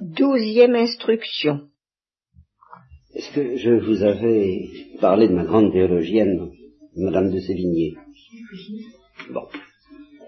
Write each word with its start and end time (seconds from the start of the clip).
Douzième 0.00 0.74
instruction. 0.74 1.68
Est-ce 3.14 3.32
que 3.32 3.56
je 3.56 3.70
vous 3.70 4.02
avais 4.02 4.68
parlé 5.00 5.28
de 5.28 5.34
ma 5.34 5.44
grande 5.44 5.72
théologienne, 5.72 6.50
Madame 6.96 7.30
de 7.30 7.38
Sévigné? 7.40 7.94
Bon. 9.32 9.46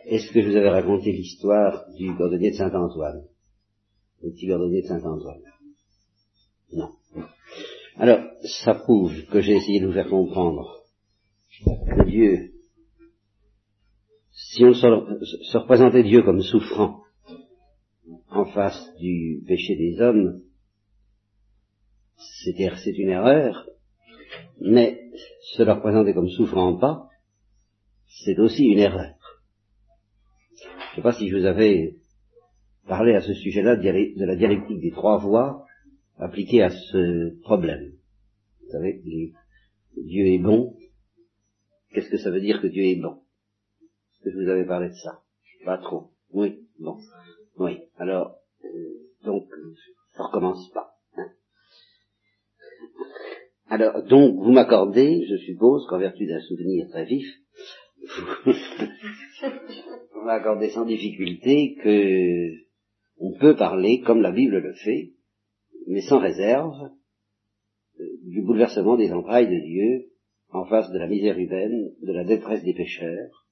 Est-ce 0.06 0.32
que 0.32 0.40
je 0.40 0.50
vous 0.50 0.56
avais 0.56 0.71
raconté 0.71 1.10
l'histoire 1.12 1.84
du 1.98 2.14
cordonnier 2.14 2.50
de 2.50 2.56
Saint-Antoine? 2.56 3.24
Le 4.22 4.30
petit 4.30 4.46
cordonnier 4.46 4.82
de 4.82 4.87
Saint-Antoine 4.87 5.42
Non. 6.73 6.91
Alors, 7.96 8.21
ça 8.62 8.75
prouve 8.75 9.14
que 9.33 9.41
j'ai 9.41 9.57
essayé 9.57 9.80
de 9.80 9.87
vous 9.87 9.93
faire 9.93 10.09
comprendre 10.09 10.85
que 11.64 12.05
Dieu, 12.05 12.53
si 14.33 14.64
on 14.64 14.75
se 14.75 15.57
représentait 15.57 16.05
Dieu 16.05 16.23
comme 16.23 16.43
souffrant, 16.43 17.05
en 18.39 18.45
face 18.46 18.95
du 18.98 19.43
péché 19.46 19.77
des 19.77 20.00
hommes, 20.00 20.43
c'est 22.45 22.98
une 22.98 23.09
erreur, 23.09 23.69
mais 24.60 25.10
se 25.55 25.62
leur 25.62 25.80
présenter 25.80 26.15
comme 26.15 26.29
souffrant 26.29 26.77
pas, 26.77 27.09
c'est 28.24 28.38
aussi 28.38 28.65
une 28.65 28.79
erreur. 28.79 29.15
Je 30.59 30.66
ne 30.66 30.96
sais 30.96 31.02
pas 31.02 31.12
si 31.12 31.29
je 31.29 31.37
vous 31.37 31.45
avais 31.45 31.96
parlé 32.87 33.15
à 33.15 33.20
ce 33.20 33.34
sujet-là 33.34 33.77
de 33.77 34.24
la 34.24 34.37
dialectique 34.37 34.80
des 34.80 34.93
trois 34.93 35.18
voies 35.18 35.66
appliquée 36.18 36.62
à 36.62 36.71
ce 36.71 37.38
problème. 37.43 37.93
Vous 38.62 38.71
savez, 38.71 39.02
Dieu 39.96 40.27
est 40.27 40.38
bon. 40.38 40.77
Qu'est-ce 41.93 42.10
que 42.10 42.18
ça 42.18 42.30
veut 42.30 42.41
dire 42.41 42.60
que 42.60 42.66
Dieu 42.66 42.84
est 42.84 43.01
bon? 43.01 43.23
Est-ce 44.12 44.24
que 44.24 44.30
je 44.30 44.37
vous 44.43 44.51
avais 44.51 44.65
parlé 44.65 44.88
de 44.88 44.95
ça? 44.95 45.21
Pas 45.65 45.79
trop. 45.79 46.10
Oui, 46.32 46.66
bon. 46.79 46.98
Oui, 47.59 47.79
alors, 47.96 48.35
donc, 49.25 49.45
ça 50.12 50.25
recommence 50.25 50.70
pas. 50.73 50.95
Hein. 51.16 51.29
Alors, 53.68 54.02
donc, 54.04 54.37
vous 54.37 54.52
m'accordez, 54.52 55.24
je 55.29 55.37
suppose, 55.37 55.87
qu'en 55.88 55.99
vertu 55.99 56.27
d'un 56.27 56.40
souvenir 56.40 56.88
très 56.88 57.05
vif, 57.05 57.27
vous 60.15 60.23
m'accordez 60.24 60.71
sans 60.71 60.85
difficulté 60.85 61.77
que 61.82 62.66
on 63.18 63.32
peut 63.38 63.57
parler, 63.57 64.00
comme 64.00 64.22
la 64.22 64.32
Bible 64.32 64.59
le 64.59 64.75
fait, 64.75 65.12
mais 65.87 66.03
sans 66.03 66.19
réserve, 66.19 66.91
euh, 68.00 68.05
du 68.25 68.43
bouleversement 68.43 68.97
des 68.97 69.12
entrailles 69.12 69.49
de 69.49 69.60
Dieu 69.60 70.10
en 70.50 70.66
face 70.66 70.91
de 70.91 70.99
la 70.99 71.06
misère 71.06 71.38
humaine, 71.38 71.93
de 72.03 72.12
la 72.12 72.25
détresse 72.25 72.62
des 72.62 72.75
pécheurs, 72.75 73.47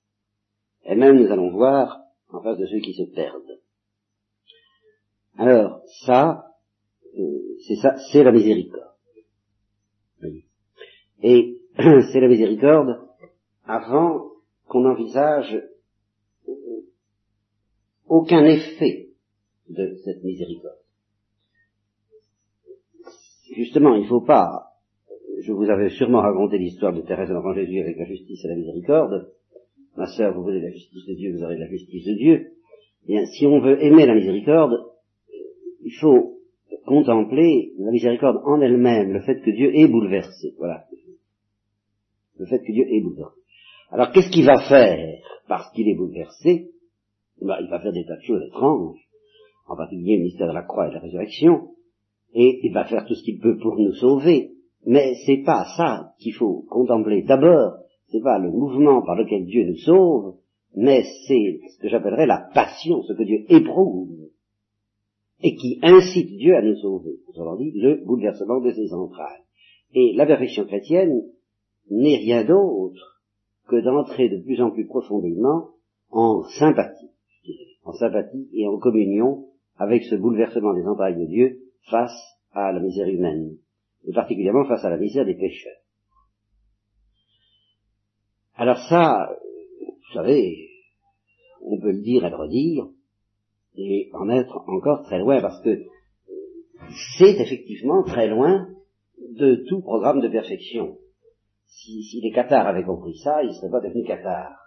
et 0.84 0.94
même 0.94 1.18
nous 1.18 1.32
allons 1.32 1.50
voir 1.50 2.00
en 2.28 2.42
face 2.42 2.58
de 2.58 2.66
ceux 2.66 2.80
qui 2.80 2.94
se 2.94 3.10
perdent. 3.14 3.60
Alors, 5.36 5.82
ça, 6.06 6.44
euh, 7.18 7.56
c'est 7.66 7.76
ça, 7.76 7.96
c'est 8.12 8.22
la 8.22 8.32
miséricorde. 8.32 8.84
Et 11.22 11.58
c'est 11.76 12.20
la 12.20 12.28
miséricorde 12.28 13.00
avant 13.64 14.30
qu'on 14.68 14.84
envisage 14.84 15.54
euh, 16.48 16.52
aucun 18.06 18.44
effet 18.44 19.08
de 19.68 19.96
cette 20.04 20.22
miséricorde. 20.22 20.78
Justement, 23.56 23.94
il 23.94 24.02
ne 24.02 24.08
faut 24.08 24.20
pas, 24.20 24.74
je 25.40 25.52
vous 25.52 25.70
avais 25.70 25.90
sûrement 25.90 26.20
raconté 26.20 26.58
l'histoire 26.58 26.92
de 26.92 27.02
Thérèse 27.02 27.28
de 27.28 27.34
l'Enfant 27.34 27.54
Jésus 27.54 27.80
avec 27.80 27.96
la 27.96 28.04
justice 28.04 28.44
et 28.44 28.48
la 28.48 28.56
miséricorde. 28.56 29.32
Ma 29.96 30.06
sœur, 30.06 30.34
vous 30.34 30.42
voulez 30.42 30.60
la 30.60 30.70
justice 30.70 31.06
de 31.06 31.14
Dieu, 31.14 31.36
vous 31.36 31.44
aurez 31.44 31.56
la 31.56 31.68
justice 31.68 32.04
de 32.04 32.14
Dieu. 32.14 32.46
Bien, 33.06 33.24
si 33.26 33.46
on 33.46 33.60
veut 33.60 33.82
aimer 33.82 34.06
la 34.06 34.14
miséricorde, 34.14 34.72
il 35.94 36.00
faut 36.00 36.38
contempler 36.86 37.72
la 37.78 37.90
miséricorde 37.90 38.42
en 38.44 38.60
elle-même, 38.60 39.12
le 39.12 39.20
fait 39.20 39.40
que 39.40 39.50
Dieu 39.50 39.74
est 39.74 39.86
bouleversé. 39.86 40.54
Voilà. 40.58 40.84
Le 42.38 42.46
fait 42.46 42.60
que 42.60 42.72
Dieu 42.72 42.84
est 42.88 43.00
bouleversé. 43.00 43.40
Alors 43.90 44.10
qu'est-ce 44.10 44.30
qu'il 44.30 44.44
va 44.44 44.58
faire? 44.68 45.20
Parce 45.46 45.70
qu'il 45.72 45.88
est 45.88 45.94
bouleversé 45.94 46.70
ben, 47.40 47.56
Il 47.60 47.70
va 47.70 47.80
faire 47.80 47.92
des 47.92 48.04
tas 48.04 48.16
de 48.16 48.22
choses 48.22 48.42
étranges, 48.48 48.98
en 49.68 49.76
particulier 49.76 50.16
le 50.16 50.24
mystère 50.24 50.48
de 50.48 50.52
la 50.52 50.62
croix 50.62 50.86
et 50.86 50.90
de 50.90 50.94
la 50.94 51.00
résurrection, 51.00 51.68
et 52.34 52.60
il 52.64 52.72
va 52.72 52.84
faire 52.84 53.04
tout 53.06 53.14
ce 53.14 53.22
qu'il 53.22 53.38
peut 53.38 53.56
pour 53.58 53.76
nous 53.76 53.94
sauver. 53.94 54.50
Mais 54.86 55.14
c'est 55.24 55.42
pas 55.44 55.64
ça 55.76 56.12
qu'il 56.18 56.34
faut 56.34 56.64
contempler. 56.68 57.22
D'abord, 57.22 57.76
c'est 58.08 58.22
pas 58.22 58.38
le 58.38 58.50
mouvement 58.50 59.02
par 59.02 59.14
lequel 59.14 59.46
Dieu 59.46 59.64
nous 59.64 59.78
sauve, 59.78 60.36
mais 60.74 61.04
c'est 61.26 61.60
ce 61.70 61.78
que 61.80 61.88
j'appellerais 61.88 62.26
la 62.26 62.48
passion, 62.52 63.02
ce 63.02 63.12
que 63.12 63.22
Dieu 63.22 63.44
éprouve 63.48 64.24
et 65.42 65.56
qui 65.56 65.78
incite 65.82 66.28
Dieu 66.36 66.56
à 66.56 66.62
nous 66.62 66.76
sauver. 66.76 67.18
Autrement 67.26 67.56
dit, 67.56 67.72
le 67.74 68.04
bouleversement 68.04 68.60
de 68.60 68.70
ses 68.72 68.92
entrailles. 68.92 69.42
Et 69.94 70.12
la 70.14 70.26
perfection 70.26 70.64
chrétienne 70.64 71.22
n'est 71.90 72.16
rien 72.16 72.44
d'autre 72.44 73.22
que 73.68 73.76
d'entrer 73.76 74.28
de 74.28 74.42
plus 74.42 74.60
en 74.60 74.70
plus 74.70 74.86
profondément 74.86 75.70
en 76.10 76.44
sympathie, 76.58 77.10
en 77.84 77.92
sympathie 77.92 78.48
et 78.52 78.66
en 78.66 78.78
communion 78.78 79.46
avec 79.76 80.04
ce 80.04 80.14
bouleversement 80.14 80.74
des 80.74 80.86
entrailles 80.86 81.18
de 81.18 81.26
Dieu 81.26 81.58
face 81.90 82.16
à 82.52 82.72
la 82.72 82.80
misère 82.80 83.08
humaine, 83.08 83.56
et 84.06 84.12
particulièrement 84.12 84.64
face 84.66 84.84
à 84.84 84.90
la 84.90 84.96
misère 84.96 85.24
des 85.24 85.34
pécheurs. 85.34 85.80
Alors 88.54 88.78
ça, 88.88 89.36
vous 89.80 90.14
savez, 90.14 90.68
on 91.62 91.80
peut 91.80 91.90
le 91.90 92.02
dire 92.02 92.24
et 92.24 92.30
le 92.30 92.36
redire, 92.36 92.86
et 93.76 94.10
en 94.12 94.28
être 94.28 94.64
encore 94.68 95.02
très 95.04 95.18
loin, 95.18 95.40
parce 95.40 95.60
que 95.62 95.84
c'est 97.18 97.40
effectivement 97.40 98.02
très 98.02 98.28
loin 98.28 98.68
de 99.30 99.64
tout 99.68 99.80
programme 99.80 100.20
de 100.20 100.28
perfection. 100.28 100.98
Si, 101.66 102.20
les 102.22 102.30
cathares 102.30 102.68
avaient 102.68 102.84
compris 102.84 103.16
ça, 103.18 103.42
ils 103.42 103.48
ne 103.48 103.52
seraient 103.52 103.70
pas 103.70 103.80
devenus 103.80 104.06
cathares. 104.06 104.58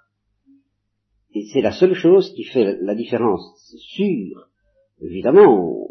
Et 1.33 1.45
c'est 1.53 1.61
la 1.61 1.71
seule 1.71 1.93
chose 1.93 2.33
qui 2.33 2.43
fait 2.43 2.77
la 2.81 2.95
différence 2.95 3.41
sûre. 3.95 4.49
Évidemment, 5.01 5.89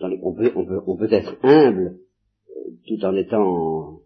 on, 0.00 0.34
peut, 0.34 0.52
on, 0.54 0.96
peut, 0.96 1.12
être 1.12 1.36
humble 1.42 1.98
tout 2.86 3.04
en 3.04 3.14
étant 3.16 4.00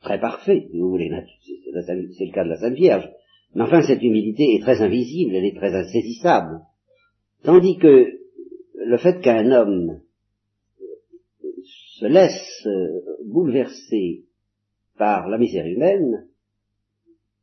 très 0.00 0.20
parfait, 0.20 0.68
si 0.70 0.78
vous 0.78 0.90
voulez. 0.90 1.10
C'est 1.42 2.24
le 2.24 2.32
cas 2.32 2.44
de 2.44 2.50
la 2.50 2.56
Sainte 2.56 2.74
Vierge. 2.74 3.08
Mais 3.54 3.62
enfin, 3.62 3.82
cette 3.82 4.02
humilité 4.02 4.54
est 4.54 4.62
très 4.62 4.80
invisible, 4.80 5.34
elle 5.34 5.44
est 5.44 5.56
très 5.56 5.74
insaisissable. 5.74 6.60
Tandis 7.42 7.78
que 7.78 8.20
le 8.74 8.98
fait 8.98 9.20
qu'un 9.20 9.50
homme 9.50 10.00
se 11.98 12.06
laisse 12.06 12.66
bouleverser 13.26 14.24
par 14.96 15.28
la 15.28 15.38
misère 15.38 15.66
humaine, 15.66 16.28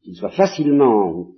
qu'il 0.01 0.15
soit 0.15 0.31
facilement 0.31 1.31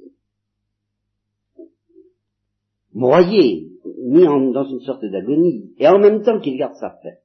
broyé, 2.93 3.71
mis 4.03 4.25
dans 4.25 4.65
une 4.65 4.81
sorte 4.81 5.05
d'agonie, 5.05 5.73
et 5.77 5.87
en 5.87 5.99
même 5.99 6.21
temps 6.23 6.39
qu'il 6.39 6.57
garde 6.57 6.75
sa 6.75 6.89
paix 6.89 7.19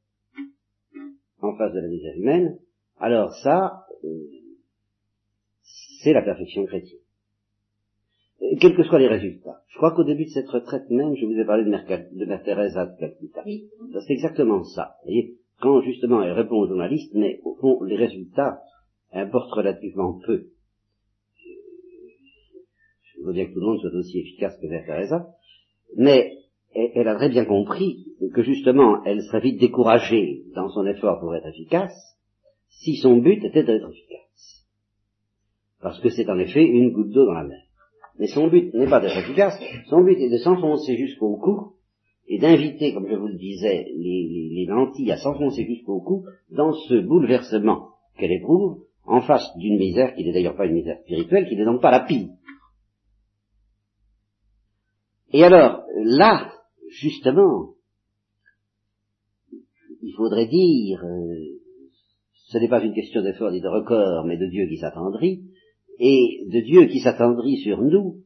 en 1.41 1.56
face 1.56 1.75
de 1.75 1.81
la 1.81 1.88
misère 1.88 2.16
humaine, 2.16 2.59
alors 2.99 3.34
ça, 3.43 3.87
euh, 4.05 4.09
c'est 6.03 6.12
la 6.12 6.22
perfection 6.22 6.65
chrétienne 6.65 7.04
quels 8.60 8.77
que 8.77 8.82
soient 8.84 8.99
les 8.99 9.09
résultats. 9.09 9.62
Je 9.69 9.77
crois 9.77 9.93
qu'au 9.93 10.05
début 10.05 10.25
de 10.25 10.31
cette 10.31 10.49
retraite 10.49 10.91
même, 10.91 11.15
je 11.16 11.27
vous 11.27 11.38
ai 11.38 11.44
parlé 11.44 11.65
de 11.65 11.71
Mère, 11.71 11.84
de 11.87 12.25
Mère 12.25 12.43
Teresa 12.43 12.87
de 12.87 12.99
Calcutta. 12.99 13.43
Oui. 13.47 13.69
C'est 14.06 14.12
exactement 14.12 14.62
ça. 14.65 14.97
Vous 15.03 15.10
voyez, 15.10 15.34
quand 15.60 15.81
justement 15.82 16.22
elle 16.22 16.32
répond 16.32 16.56
aux 16.56 16.69
journalistes, 16.69 17.15
mais 17.15 17.41
au 17.44 17.55
fond, 17.56 17.82
les 17.84 17.97
résultats 17.97 18.60
importent 19.12 19.53
relativement 19.53 20.21
peu. 20.27 20.49
Je 23.03 23.22
veux 23.25 23.32
dire 23.32 23.49
que 23.49 23.55
tout 23.55 23.60
le 23.60 23.66
monde 23.66 23.81
soit 23.81 23.94
aussi 23.94 24.21
efficace 24.21 24.59
que 24.61 24.66
Mère 24.66 24.84
Teresa, 24.84 25.28
mais 25.97 26.38
elle 26.75 27.09
a 27.09 27.15
très 27.15 27.31
bien 27.31 27.44
compris 27.44 28.05
que 28.34 28.43
justement, 28.43 29.02
elle 29.05 29.23
serait 29.23 29.40
vite 29.40 29.61
découragée 29.61 30.43
dans 30.55 30.69
son 30.69 30.85
effort 30.87 31.20
pour 31.20 31.35
être 31.35 31.47
efficace, 31.47 31.94
si 32.69 32.97
son 32.97 33.19
but 33.19 33.43
était 33.44 33.62
d'être 33.62 33.88
efficace. 33.88 34.67
Parce 35.81 36.00
que 36.00 36.11
c'est 36.11 36.29
en 36.29 36.38
effet 36.38 36.64
une 36.64 36.93
goutte 36.93 37.11
d'eau 37.11 37.26
dans 37.26 37.35
la 37.35 37.44
mer. 37.44 37.63
Mais 38.19 38.28
son 38.28 38.49
but 38.49 38.72
n'est 38.75 38.88
pas 38.88 39.00
d'être 39.00 39.16
efficace, 39.16 39.58
son 39.88 40.02
but 40.02 40.16
est 40.19 40.31
de 40.31 40.38
s'enfoncer 40.38 40.96
jusqu'au 40.96 41.37
cou 41.37 41.75
et 42.26 42.38
d'inviter, 42.38 42.94
comme 42.94 43.08
je 43.08 43.16
vous 43.16 43.26
le 43.26 43.37
disais, 43.37 43.87
les, 43.96 44.50
les, 44.52 44.66
lentilles 44.66 45.12
à 45.12 45.16
s'enfoncer 45.16 45.64
jusqu'au 45.64 46.00
cou 46.00 46.25
dans 46.50 46.72
ce 46.72 47.00
bouleversement 47.00 47.90
qu'elle 48.16 48.32
éprouve 48.32 48.84
en 49.05 49.20
face 49.20 49.46
d'une 49.58 49.78
misère 49.78 50.14
qui 50.14 50.25
n'est 50.25 50.32
d'ailleurs 50.32 50.56
pas 50.56 50.66
une 50.66 50.75
misère 50.75 50.99
spirituelle, 51.00 51.49
qui 51.49 51.56
n'est 51.56 51.64
donc 51.64 51.82
pas 51.82 51.90
la 51.90 52.00
pire. 52.00 52.28
Et 55.32 55.43
alors, 55.43 55.82
là, 56.05 56.52
justement, 56.88 57.75
il 60.00 60.14
faudrait 60.16 60.46
dire, 60.46 61.05
euh, 61.05 61.58
ce 62.32 62.58
n'est 62.58 62.69
pas 62.69 62.82
une 62.82 62.94
question 62.94 63.22
d'effort 63.22 63.50
ni 63.50 63.61
de 63.61 63.69
record, 63.69 64.25
mais 64.25 64.37
de 64.37 64.46
Dieu 64.46 64.66
qui 64.69 64.76
s'attendrit, 64.76 65.43
et 65.99 66.46
de 66.46 66.61
Dieu 66.61 66.87
qui 66.87 67.00
s'attendrit 67.00 67.58
sur 67.58 67.81
nous, 67.82 68.17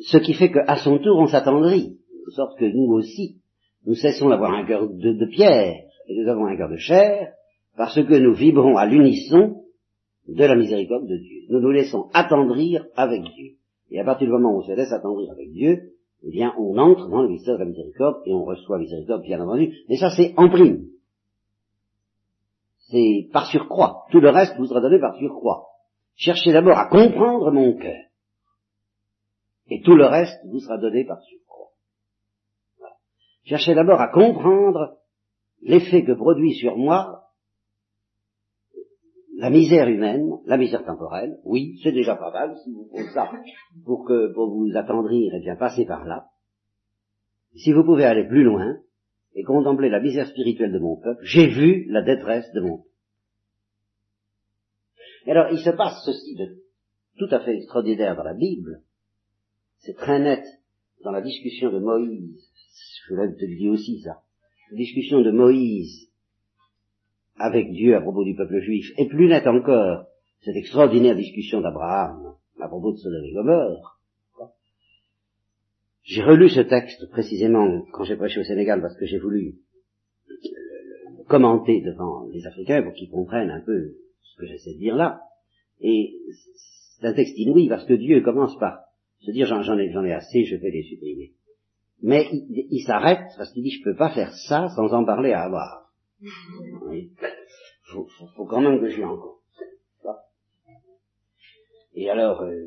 ce 0.00 0.18
qui 0.18 0.34
fait 0.34 0.50
qu'à 0.50 0.76
son 0.76 0.98
tour 0.98 1.18
on 1.18 1.26
s'attendrit, 1.26 1.98
de 2.26 2.30
sorte 2.32 2.58
que 2.58 2.64
nous 2.64 2.92
aussi, 2.92 3.38
Nous 3.84 3.94
cessons 3.94 4.28
d'avoir 4.28 4.52
un 4.52 4.64
cœur 4.64 4.88
de, 4.88 5.26
pierre 5.26 5.74
et 6.08 6.16
nous 6.16 6.28
avons 6.28 6.46
un 6.46 6.56
cœur 6.56 6.70
de 6.70 6.76
chair 6.76 7.32
parce 7.76 8.00
que 8.00 8.14
nous 8.14 8.34
vibrons 8.34 8.76
à 8.76 8.86
l'unisson 8.86 9.62
de 10.28 10.44
la 10.44 10.54
miséricorde 10.54 11.08
de 11.08 11.16
Dieu. 11.16 11.42
Nous 11.50 11.60
nous 11.60 11.70
laissons 11.70 12.08
attendrir 12.14 12.86
avec 12.94 13.22
Dieu. 13.22 13.56
Et 13.90 13.98
à 13.98 14.04
partir 14.04 14.28
du 14.28 14.32
moment 14.32 14.54
où 14.54 14.58
on 14.58 14.62
se 14.62 14.72
laisse 14.72 14.92
attendrir 14.92 15.32
avec 15.32 15.50
Dieu, 15.50 15.94
eh 16.22 16.30
bien, 16.30 16.54
on 16.58 16.78
entre 16.78 17.08
dans 17.08 17.22
le 17.22 17.28
mystère 17.28 17.54
de 17.54 17.60
la 17.60 17.70
miséricorde 17.70 18.22
et 18.24 18.32
on 18.32 18.44
reçoit 18.44 18.76
la 18.76 18.84
miséricorde, 18.84 19.22
bien 19.22 19.40
entendu. 19.40 19.74
Mais 19.88 19.96
ça, 19.96 20.10
c'est 20.10 20.32
en 20.36 20.48
prime. 20.48 20.86
C'est 22.90 23.28
par 23.32 23.46
surcroît. 23.46 24.04
Tout 24.12 24.20
le 24.20 24.30
reste 24.30 24.56
vous 24.56 24.66
sera 24.66 24.80
donné 24.80 25.00
par 25.00 25.16
surcroît. 25.16 25.71
Cherchez 26.16 26.52
d'abord 26.52 26.78
à 26.78 26.88
comprendre 26.88 27.50
mon 27.50 27.76
cœur. 27.76 28.04
Et 29.68 29.80
tout 29.82 29.96
le 29.96 30.06
reste 30.06 30.38
vous 30.46 30.60
sera 30.60 30.78
donné 30.78 31.04
par 31.04 31.20
surcroît. 31.22 31.72
Cherchez 33.44 33.74
d'abord 33.74 34.00
à 34.00 34.08
comprendre 34.08 34.98
l'effet 35.62 36.04
que 36.04 36.12
produit 36.12 36.54
sur 36.54 36.76
moi 36.76 37.22
la 39.42 39.50
misère 39.50 39.88
humaine, 39.88 40.38
la 40.46 40.56
misère 40.56 40.84
temporelle, 40.84 41.38
oui, 41.44 41.80
c'est 41.82 41.90
déjà 41.90 42.14
pas 42.14 42.30
mal, 42.30 42.56
si 42.62 42.70
vous 42.70 42.88
faites 42.94 43.10
ça 43.12 43.28
pour 43.84 44.04
que, 44.04 44.32
pour 44.32 44.50
vous 44.50 44.70
attendrir, 44.76 45.34
et 45.34 45.40
bien 45.40 45.56
passez 45.56 45.84
par 45.84 46.04
là. 46.04 46.26
Si 47.56 47.72
vous 47.72 47.82
pouvez 47.82 48.04
aller 48.04 48.24
plus 48.28 48.44
loin 48.44 48.76
et 49.34 49.42
contempler 49.42 49.88
la 49.88 50.00
misère 50.00 50.28
spirituelle 50.28 50.72
de 50.72 50.78
mon 50.78 50.96
peuple, 50.96 51.24
j'ai 51.24 51.48
vu 51.48 51.86
la 51.90 52.02
détresse 52.02 52.52
de 52.52 52.60
mon 52.60 52.76
peuple. 52.78 52.91
Et 55.26 55.30
alors, 55.30 55.52
il 55.52 55.58
se 55.58 55.70
passe 55.70 56.02
ceci 56.04 56.34
de 56.36 56.62
tout 57.18 57.32
à 57.34 57.40
fait 57.40 57.56
extraordinaire 57.56 58.16
dans 58.16 58.24
la 58.24 58.34
Bible. 58.34 58.82
C'est 59.78 59.96
très 59.96 60.18
net 60.18 60.44
dans 61.04 61.12
la 61.12 61.20
discussion 61.20 61.70
de 61.72 61.78
Moïse. 61.78 62.50
Je 63.06 63.14
voulais 63.14 63.32
te 63.34 63.44
le 63.44 63.56
dire 63.56 63.72
aussi, 63.72 64.00
ça. 64.00 64.22
La 64.70 64.76
discussion 64.76 65.20
de 65.20 65.30
Moïse 65.30 66.08
avec 67.36 67.70
Dieu 67.72 67.96
à 67.96 68.00
propos 68.00 68.24
du 68.24 68.34
peuple 68.34 68.60
juif, 68.60 68.86
et 68.98 69.08
plus 69.08 69.26
net 69.28 69.46
encore, 69.46 70.06
cette 70.42 70.56
extraordinaire 70.56 71.16
discussion 71.16 71.60
d'Abraham 71.60 72.34
à 72.60 72.68
propos 72.68 72.92
de 72.92 72.98
Sodome 72.98 73.24
et 73.24 73.32
Gomorre. 73.32 74.00
J'ai 76.04 76.22
relu 76.22 76.48
ce 76.48 76.60
texte 76.60 77.08
précisément 77.10 77.84
quand 77.92 78.04
j'ai 78.04 78.16
prêché 78.16 78.40
au 78.40 78.44
Sénégal 78.44 78.80
parce 78.80 78.96
que 78.96 79.06
j'ai 79.06 79.18
voulu 79.18 79.54
commenter 81.28 81.80
devant 81.80 82.26
les 82.32 82.44
Africains 82.46 82.82
pour 82.82 82.92
qu'ils 82.92 83.10
comprennent 83.10 83.50
un 83.50 83.60
peu 83.60 83.94
ce 84.32 84.40
que 84.40 84.46
j'essaie 84.46 84.74
de 84.74 84.78
dire 84.78 84.96
là. 84.96 85.20
Et 85.80 86.16
c'est 86.98 87.06
un 87.06 87.14
texte 87.14 87.36
inouï 87.36 87.68
parce 87.68 87.84
que 87.86 87.94
Dieu 87.94 88.20
commence 88.22 88.56
par 88.58 88.78
se 89.20 89.30
dire 89.30 89.46
j'en 89.46 89.78
ai, 89.78 89.86
ai 89.86 90.12
assez, 90.12 90.44
je 90.44 90.56
vais 90.56 90.70
les 90.70 90.82
supprimer. 90.82 91.32
Mais 92.02 92.28
il, 92.32 92.82
s'arrête 92.84 93.28
parce 93.36 93.52
qu'il 93.52 93.62
dit 93.62 93.70
je 93.70 93.84
peux 93.84 93.96
pas 93.96 94.12
faire 94.12 94.32
ça 94.48 94.68
sans 94.74 94.92
en 94.92 95.04
parler 95.04 95.32
à 95.32 95.42
avoir. 95.42 95.92
Oui. 96.88 97.12
Faut, 97.92 98.06
faut, 98.36 98.46
quand 98.46 98.60
même 98.60 98.80
que 98.80 98.88
je 98.88 99.02
encore. 99.02 99.40
Et 101.94 102.08
alors, 102.08 102.40
euh, 102.40 102.64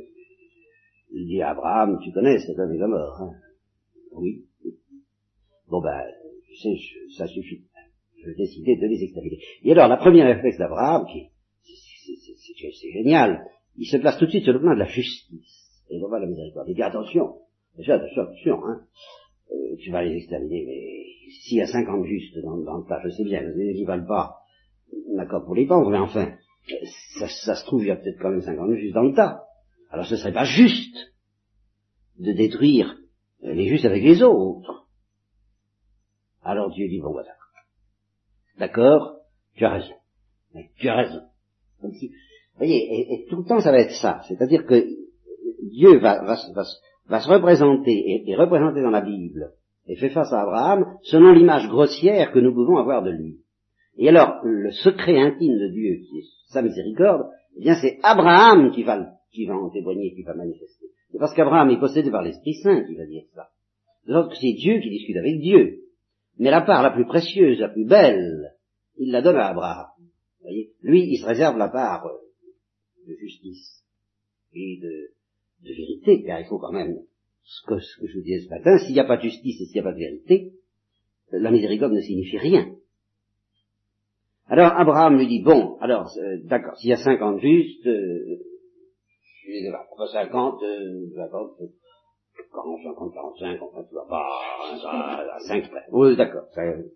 il 1.11 1.27
dit 1.27 1.41
à 1.41 1.49
Abraham, 1.49 1.99
tu 2.03 2.11
connais 2.11 2.37
cet 2.39 2.59
homme 2.59 2.71
est 2.71 2.87
mort, 2.87 3.21
hein? 3.21 3.31
Oui. 4.11 4.45
Bon 5.67 5.81
ben, 5.81 6.03
tu 6.47 6.55
sais, 6.55 6.75
ça 7.17 7.27
suffit. 7.27 7.63
Je 8.21 8.27
vais 8.27 8.35
décider 8.35 8.75
de 8.75 8.85
les 8.87 9.03
exterminer. 9.03 9.39
Et 9.63 9.71
alors, 9.71 9.87
la 9.87 9.97
première 9.97 10.27
réflexe 10.27 10.57
d'Abraham, 10.57 11.05
qui 11.11 11.29
c'est 12.59 12.91
génial, 12.91 13.45
il 13.77 13.85
se 13.85 13.97
place 13.97 14.17
tout 14.17 14.25
de 14.25 14.31
suite 14.31 14.43
sur 14.43 14.53
le 14.53 14.59
plan 14.59 14.73
de 14.73 14.79
la 14.79 14.87
justice. 14.87 15.83
Et 15.89 15.99
non 15.99 16.09
pas 16.09 16.19
la 16.19 16.27
miséricorde. 16.27 16.67
Il 16.69 16.75
dit 16.75 16.83
attention, 16.83 17.35
attention, 17.73 17.93
attention, 17.93 18.65
hein. 18.65 18.81
Euh, 19.51 19.75
tu 19.79 19.91
vas 19.91 20.03
les 20.03 20.15
exterminer, 20.15 20.65
mais 20.65 21.31
s'il 21.43 21.57
y 21.57 21.61
a 21.61 21.67
50 21.67 22.05
justes 22.05 22.37
dans, 22.43 22.55
le 22.55 22.87
tas, 22.87 22.99
je 23.03 23.09
sais 23.09 23.23
bien, 23.23 23.41
ils 23.43 23.81
ne 23.81 23.85
valent 23.85 24.07
pas, 24.07 24.37
d'accord 25.15 25.45
pour 25.45 25.55
les 25.55 25.67
pauvres, 25.67 25.91
mais 25.91 25.99
enfin, 25.99 26.35
ça, 27.27 27.55
se 27.55 27.65
trouve, 27.65 27.83
il 27.83 27.87
y 27.87 27.91
a 27.91 27.95
peut-être 27.95 28.19
quand 28.19 28.31
même 28.31 28.41
50 28.41 28.73
justes 28.75 28.95
dans 28.95 29.03
le 29.03 29.13
tas. 29.13 29.43
Alors 29.91 30.05
ce 30.05 30.17
serait 30.17 30.33
pas 30.33 30.45
juste 30.45 30.97
de 32.17 32.31
détruire 32.31 32.97
les 33.41 33.67
justes 33.67 33.85
avec 33.85 34.03
les 34.03 34.23
autres. 34.23 34.87
Alors 36.41 36.71
Dieu 36.71 36.87
dit, 36.87 36.99
bon 36.99 37.11
voilà. 37.11 37.31
D'accord, 38.57 39.17
tu 39.55 39.65
as 39.65 39.73
raison. 39.73 39.95
tu 40.77 40.89
as 40.89 40.95
raison. 40.95 41.21
vous 41.81 41.91
voyez, 42.57 43.13
et, 43.13 43.25
tout 43.29 43.37
le 43.37 43.45
temps 43.45 43.59
ça 43.59 43.71
va 43.71 43.79
être 43.79 43.95
ça. 44.01 44.21
C'est-à-dire 44.27 44.65
que 44.65 44.85
Dieu 45.63 45.97
va, 45.99 46.23
va, 46.23 46.37
va, 47.07 47.19
se 47.19 47.29
représenter 47.29 48.23
et, 48.27 48.35
représenter 48.35 48.81
dans 48.81 48.91
la 48.91 49.01
Bible 49.01 49.51
et 49.87 49.95
fait 49.95 50.09
face 50.09 50.31
à 50.33 50.41
Abraham 50.41 50.97
selon 51.03 51.31
l'image 51.31 51.67
grossière 51.67 52.31
que 52.31 52.39
nous 52.39 52.53
pouvons 52.53 52.77
avoir 52.77 53.03
de 53.03 53.11
lui. 53.11 53.39
Et 53.97 54.09
alors, 54.09 54.39
le 54.43 54.71
secret 54.71 55.17
intime 55.17 55.57
de 55.57 55.69
Dieu, 55.69 55.99
qui 56.07 56.19
est 56.19 56.25
sa 56.49 56.61
miséricorde, 56.61 57.27
eh 57.57 57.61
bien 57.61 57.75
c'est 57.75 57.99
Abraham 58.03 58.71
qui 58.71 58.83
va, 58.83 59.05
qui 59.31 59.45
va 59.45 59.55
en 59.55 59.69
témoigner, 59.69 60.13
qui 60.13 60.23
va 60.23 60.33
manifester. 60.33 60.87
C'est 61.11 61.19
parce 61.19 61.33
qu'Abraham 61.33 61.69
est 61.69 61.79
possédé 61.79 62.11
par 62.11 62.23
l'Esprit 62.23 62.55
Saint 62.55 62.83
qui 62.83 62.95
va 62.95 63.05
dire 63.05 63.23
ça. 63.33 63.47
De 64.07 64.13
c'est 64.35 64.53
Dieu 64.53 64.79
qui 64.79 64.89
discute 64.89 65.17
avec 65.17 65.39
Dieu. 65.39 65.79
Mais 66.37 66.51
la 66.51 66.61
part 66.61 66.83
la 66.83 66.91
plus 66.91 67.05
précieuse, 67.05 67.59
la 67.59 67.69
plus 67.69 67.85
belle, 67.85 68.53
il 68.97 69.11
la 69.11 69.21
donne 69.21 69.37
à 69.37 69.47
Abraham. 69.47 69.87
Voyez 70.41 70.71
Lui, 70.81 71.05
il 71.09 71.17
se 71.17 71.25
réserve 71.25 71.57
la 71.57 71.69
part 71.69 72.05
euh, 72.05 72.24
de 73.07 73.15
justice 73.15 73.83
et 74.53 74.79
de, 74.81 75.67
de 75.67 75.75
vérité, 75.75 76.23
car 76.23 76.39
il 76.39 76.45
faut 76.45 76.59
quand 76.59 76.71
même 76.71 76.99
ce 77.43 77.67
que, 77.67 77.79
ce 77.79 78.01
que 78.01 78.07
je 78.07 78.17
vous 78.17 78.23
disais 78.23 78.45
ce 78.45 78.49
matin, 78.49 78.77
s'il 78.79 78.93
n'y 78.93 78.99
a 78.99 79.05
pas 79.05 79.17
de 79.17 79.23
justice 79.23 79.61
et 79.61 79.65
s'il 79.65 79.75
n'y 79.75 79.79
a 79.81 79.83
pas 79.83 79.93
de 79.93 79.99
vérité, 79.99 80.53
la 81.31 81.51
miséricorde 81.51 81.93
ne 81.93 82.01
signifie 82.01 82.37
rien. 82.37 82.75
Alors 84.47 84.73
Abraham 84.73 85.17
lui 85.17 85.27
dit, 85.27 85.41
bon, 85.43 85.77
alors, 85.79 86.11
euh, 86.17 86.37
d'accord, 86.43 86.77
s'il 86.77 86.91
y 86.91 86.93
a 86.93 86.97
50 86.97 87.39
justes, 87.39 87.87
euh, 87.87 88.37
je 89.43 89.51
les 89.51 89.71
pas, 89.71 90.07
50, 90.07 90.63
euh, 90.63 91.09
50, 91.15 91.57
40, 92.53 92.79
50, 92.83 93.13
45, 93.13 93.61
enfin, 93.61 93.83
tu 93.89 93.95
vas 93.95 94.05
pas 94.05 94.27
à, 95.33 95.39
5 95.39 95.69
près. 95.69 95.85
Oui, 95.91 96.15
d'accord, 96.15 96.47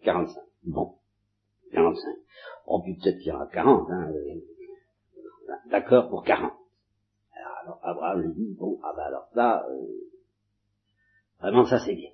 45. 0.04 0.42
Bon, 0.66 0.94
45. 1.72 2.02
Oh, 2.68 2.82
puis 2.84 2.96
peut-être 2.96 3.18
qu'il 3.18 3.28
y 3.28 3.32
en 3.32 3.40
a 3.40 3.48
40, 3.48 3.88
hein, 3.90 4.12
euh, 4.14 4.36
d'accord 5.70 6.10
pour 6.10 6.24
40. 6.24 6.54
Alors 7.62 7.80
Abraham 7.84 8.22
lui 8.22 8.34
dit, 8.34 8.56
bon, 8.58 8.80
ah 8.84 8.94
ben 8.96 9.04
alors 9.04 9.28
ça, 9.34 9.66
euh, 9.70 10.10
Vraiment, 11.42 11.66
ça 11.66 11.80
c'est 11.80 11.96
bien. 11.96 12.10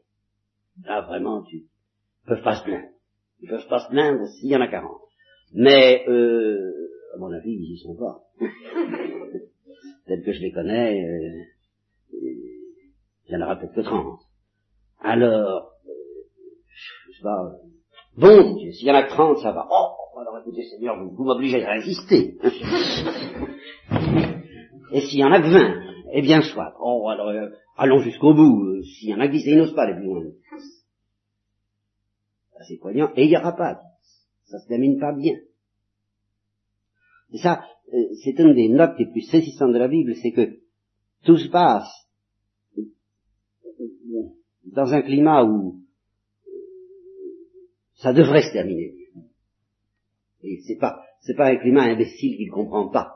Là, 0.84 1.02
vraiment, 1.02 1.44
tu 1.44 1.58
ils 1.58 2.28
peuvent 2.28 2.44
pas 2.44 2.56
se 2.58 2.64
plaindre. 2.64 2.90
Ils 3.42 3.50
peuvent 3.50 3.68
pas 3.68 3.80
se 3.80 3.90
plaindre 3.90 4.28
s'il 4.28 4.50
y 4.50 4.56
en 4.56 4.62
a 4.62 4.68
40. 4.68 5.02
Mais, 5.54 6.06
euh, 6.08 6.90
à 7.14 7.18
mon 7.18 7.32
avis, 7.32 7.52
ils 7.52 7.74
y 7.74 7.78
sont 7.78 7.96
pas. 7.96 8.24
peut-être 8.40 10.26
que 10.26 10.32
je 10.32 10.42
les 10.42 10.52
connais, 10.52 11.04
euh, 11.04 11.44
il 12.14 13.32
y 13.32 13.36
en 13.36 13.42
aura 13.42 13.56
peut-être 13.58 13.74
que 13.74 13.82
30. 13.82 14.20
Alors, 15.02 15.72
euh, 15.88 15.92
je 17.08 17.18
sais 17.18 17.24
pas, 17.24 17.46
euh, 17.46 17.58
bon 18.18 18.58
s'il 18.58 18.88
y 18.88 18.92
en 18.92 18.96
a 18.96 19.04
que 19.04 19.10
30, 19.10 19.40
ça 19.40 19.52
va. 19.52 19.68
Oh, 19.72 19.95
écoutez, 20.46 20.64
Seigneur, 20.70 21.04
vous, 21.04 21.24
m'obligez 21.24 21.66
à 21.66 21.74
résister. 21.74 22.38
Et 24.92 25.02
s'il 25.02 25.20
y 25.20 25.24
en 25.24 25.32
a 25.32 25.42
que 25.42 25.48
20, 25.48 25.82
eh 26.14 26.22
bien 26.22 26.42
soit. 26.42 26.76
Oh, 26.80 27.10
alors, 27.10 27.30
euh, 27.30 27.50
allons 27.76 28.00
jusqu'au 28.00 28.36
bout. 28.36 28.64
Euh, 28.64 28.84
s'il 28.84 29.10
y 29.10 29.14
en 29.16 29.20
a 29.20 29.28
qui 29.28 29.42
ils 29.44 29.58
n'osent 29.58 29.74
pas 29.74 29.84
aller 29.84 29.96
plus 29.96 30.06
loin. 30.06 30.24
C'est 32.68 32.78
poignant. 32.78 33.12
Et 33.16 33.24
il 33.24 33.30
n'y 33.30 33.38
aura 33.38 33.56
pas. 33.56 33.82
Ça 34.46 34.60
se 34.60 34.68
termine 34.68 35.00
pas 35.00 35.14
bien. 35.14 35.36
Et 37.34 37.40
ça, 37.40 37.64
euh, 37.92 38.14
c'est 38.24 38.38
une 38.40 38.54
des 38.54 38.70
notes 38.70 38.98
les 39.00 39.08
plus 39.08 39.22
saisissantes 39.22 39.74
de 39.74 39.80
la 39.80 39.88
Bible, 39.88 40.14
c'est 40.22 40.32
que 40.32 40.60
tout 41.24 41.38
se 41.38 41.50
passe 41.50 41.90
dans 44.66 44.94
un 44.94 45.02
climat 45.02 45.44
où 45.44 45.80
ça 47.96 48.14
devrait 48.14 48.44
se 48.44 48.54
terminer. 48.54 48.95
Et 50.46 50.62
c'est 50.68 50.78
pas, 50.78 51.02
c'est 51.22 51.36
pas 51.36 51.50
un 51.50 51.58
climat 51.58 51.84
imbécile 51.84 52.38
qui 52.38 52.46
ne 52.46 52.52
comprend 52.52 52.90
pas 52.90 53.16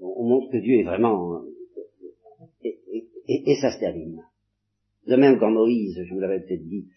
on 0.00 0.28
montre 0.28 0.50
que 0.50 0.58
Dieu 0.58 0.80
est 0.80 0.84
vraiment... 0.84 1.42
Et, 2.62 2.78
et, 3.26 3.56
ça 3.60 3.70
se 3.70 3.78
termine. 3.78 4.22
De 5.06 5.16
même 5.16 5.38
quand 5.38 5.50
Moïse, 5.50 6.02
je 6.02 6.14
vous 6.14 6.20
l'avais 6.20 6.40
peut-être 6.40 6.66
dit, 6.66 6.88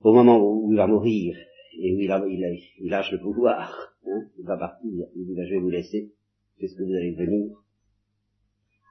au 0.00 0.12
moment 0.12 0.38
où 0.38 0.72
il 0.72 0.76
va 0.76 0.86
mourir, 0.86 1.36
et 1.78 1.92
où 1.92 2.00
il, 2.00 2.60
il, 2.78 2.88
lâche 2.88 3.10
le 3.10 3.20
pouvoir, 3.20 3.94
hein, 4.06 4.28
il 4.38 4.44
va 4.44 4.56
partir, 4.56 4.90
il 5.16 5.26
dit, 5.26 5.34
ben, 5.34 5.44
je 5.44 5.54
vais 5.54 5.60
vous 5.60 5.70
laisser, 5.70 6.12
qu'est-ce 6.58 6.76
que 6.76 6.84
vous 6.84 6.94
allez 6.94 7.14
venir 7.14 7.50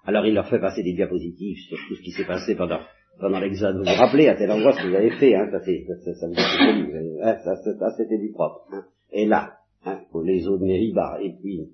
Alors 0.03 0.25
il 0.25 0.33
leur 0.33 0.49
fait 0.49 0.59
passer 0.59 0.83
des 0.83 0.93
diapositives 0.93 1.57
sur 1.69 1.77
tout 1.87 1.95
ce 1.95 2.01
qui 2.01 2.11
s'est 2.11 2.27
passé 2.27 2.55
pendant, 2.55 2.81
pendant 3.19 3.39
l'exode. 3.39 3.77
Vous 3.77 3.83
vous 3.83 3.97
rappelez 3.97 4.27
à 4.27 4.35
tel 4.35 4.51
endroit 4.51 4.73
ce 4.73 4.81
que 4.83 4.89
vous 4.89 4.95
avez 4.95 5.11
fait, 5.11 5.35
hein, 5.35 5.47
ça, 5.51 5.59
ça, 5.59 6.13
ça, 6.13 6.27
hein, 6.27 7.37
ça, 7.43 7.55
ça 7.55 7.89
c'était 7.97 8.17
du 8.17 8.31
propre. 8.31 8.65
Hein. 8.71 8.85
Et 9.11 9.25
là, 9.25 9.53
hein, 9.85 10.01
pour 10.11 10.23
les 10.23 10.47
eaux 10.47 10.57
de 10.57 10.65
Mériba, 10.65 11.19
et 11.21 11.33
puis 11.41 11.69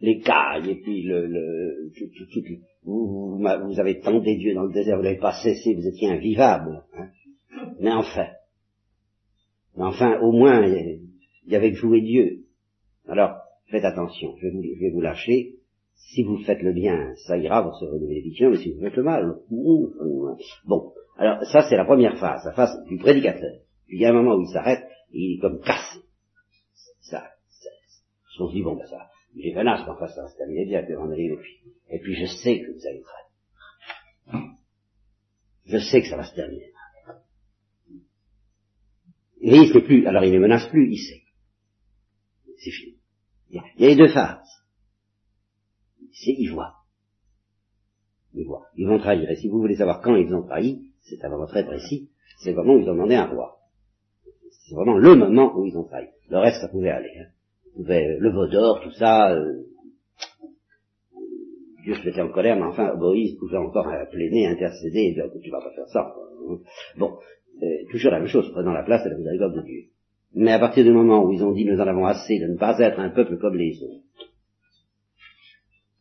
les 0.00 0.20
cailles, 0.20 0.70
et 0.70 0.80
puis 0.82 1.02
le, 1.02 1.26
le 1.26 1.90
tout, 1.96 2.06
tout, 2.32 2.42
vous, 2.84 3.38
vous, 3.38 3.80
avez 3.80 4.00
tenté 4.00 4.36
Dieu 4.36 4.54
dans 4.54 4.64
le 4.64 4.72
désert, 4.72 4.96
vous 4.96 5.02
n'avez 5.02 5.18
pas 5.18 5.34
cessé, 5.42 5.74
vous 5.74 5.86
étiez 5.86 6.10
invivable. 6.10 6.84
Hein. 6.94 7.08
Mais 7.80 7.92
enfin, 7.92 8.26
mais 9.76 9.84
enfin, 9.84 10.18
au 10.20 10.32
moins, 10.32 10.64
il 10.66 11.00
y 11.46 11.56
avait 11.56 11.72
que 11.72 11.80
vous 11.80 11.94
et 11.94 12.02
Dieu. 12.02 12.44
Alors, 13.08 13.36
faites 13.70 13.84
attention, 13.84 14.34
je 14.38 14.46
vais 14.46 14.52
vous, 14.52 14.62
je 14.62 14.80
vais 14.80 14.90
vous 14.90 15.00
lâcher. 15.00 15.54
Si 15.94 16.22
vous 16.22 16.38
faites 16.44 16.62
le 16.62 16.72
bien, 16.72 17.14
ça 17.26 17.36
ira, 17.36 17.62
vous 17.62 17.72
serez 17.78 17.98
des 17.98 18.06
bénédictions, 18.06 18.50
mais 18.50 18.58
si 18.58 18.72
vous 18.72 18.80
faites 18.80 18.96
le 18.96 19.02
mal, 19.02 19.34
bon. 20.64 20.92
Alors, 21.16 21.44
ça, 21.44 21.68
c'est 21.68 21.76
la 21.76 21.84
première 21.84 22.18
phase, 22.18 22.44
la 22.44 22.52
phase 22.52 22.84
du 22.86 22.98
prédicateur. 22.98 23.60
Puis 23.86 23.98
il 23.98 24.00
y 24.00 24.06
a 24.06 24.10
un 24.10 24.12
moment 24.12 24.36
où 24.36 24.42
il 24.42 24.52
s'arrête, 24.52 24.84
il 25.12 25.36
est 25.36 25.40
comme 25.40 25.60
cassé. 25.60 26.00
Ça, 27.00 27.22
ça, 27.48 27.70
on 28.40 28.48
se 28.48 28.54
dit, 28.54 28.62
bon, 28.62 28.76
ben 28.76 28.86
ça, 28.86 29.08
j'ai 29.36 29.54
menace, 29.54 29.82
mais 29.86 29.92
enfin, 29.92 30.08
ça 30.08 30.22
va 30.22 30.28
se 30.28 30.36
terminer 30.36 30.66
bien, 30.66 30.82
puis 30.82 30.96
on 30.96 31.10
et 31.12 31.36
puis, 31.36 31.60
et 31.90 31.98
puis 32.00 32.14
je 32.14 32.26
sais 32.26 32.60
que 32.60 32.72
vous 32.72 32.86
allez 32.86 33.02
travailler. 33.02 34.56
Je 35.66 35.78
sais 35.78 36.00
que 36.02 36.08
ça 36.08 36.16
va 36.16 36.24
se 36.24 36.34
terminer. 36.34 36.70
Et 39.40 39.56
il 39.56 39.74
ne 39.74 39.80
plus, 39.80 40.06
alors 40.06 40.24
il 40.24 40.32
ne 40.32 40.38
menace 40.38 40.66
plus, 40.68 40.90
il 40.90 40.98
sait. 40.98 41.22
C'est 42.56 42.70
fini. 42.70 42.96
Il 43.50 43.56
y, 43.56 43.84
a, 43.84 43.88
les 43.88 43.96
deux 43.96 44.08
phases. 44.08 44.48
C'est, 46.24 46.34
il 46.38 46.50
voit. 46.52 46.74
Il 48.34 48.46
voit. 48.46 48.66
Ils 48.76 48.86
vont 48.86 48.98
trahir. 48.98 49.30
Et 49.30 49.36
si 49.36 49.48
vous 49.48 49.60
voulez 49.60 49.76
savoir 49.76 50.00
quand 50.00 50.16
ils 50.16 50.34
ont 50.34 50.42
trahi, 50.42 50.90
c'est 51.02 51.22
un 51.24 51.28
moment 51.28 51.46
très 51.46 51.64
précis, 51.64 52.10
c'est 52.38 52.50
le 52.50 52.56
moment 52.56 52.74
où 52.74 52.80
ils 52.80 52.88
ont 52.88 52.94
demandé 52.94 53.14
un 53.14 53.26
roi. 53.26 53.58
C'est 54.66 54.74
vraiment 54.74 54.96
le 54.96 55.14
moment 55.14 55.56
où 55.56 55.66
ils 55.66 55.76
ont 55.76 55.84
trahi. 55.84 56.08
Le 56.30 56.38
reste, 56.38 56.60
ça 56.60 56.68
pouvait 56.68 56.90
aller. 56.90 57.12
Hein. 57.18 57.26
Pouvait, 57.74 58.16
le 58.18 58.30
veau 58.30 58.46
d'or, 58.46 58.80
tout 58.82 58.92
ça, 58.92 59.32
euh, 59.32 59.64
Dieu 61.84 61.94
se 61.94 62.06
mettait 62.06 62.22
en 62.22 62.30
colère, 62.30 62.56
mais 62.56 62.62
enfin, 62.62 62.94
Moïse 62.94 63.36
pouvait 63.38 63.58
encore 63.58 63.86
plainer, 64.10 64.46
intercéder, 64.46 65.00
et 65.00 65.12
dire, 65.12 65.26
tu 65.42 65.50
vas 65.50 65.60
pas 65.60 65.72
faire 65.74 65.88
ça. 65.88 66.14
Bon, 66.96 67.18
euh, 67.62 67.66
toujours 67.90 68.10
la 68.10 68.20
même 68.20 68.28
chose, 68.28 68.50
prenant 68.52 68.72
la 68.72 68.84
place 68.84 69.04
de 69.04 69.10
la 69.10 69.16
miséricorde 69.16 69.56
de 69.56 69.62
Dieu. 69.62 69.82
Mais 70.34 70.52
à 70.52 70.58
partir 70.58 70.82
du 70.82 70.92
moment 70.92 71.24
où 71.24 71.32
ils 71.32 71.44
ont 71.44 71.52
dit 71.52 71.64
nous 71.64 71.78
en 71.78 71.86
avons 71.86 72.06
assez 72.06 72.38
de 72.40 72.46
ne 72.46 72.56
pas 72.56 72.78
être 72.80 72.98
un 72.98 73.10
peuple 73.10 73.38
comme 73.38 73.56
les 73.56 73.80
autres, 73.82 74.02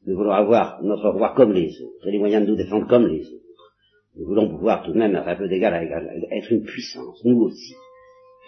nous 0.05 0.17
voulons 0.17 0.31
avoir 0.31 0.81
notre 0.83 1.09
roi 1.09 1.33
comme 1.35 1.53
les 1.53 1.81
autres, 1.81 2.07
et 2.07 2.11
les 2.11 2.19
moyens 2.19 2.45
de 2.45 2.51
nous 2.51 2.57
défendre 2.57 2.87
comme 2.87 3.07
les 3.07 3.21
autres. 3.21 3.43
Nous 4.15 4.27
voulons 4.27 4.49
pouvoir 4.49 4.83
tout 4.83 4.91
de 4.91 4.97
même, 4.97 5.15
un 5.15 5.35
peu 5.35 5.47
d'égal 5.47 5.73
à 5.73 5.83
égal, 5.83 6.07
être 6.31 6.51
une 6.51 6.63
puissance, 6.63 7.23
nous 7.25 7.41
aussi. 7.41 7.73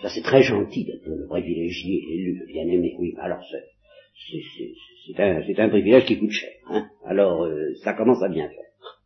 Ça 0.02 0.10
c'est 0.10 0.22
très 0.22 0.44
gentil 0.44 0.86
d'être 0.86 1.06
le 1.08 1.26
privilégié, 1.28 2.02
l'élu, 2.08 2.40
le 2.40 2.46
bien-aimé, 2.46 2.96
oui, 3.00 3.16
alors 3.20 3.42
c'est 3.50 5.20
un, 5.20 5.42
un, 5.66 5.70
privilège 5.70 6.06
qui 6.06 6.20
coûte 6.20 6.32
cher. 6.32 6.52
Hein. 6.68 6.88
Alors 7.06 7.44
euh, 7.46 7.74
ça 7.84 7.94
commence 7.94 8.22
à 8.22 8.30
bien 8.30 8.48
faire. 8.48 9.00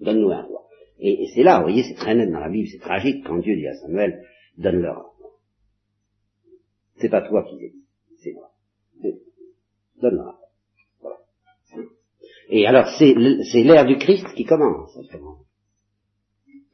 Donne-nous 0.00 0.30
un 0.30 0.42
roi. 0.42 0.68
Et, 1.00 1.26
c'est 1.34 1.42
là, 1.42 1.58
vous 1.58 1.64
voyez, 1.64 1.82
c'est 1.82 1.94
très 1.94 2.14
net 2.14 2.30
dans 2.30 2.40
la 2.40 2.48
Bible, 2.48 2.68
c'est 2.68 2.78
tragique 2.78 3.24
quand 3.24 3.38
Dieu 3.38 3.56
dit 3.56 3.66
à 3.66 3.74
Samuel, 3.74 4.24
donne-leur 4.56 4.98
un 4.98 5.02
roi. 5.02 5.30
C'est 6.96 7.08
pas 7.08 7.22
toi 7.22 7.44
qui 7.44 7.54
l'as 7.60 7.68
dit, 7.68 7.84
c'est 8.22 8.32
moi. 8.32 8.50
Donne-leur 10.00 10.28
un 10.28 10.32
roi. 10.32 10.47
Et 12.48 12.66
alors 12.66 12.88
c'est 12.98 13.14
l'ère 13.14 13.86
du 13.86 13.96
Christ 13.98 14.26
qui 14.34 14.44
commence 14.44 14.96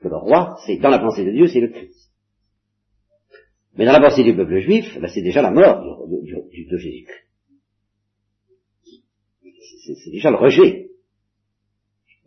le 0.01 0.17
roi, 0.17 0.57
c'est 0.67 0.77
dans 0.77 0.91
la 0.91 0.99
pensée 0.99 1.25
de 1.25 1.31
Dieu, 1.31 1.47
c'est 1.47 1.61
le 1.61 1.69
Christ. 1.69 2.11
Mais 3.77 3.87
dans 3.87 3.93
la 3.93 4.01
pensée 4.01 4.23
du 4.23 4.37
peuple 4.37 4.59
juif, 4.61 4.97
là, 4.97 5.09
c'est 5.09 5.23
déjà 5.23 5.41
la 5.41 5.51
mort 5.51 6.07
de 6.07 6.77
Jésus-Christ 6.77 7.25
c'est 10.03 10.11
déjà 10.11 10.31
le 10.31 10.37
rejet. 10.37 10.91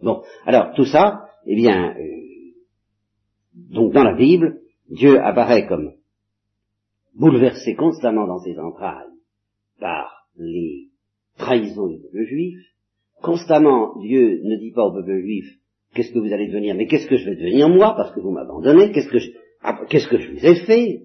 Bon, 0.01 0.23
alors 0.45 0.75
tout 0.75 0.85
ça, 0.85 1.29
eh 1.45 1.55
bien, 1.55 1.95
euh, 1.97 2.53
donc 3.53 3.93
dans 3.93 4.03
la 4.03 4.15
Bible, 4.15 4.61
Dieu 4.89 5.19
apparaît 5.19 5.67
comme 5.67 5.93
bouleversé 7.15 7.75
constamment 7.75 8.27
dans 8.27 8.39
ses 8.39 8.59
entrailles 8.59 9.09
par 9.79 10.27
les 10.35 10.89
trahisons 11.37 11.87
du 11.87 11.99
peuple 11.99 12.25
juif. 12.25 12.59
Constamment, 13.21 13.99
Dieu 13.99 14.41
ne 14.43 14.57
dit 14.57 14.71
pas 14.71 14.83
au 14.83 14.93
peuple 14.93 15.19
juif 15.21 15.45
qu'est-ce 15.93 16.11
que 16.11 16.19
vous 16.19 16.31
allez 16.31 16.47
devenir, 16.47 16.75
mais 16.75 16.85
qu'est-ce 16.87 17.07
que 17.07 17.17
je 17.17 17.25
vais 17.25 17.35
devenir 17.35 17.69
moi 17.69 17.95
parce 17.97 18.13
que 18.13 18.19
vous 18.19 18.31
m'abandonnez, 18.31 18.91
qu'est-ce 18.91 19.09
que 19.09 19.19
je, 19.19 19.31
ah, 19.61 19.79
qu'est-ce 19.89 20.07
que 20.07 20.19
je 20.19 20.31
vous 20.31 20.45
ai 20.45 20.55
fait? 20.65 21.01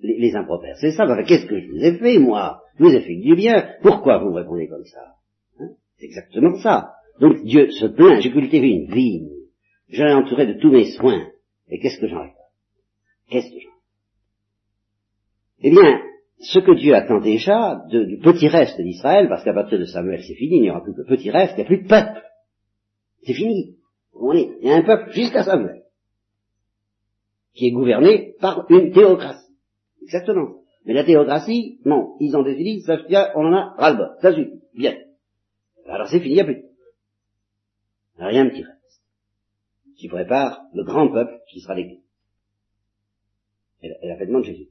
Les, 0.00 0.18
les 0.18 0.36
impropères, 0.36 0.76
c'est 0.80 0.92
ça, 0.92 1.06
qu'est-ce 1.24 1.46
que 1.46 1.60
je 1.60 1.70
vous 1.70 1.84
ai 1.84 1.98
fait 1.98 2.18
moi? 2.18 2.60
Je 2.78 2.84
vous 2.84 2.94
ai 2.94 3.00
fait 3.00 3.16
du 3.16 3.34
bien, 3.34 3.74
pourquoi 3.82 4.18
vous 4.18 4.30
me 4.30 4.40
répondez 4.40 4.68
comme 4.68 4.84
ça? 4.84 5.14
C'est 5.98 6.06
exactement 6.06 6.58
ça. 6.58 6.92
Donc 7.20 7.42
Dieu 7.44 7.70
se 7.70 7.86
plaint, 7.86 8.20
j'ai 8.20 8.30
cultivé 8.30 8.68
une 8.68 8.92
vigne, 8.92 9.30
je 9.88 10.02
l'ai 10.02 10.12
entourée 10.12 10.46
de 10.46 10.60
tous 10.60 10.70
mes 10.70 10.90
soins, 10.92 11.28
et 11.68 11.78
qu'est-ce 11.78 12.00
que 12.00 12.08
j'en 12.08 12.24
ai 12.24 12.32
Qu'est-ce 13.30 13.50
que 13.50 13.60
j'en 13.60 13.70
Eh 15.62 15.70
bien, 15.70 16.02
ce 16.38 16.58
que 16.58 16.72
Dieu 16.72 16.94
attend 16.94 17.20
déjà 17.20 17.82
du 17.88 18.18
petit 18.18 18.48
reste 18.48 18.80
d'Israël, 18.80 19.28
parce 19.28 19.42
qu'à 19.42 19.54
partir 19.54 19.78
de 19.78 19.84
Samuel 19.84 20.22
c'est 20.22 20.34
fini, 20.34 20.56
il 20.56 20.62
n'y 20.62 20.70
aura 20.70 20.82
plus 20.82 20.94
que 20.94 21.02
petit 21.02 21.30
reste, 21.30 21.54
il 21.54 21.60
n'y 21.60 21.62
a 21.62 21.66
plus 21.66 21.82
de 21.82 21.88
peuple. 21.88 22.22
C'est 23.22 23.34
fini. 23.34 23.76
il 24.14 24.58
y 24.62 24.70
a 24.70 24.76
un 24.76 24.82
peuple 24.82 25.10
jusqu'à 25.12 25.42
Samuel, 25.44 25.82
qui 27.54 27.68
est 27.68 27.72
gouverné 27.72 28.34
par 28.40 28.66
une 28.70 28.92
théocratie. 28.92 29.54
Exactement. 30.02 30.60
Mais 30.84 30.92
la 30.92 31.04
théocratie, 31.04 31.80
non, 31.84 32.16
ils 32.20 32.36
ont 32.36 32.42
décidé, 32.42 32.80
ça 32.80 32.96
on 33.34 33.46
en 33.46 33.52
a 33.52 33.74
ras-le-bol, 33.76 34.16
ça 34.20 34.32
bien. 34.74 34.96
Alors 35.88 36.08
c'est 36.08 36.20
fini, 36.20 36.32
il 36.32 36.34
n'y 36.34 36.40
a 36.40 36.44
plus. 36.44 36.64
Rien 38.18 38.44
ne 38.44 38.50
reste. 38.50 39.02
Qui 39.96 40.08
prépare 40.08 40.62
le 40.74 40.84
grand 40.84 41.08
peuple 41.08 41.40
qui 41.50 41.60
sera 41.60 41.74
l'Église. 41.74 42.02
Et 43.82 43.90
l'avènement 44.02 44.40
de 44.40 44.44
Jésus. 44.44 44.68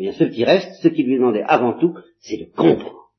Et 0.00 0.04
bien, 0.04 0.12
ce 0.12 0.24
qui 0.24 0.44
reste, 0.44 0.80
ce 0.80 0.88
qui 0.88 1.02
lui 1.02 1.16
demandait 1.16 1.42
avant 1.42 1.78
tout, 1.78 1.94
c'est 2.20 2.38
de 2.38 2.46
comprendre. 2.56 3.10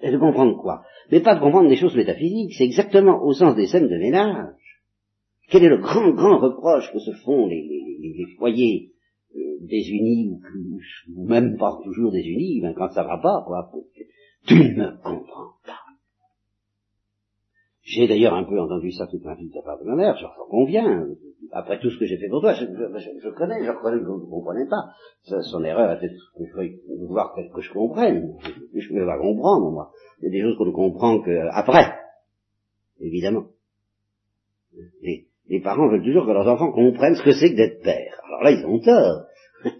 Et 0.00 0.10
de 0.10 0.18
comprendre 0.18 0.60
quoi? 0.60 0.82
Mais 1.12 1.20
pas 1.20 1.36
de 1.36 1.40
comprendre 1.40 1.68
des 1.68 1.76
choses 1.76 1.94
métaphysiques, 1.94 2.54
c'est 2.58 2.64
exactement 2.64 3.22
au 3.22 3.32
sens 3.32 3.54
des 3.54 3.68
scènes 3.68 3.86
de 3.86 3.96
ménage. 3.96 4.56
Quel 5.50 5.62
est 5.62 5.68
le 5.68 5.78
grand, 5.78 6.10
grand 6.14 6.38
reproche 6.38 6.92
que 6.92 6.98
se 6.98 7.12
font 7.24 7.46
les, 7.46 8.26
foyers 8.38 8.90
désunis, 9.60 10.40
ou, 11.14 11.24
même 11.24 11.56
pas 11.58 11.78
toujours 11.84 12.10
désunis, 12.10 12.60
ben 12.60 12.74
quand 12.74 12.88
ça 12.88 13.04
va 13.04 13.18
pas, 13.18 13.44
quoi. 13.46 13.70
Tu 14.48 14.54
ne 14.54 14.96
comprends 15.00 15.52
pas. 15.64 15.77
J'ai 17.88 18.06
d'ailleurs 18.06 18.34
un 18.34 18.44
peu 18.44 18.60
entendu 18.60 18.92
ça 18.92 19.06
toute 19.06 19.24
ma 19.24 19.34
vie 19.34 19.48
de 19.48 19.54
la 19.54 19.62
part 19.62 19.78
de 19.78 19.84
ma 19.84 19.94
mère, 19.94 20.14
j'en 20.18 20.28
conviens. 20.50 21.06
Après 21.52 21.78
tout 21.80 21.88
ce 21.88 21.98
que 21.98 22.04
j'ai 22.04 22.18
fait 22.18 22.28
pour 22.28 22.42
toi, 22.42 22.52
je, 22.52 22.66
connais, 22.66 23.00
je 23.00 23.28
reconnais 23.28 23.60
que 23.60 23.64
je 23.64 23.70
ne 23.70 24.30
comprenais 24.30 24.66
pas. 24.66 24.92
son 25.22 25.64
erreur 25.64 25.96
était 25.96 26.08
de 26.10 27.06
vouloir 27.06 27.34
que 27.34 27.60
je 27.62 27.72
comprenne. 27.72 28.36
Je 28.74 28.92
ne 28.92 29.00
peux 29.00 29.06
pas 29.06 29.18
comprendre, 29.18 29.70
moi. 29.70 29.90
Il 30.20 30.26
y 30.26 30.28
a 30.28 30.30
des 30.32 30.42
choses 30.42 30.58
qu'on 30.58 30.66
ne 30.66 30.72
comprend 30.72 31.22
qu'après. 31.22 31.94
Évidemment. 33.00 33.46
Les, 35.00 35.26
les 35.48 35.60
parents 35.62 35.88
veulent 35.88 36.04
toujours 36.04 36.26
que 36.26 36.32
leurs 36.32 36.46
enfants 36.46 36.72
comprennent 36.72 37.14
ce 37.14 37.24
que 37.24 37.32
c'est 37.32 37.52
que 37.52 37.56
d'être 37.56 37.82
père. 37.82 38.20
Alors 38.26 38.42
là, 38.42 38.50
ils 38.50 38.66
ont 38.66 38.80
tort. 38.80 39.24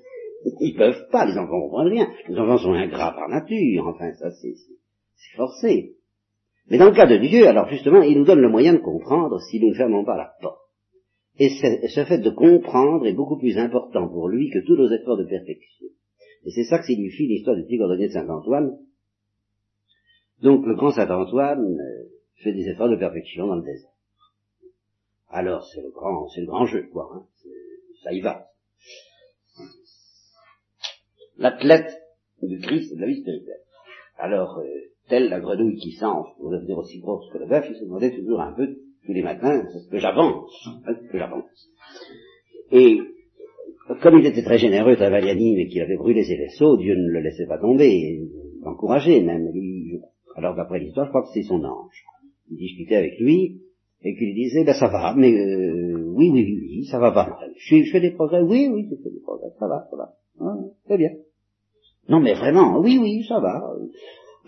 Ils 0.61 0.77
peuvent 0.77 1.09
pas, 1.13 1.27
les 1.27 1.37
enfants 1.37 1.61
comprennent 1.61 1.93
rien. 1.93 2.09
Les 2.27 2.39
enfants 2.39 2.57
sont 2.57 2.73
ingrats 2.73 3.13
par 3.13 3.29
nature, 3.29 3.87
enfin, 3.87 4.15
ça 4.15 4.31
c'est 4.31 4.55
forcé. 5.37 5.98
Mais 6.71 6.79
dans 6.79 6.91
le 6.91 6.95
cas 6.95 7.07
de 7.07 7.17
Dieu, 7.17 7.47
alors 7.47 7.69
justement, 7.69 8.03
il 8.03 8.19
nous 8.19 8.25
donne 8.25 8.41
le 8.41 8.51
moyen 8.51 8.75
de 8.75 8.79
comprendre 8.79 9.41
si 9.41 9.61
nous 9.61 9.71
ne 9.71 9.75
fermons 9.75 10.05
pas 10.05 10.17
la 10.17 10.33
porte. 10.41 10.61
Et 11.39 11.49
ce 11.51 12.05
fait 12.05 12.19
de 12.19 12.31
comprendre 12.31 13.07
est 13.07 13.13
beaucoup 13.13 13.39
plus 13.39 13.57
important 13.59 14.09
pour 14.09 14.29
lui 14.29 14.51
que 14.51 14.59
tous 14.67 14.77
nos 14.77 14.91
efforts 14.91 15.17
de 15.17 15.25
perfection. 15.25 15.87
Et 16.45 16.51
c'est 16.51 16.65
ça 16.65 16.79
que 16.79 16.87
signifie 16.87 17.27
l'histoire 17.27 17.57
du 17.57 17.65
petit 17.65 17.79
cordonnier 17.79 18.09
de 18.09 18.13
Saint-Antoine. 18.13 18.77
Donc 20.43 20.67
le 20.67 20.75
grand 20.75 20.91
Saint-Antoine 20.91 21.79
euh, 21.79 22.09
fait 22.43 22.53
des 22.53 22.69
efforts 22.69 22.89
de 22.89 22.97
perfection 22.97 23.47
dans 23.47 23.57
le 23.57 23.63
désert. 23.63 23.91
Alors 25.31 25.65
c'est 25.73 25.81
le 25.81 25.91
grand, 25.91 26.29
c'est 26.29 26.41
le 26.41 26.47
grand 26.47 26.67
jeu, 26.67 26.89
quoi. 26.93 27.09
Hein. 27.15 27.27
Ça 28.03 28.13
y 28.13 28.21
va 28.21 28.49
l'athlète 31.39 31.91
du 32.43 32.59
Christ 32.61 32.95
de 32.95 33.01
la 33.01 33.07
vie. 33.07 33.25
Alors, 34.19 34.59
euh, 34.59 34.65
telle 35.09 35.29
la 35.29 35.41
grenouille 35.41 35.77
qui 35.77 35.93
s'enfle 35.93 36.31
pour 36.39 36.51
devenir 36.51 36.79
aussi 36.79 37.01
grosse 37.01 37.31
que 37.33 37.39
le 37.39 37.47
bœuf, 37.47 37.67
il 37.69 37.77
se 37.77 37.85
demandait 37.85 38.15
toujours 38.15 38.41
un 38.41 38.53
peu 38.53 38.67
tous 39.05 39.13
les 39.13 39.23
matins, 39.23 39.65
c'est 39.73 39.81
ce 39.81 39.89
que 39.89 39.99
j'avance, 39.99 40.69
hein, 40.87 40.95
que 41.11 41.19
j'avance. 41.19 41.71
Et 42.71 43.01
comme 44.03 44.19
il 44.19 44.27
était 44.27 44.43
très 44.43 44.59
généreux, 44.59 44.97
magnanime 44.97 45.59
et 45.59 45.69
qu'il 45.69 45.81
avait 45.81 45.97
brûlé 45.97 46.23
ses 46.25 46.37
vaisseaux, 46.37 46.77
Dieu 46.77 46.95
ne 46.95 47.09
le 47.09 47.21
laissait 47.21 47.47
pas 47.47 47.59
tomber, 47.59 48.29
l'encourageait 48.63 49.23
même. 49.23 49.51
Lui, 49.53 50.01
alors 50.37 50.55
d'après 50.55 50.79
l'histoire, 50.79 51.07
je 51.07 51.11
crois 51.11 51.23
que 51.23 51.33
c'est 51.33 51.43
son 51.43 51.65
ange. 51.65 52.05
Il 52.51 52.59
discutait 52.59 52.97
avec 52.97 53.19
lui 53.19 53.63
et 54.03 54.15
qu'il 54.15 54.35
disait, 54.35 54.65
ben 54.65 54.75
ça 54.75 54.89
va, 54.89 55.15
mais 55.17 55.33
euh, 55.33 56.13
oui, 56.15 56.31
oui, 56.31 56.45
oui, 56.45 56.69
oui, 56.71 56.85
ça 56.85 56.99
va 56.99 57.13
pas. 57.13 57.39
Je, 57.57 57.83
fais 57.91 58.01
des 58.01 58.13
progrès, 58.13 58.43
oui, 58.43 58.69
oui, 58.71 58.87
je 58.91 58.97
fais 59.03 59.11
des 59.11 59.21
progrès, 59.21 59.49
ça 59.59 59.67
va, 59.67 59.89
ça 59.91 59.97
va. 59.97 60.15
c'est 60.87 60.99
bien. 60.99 61.11
Non, 62.09 62.21
mais 62.21 62.35
vraiment, 62.35 62.79
oui, 62.81 62.99
oui, 63.01 63.25
ça 63.27 63.41
va. 63.41 63.75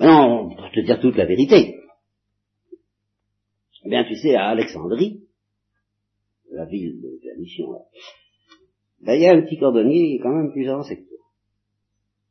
Non, 0.00 0.48
pour 0.48 0.70
te 0.70 0.80
dire 0.80 0.98
toute 0.98 1.16
la 1.16 1.26
vérité. 1.26 1.76
Eh 3.84 3.88
bien, 3.88 4.04
tu 4.04 4.16
sais, 4.16 4.34
à 4.34 4.48
Alexandrie, 4.48 5.24
la 6.50 6.64
ville 6.64 7.00
de 7.02 7.28
la 7.28 7.36
mission, 7.36 7.70
là, 7.72 7.78
ben, 9.02 9.14
il 9.14 9.22
y 9.22 9.26
a 9.26 9.32
un 9.32 9.42
petit 9.42 9.58
cordonnier 9.58 10.18
quand 10.22 10.34
même 10.34 10.52
plus 10.52 10.68
avancé 10.68 10.96
que 10.96 11.08
toi. 11.08 11.24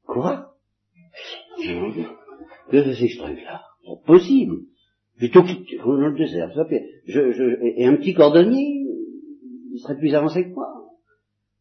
Quoi? 0.05 0.55
Que 2.71 2.93
c'est 2.93 3.07
ce 3.07 3.17
truc-là 3.17 3.61
C'est 3.83 4.05
possible. 4.05 4.57
J'ai 5.17 5.31
tout 5.31 5.43
quitté 5.43 5.77
dans 5.77 5.95
le 5.95 6.17
désert. 6.17 6.51
Je, 7.05 7.31
je, 7.31 7.79
et 7.79 7.85
un 7.85 7.97
petit 7.97 8.13
cordonnier, 8.13 8.85
il 9.71 9.79
serait 9.79 9.97
plus 9.97 10.13
avancé 10.13 10.43
que 10.43 10.49
moi. 10.53 10.67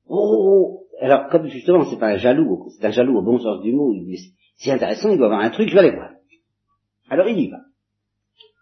Oh, 0.06 0.16
oh, 0.16 0.48
oh. 0.48 0.86
alors 1.00 1.28
comme 1.28 1.48
justement 1.48 1.84
c'est 1.84 1.98
pas 1.98 2.12
un 2.12 2.16
jaloux, 2.16 2.68
c'est 2.70 2.86
un 2.86 2.90
jaloux 2.90 3.18
au 3.18 3.22
bon 3.22 3.38
sens 3.38 3.60
du 3.62 3.72
mot, 3.72 3.92
c'est 4.58 4.72
intéressant, 4.72 5.10
il 5.10 5.18
doit 5.18 5.26
avoir 5.26 5.40
un 5.40 5.50
truc, 5.50 5.68
je 5.68 5.74
vais 5.74 5.80
aller 5.80 5.96
voir. 5.96 6.12
Alors 7.08 7.28
il 7.28 7.38
y 7.38 7.48
va. 7.48 7.60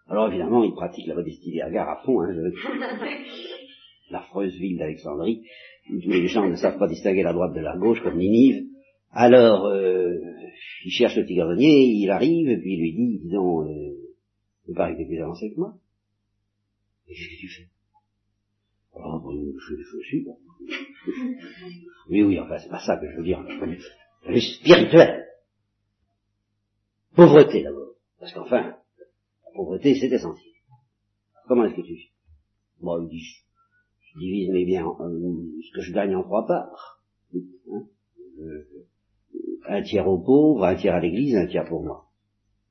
Alors 0.08 0.28
évidemment, 0.28 0.62
il 0.62 0.72
pratique 0.72 1.06
la 1.06 1.14
modestie 1.14 1.52
des 1.52 1.62
regards 1.62 1.88
à 1.88 2.02
fond, 2.04 2.20
hein, 2.20 2.34
l'affreuse 4.10 4.54
ville 4.56 4.78
d'Alexandrie, 4.78 5.42
où 5.90 5.98
les 5.98 6.28
gens 6.28 6.48
ne 6.48 6.54
savent 6.54 6.78
pas 6.78 6.86
distinguer 6.86 7.22
la 7.22 7.32
droite 7.32 7.54
de 7.54 7.60
la 7.60 7.76
gauche 7.76 8.00
comme 8.02 8.18
Ninive. 8.18 8.66
Alors, 9.10 9.66
euh, 9.66 10.14
il 10.84 10.90
cherche 10.90 11.16
le 11.16 11.24
petit 11.24 11.36
gardonnier, 11.36 11.86
il 11.86 12.10
arrive, 12.10 12.48
et 12.50 12.58
puis 12.58 12.74
il 12.74 12.80
lui 12.80 12.92
dit, 12.92 13.18
disons, 13.24 13.66
euh, 13.66 13.96
il 14.68 14.74
paraît 14.74 14.92
que 14.92 14.98
t'es 14.98 15.06
plus 15.06 15.22
avancé 15.22 15.52
que 15.52 15.58
moi? 15.58 15.74
Et 17.08 17.14
qu'est-ce 17.14 17.36
que 17.36 17.40
tu 17.40 17.48
fais? 17.48 17.68
Oh, 18.94 19.20
bon, 19.20 19.32
je, 19.58 19.74
je 19.76 20.06
suis, 20.06 20.26
Oui, 22.10 22.22
oui, 22.22 22.38
enfin, 22.38 22.58
c'est 22.58 22.68
pas 22.68 22.80
ça 22.80 22.96
que 22.96 23.10
je 23.10 23.16
veux 23.16 23.24
dire. 23.24 23.42
Le 24.28 24.40
spirituel. 24.40 25.25
Pauvreté, 27.16 27.62
d'abord. 27.62 27.94
Parce 28.20 28.32
qu'enfin, 28.34 28.62
la 28.62 29.52
pauvreté, 29.54 29.94
c'est 29.94 30.08
essentiel. 30.08 30.52
Comment 31.48 31.64
est-ce 31.64 31.74
que 31.74 31.80
tu 31.86 31.96
fais? 31.96 32.10
Moi, 32.80 33.00
dit, 33.08 33.22
je 34.02 34.18
divise 34.18 34.50
mes 34.50 34.66
biens, 34.66 34.86
euh, 35.00 35.36
ce 35.62 35.74
que 35.74 35.80
je 35.80 35.92
gagne 35.94 36.14
en 36.14 36.22
trois 36.22 36.46
parts. 36.46 37.00
Hein? 37.34 37.84
Euh, 38.38 38.66
un 39.66 39.82
tiers 39.82 40.06
aux 40.06 40.22
pauvres, 40.22 40.64
un 40.64 40.76
tiers 40.76 40.94
à 40.94 41.00
l'église, 41.00 41.36
un 41.36 41.46
tiers 41.46 41.66
pour 41.66 41.82
moi. 41.82 42.04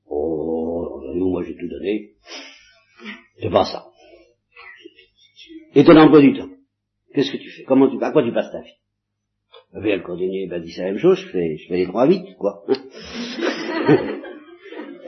Oh, 0.07 1.01
nous, 1.15 1.29
moi 1.31 1.43
j'ai 1.43 1.55
tout 1.55 1.67
donné. 1.67 2.13
C'est 3.41 3.49
pas 3.49 3.65
ça. 3.65 3.87
Et 5.73 5.83
ton 5.83 5.97
emploi 5.97 6.21
du 6.21 6.37
temps 6.37 6.49
Qu'est-ce 7.13 7.31
que 7.31 7.37
tu 7.37 7.49
fais? 7.49 7.63
Comment 7.63 7.89
tu, 7.89 8.01
À 8.03 8.11
quoi 8.11 8.23
tu 8.23 8.31
passes 8.31 8.51
ta 8.51 8.61
vie? 8.61 8.77
Eh 9.75 9.81
bien, 9.81 9.97
le 9.97 10.03
cordonnier 10.03 10.47
ben, 10.47 10.61
dit 10.61 10.73
la 10.77 10.85
même 10.85 10.97
chose, 10.97 11.17
je 11.17 11.27
fais, 11.29 11.57
je 11.57 11.67
fais 11.67 11.77
les 11.77 11.87
trois 11.87 12.07
huit, 12.07 12.35
quoi. 12.37 12.63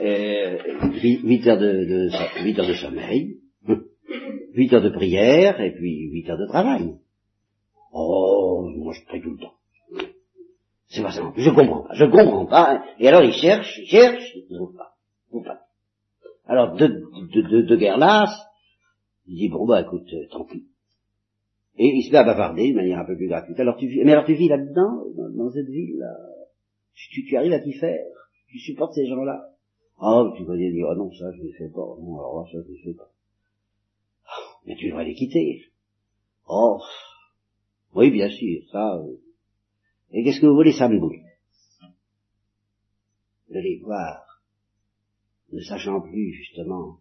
Euh, 0.00 0.58
8 1.02 1.46
heures 1.48 1.58
de, 1.58 1.84
de, 1.84 2.44
8 2.44 2.58
heures 2.58 2.68
de 2.68 2.74
sommeil, 2.74 3.38
8 4.54 4.72
heures 4.72 4.82
de 4.82 4.90
prière, 4.90 5.60
et 5.60 5.72
puis 5.72 6.08
8 6.10 6.30
heures 6.30 6.38
de 6.38 6.46
travail. 6.46 6.94
Oh, 7.92 8.68
moi 8.76 8.92
je 8.92 9.04
prie 9.06 9.20
tout 9.20 9.30
le 9.30 9.38
temps. 9.38 9.54
C'est 10.88 11.02
pas 11.02 11.10
ça. 11.10 11.32
Je 11.36 11.50
comprends 11.50 11.82
pas. 11.82 11.94
Je 11.94 12.04
comprends 12.04 12.46
pas. 12.46 12.84
Et 12.98 13.08
alors 13.08 13.22
il 13.22 13.32
cherche, 13.32 13.78
il 13.78 13.86
cherche, 13.86 14.24
il 14.34 14.46
ne 14.50 14.56
trouve 14.56 14.76
pas. 14.76 14.94
pas. 15.44 15.60
Alors 16.46 16.76
de, 16.76 16.86
de, 16.86 17.42
de, 17.42 17.62
de 17.62 17.76
guerre 17.76 17.98
lasse, 17.98 18.38
il 19.26 19.36
dit 19.36 19.48
bon 19.48 19.66
bah 19.66 19.82
écoute, 19.82 20.08
euh, 20.12 20.26
tant 20.30 20.44
pis. 20.44 20.64
Et 21.76 21.86
il 21.86 22.02
se 22.02 22.10
met 22.10 22.18
à 22.18 22.24
bavarder 22.24 22.70
de 22.72 22.76
manière 22.76 22.98
un 22.98 23.04
peu 23.04 23.16
plus 23.16 23.28
gratuite. 23.28 23.60
Alors 23.60 23.76
tu 23.76 23.86
vis, 23.86 24.02
mais 24.04 24.12
alors 24.12 24.24
tu 24.24 24.34
vis 24.34 24.48
là-dedans, 24.48 25.04
dans, 25.36 25.50
cette 25.50 25.68
ville 25.68 25.98
là? 25.98 26.12
Tu, 26.94 27.24
tu 27.24 27.36
arrives 27.36 27.52
à 27.52 27.60
t'y 27.60 27.72
faire? 27.74 28.04
Tu 28.48 28.58
supportes 28.58 28.94
ces 28.94 29.06
gens-là? 29.06 29.50
Oh, 30.00 30.32
tu 30.36 30.44
vas 30.44 30.56
dire, 30.56 30.86
oh 30.88 30.94
non, 30.94 31.12
ça 31.12 31.32
je 31.32 31.42
ne 31.42 31.52
fais 31.52 31.68
pas. 31.68 31.96
Non, 32.00 32.18
alors 32.18 32.48
ça 32.50 32.58
je 32.64 32.70
ne 32.70 32.76
fais 32.78 32.94
pas. 32.94 33.10
Oh, 34.26 34.60
mais 34.66 34.76
tu 34.76 34.88
devrais 34.88 35.04
les 35.04 35.14
quitter. 35.14 35.64
Oh, 36.46 36.80
oui, 37.94 38.10
bien 38.10 38.30
sûr, 38.30 38.62
ça. 38.70 38.96
Euh, 38.96 39.16
et 40.10 40.24
qu'est-ce 40.24 40.40
que 40.40 40.46
vous 40.46 40.54
voulez, 40.54 40.72
ça 40.72 40.88
me 40.88 40.98
boule 40.98 41.20
De 43.50 43.58
les 43.58 43.80
voir, 43.80 44.42
ne 45.52 45.60
sachant 45.60 46.00
plus, 46.00 46.32
justement, 46.32 47.00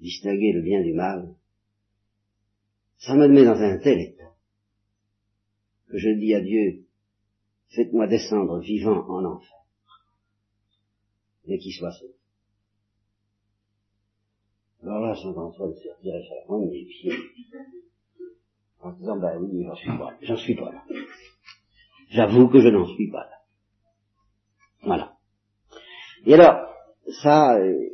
distinguer 0.00 0.52
le 0.52 0.62
bien 0.62 0.82
du 0.82 0.92
mal, 0.92 1.34
ça 2.98 3.14
me 3.14 3.28
met 3.28 3.44
dans 3.44 3.60
un 3.60 3.78
tel 3.78 4.00
état 4.00 4.34
que 5.88 5.98
je 5.98 6.10
dis 6.18 6.34
à 6.34 6.40
Dieu, 6.40 6.86
faites-moi 7.68 8.06
descendre 8.08 8.60
vivant 8.60 9.06
en 9.08 9.24
enfer, 9.24 9.66
mais 11.46 11.58
qu'il 11.58 11.72
soit 11.72 11.92
sauvé. 11.92 12.13
Alors 14.84 15.00
là, 15.00 15.14
Saint-Antoine 15.14 15.72
s'est 15.76 15.90
retiré 15.96 16.22
sur 16.22 16.58
la 16.58 16.66
de 16.66 16.70
mes 16.70 16.84
pieds, 16.84 17.12
en 18.80 18.92
disant, 18.92 19.18
ben 19.18 19.38
oui, 19.40 19.64
j'en 19.64 19.74
suis 19.74 19.96
pas, 19.96 20.18
j'en 20.20 20.36
suis 20.36 20.54
pas 20.56 20.72
là. 20.72 20.84
J'avoue 22.10 22.48
que 22.48 22.60
je 22.60 22.68
n'en 22.68 22.86
suis 22.86 23.10
pas 23.10 23.24
là. 23.24 23.38
Voilà. 24.82 25.16
Et 26.26 26.34
alors, 26.34 26.68
ça, 27.22 27.56
euh, 27.56 27.88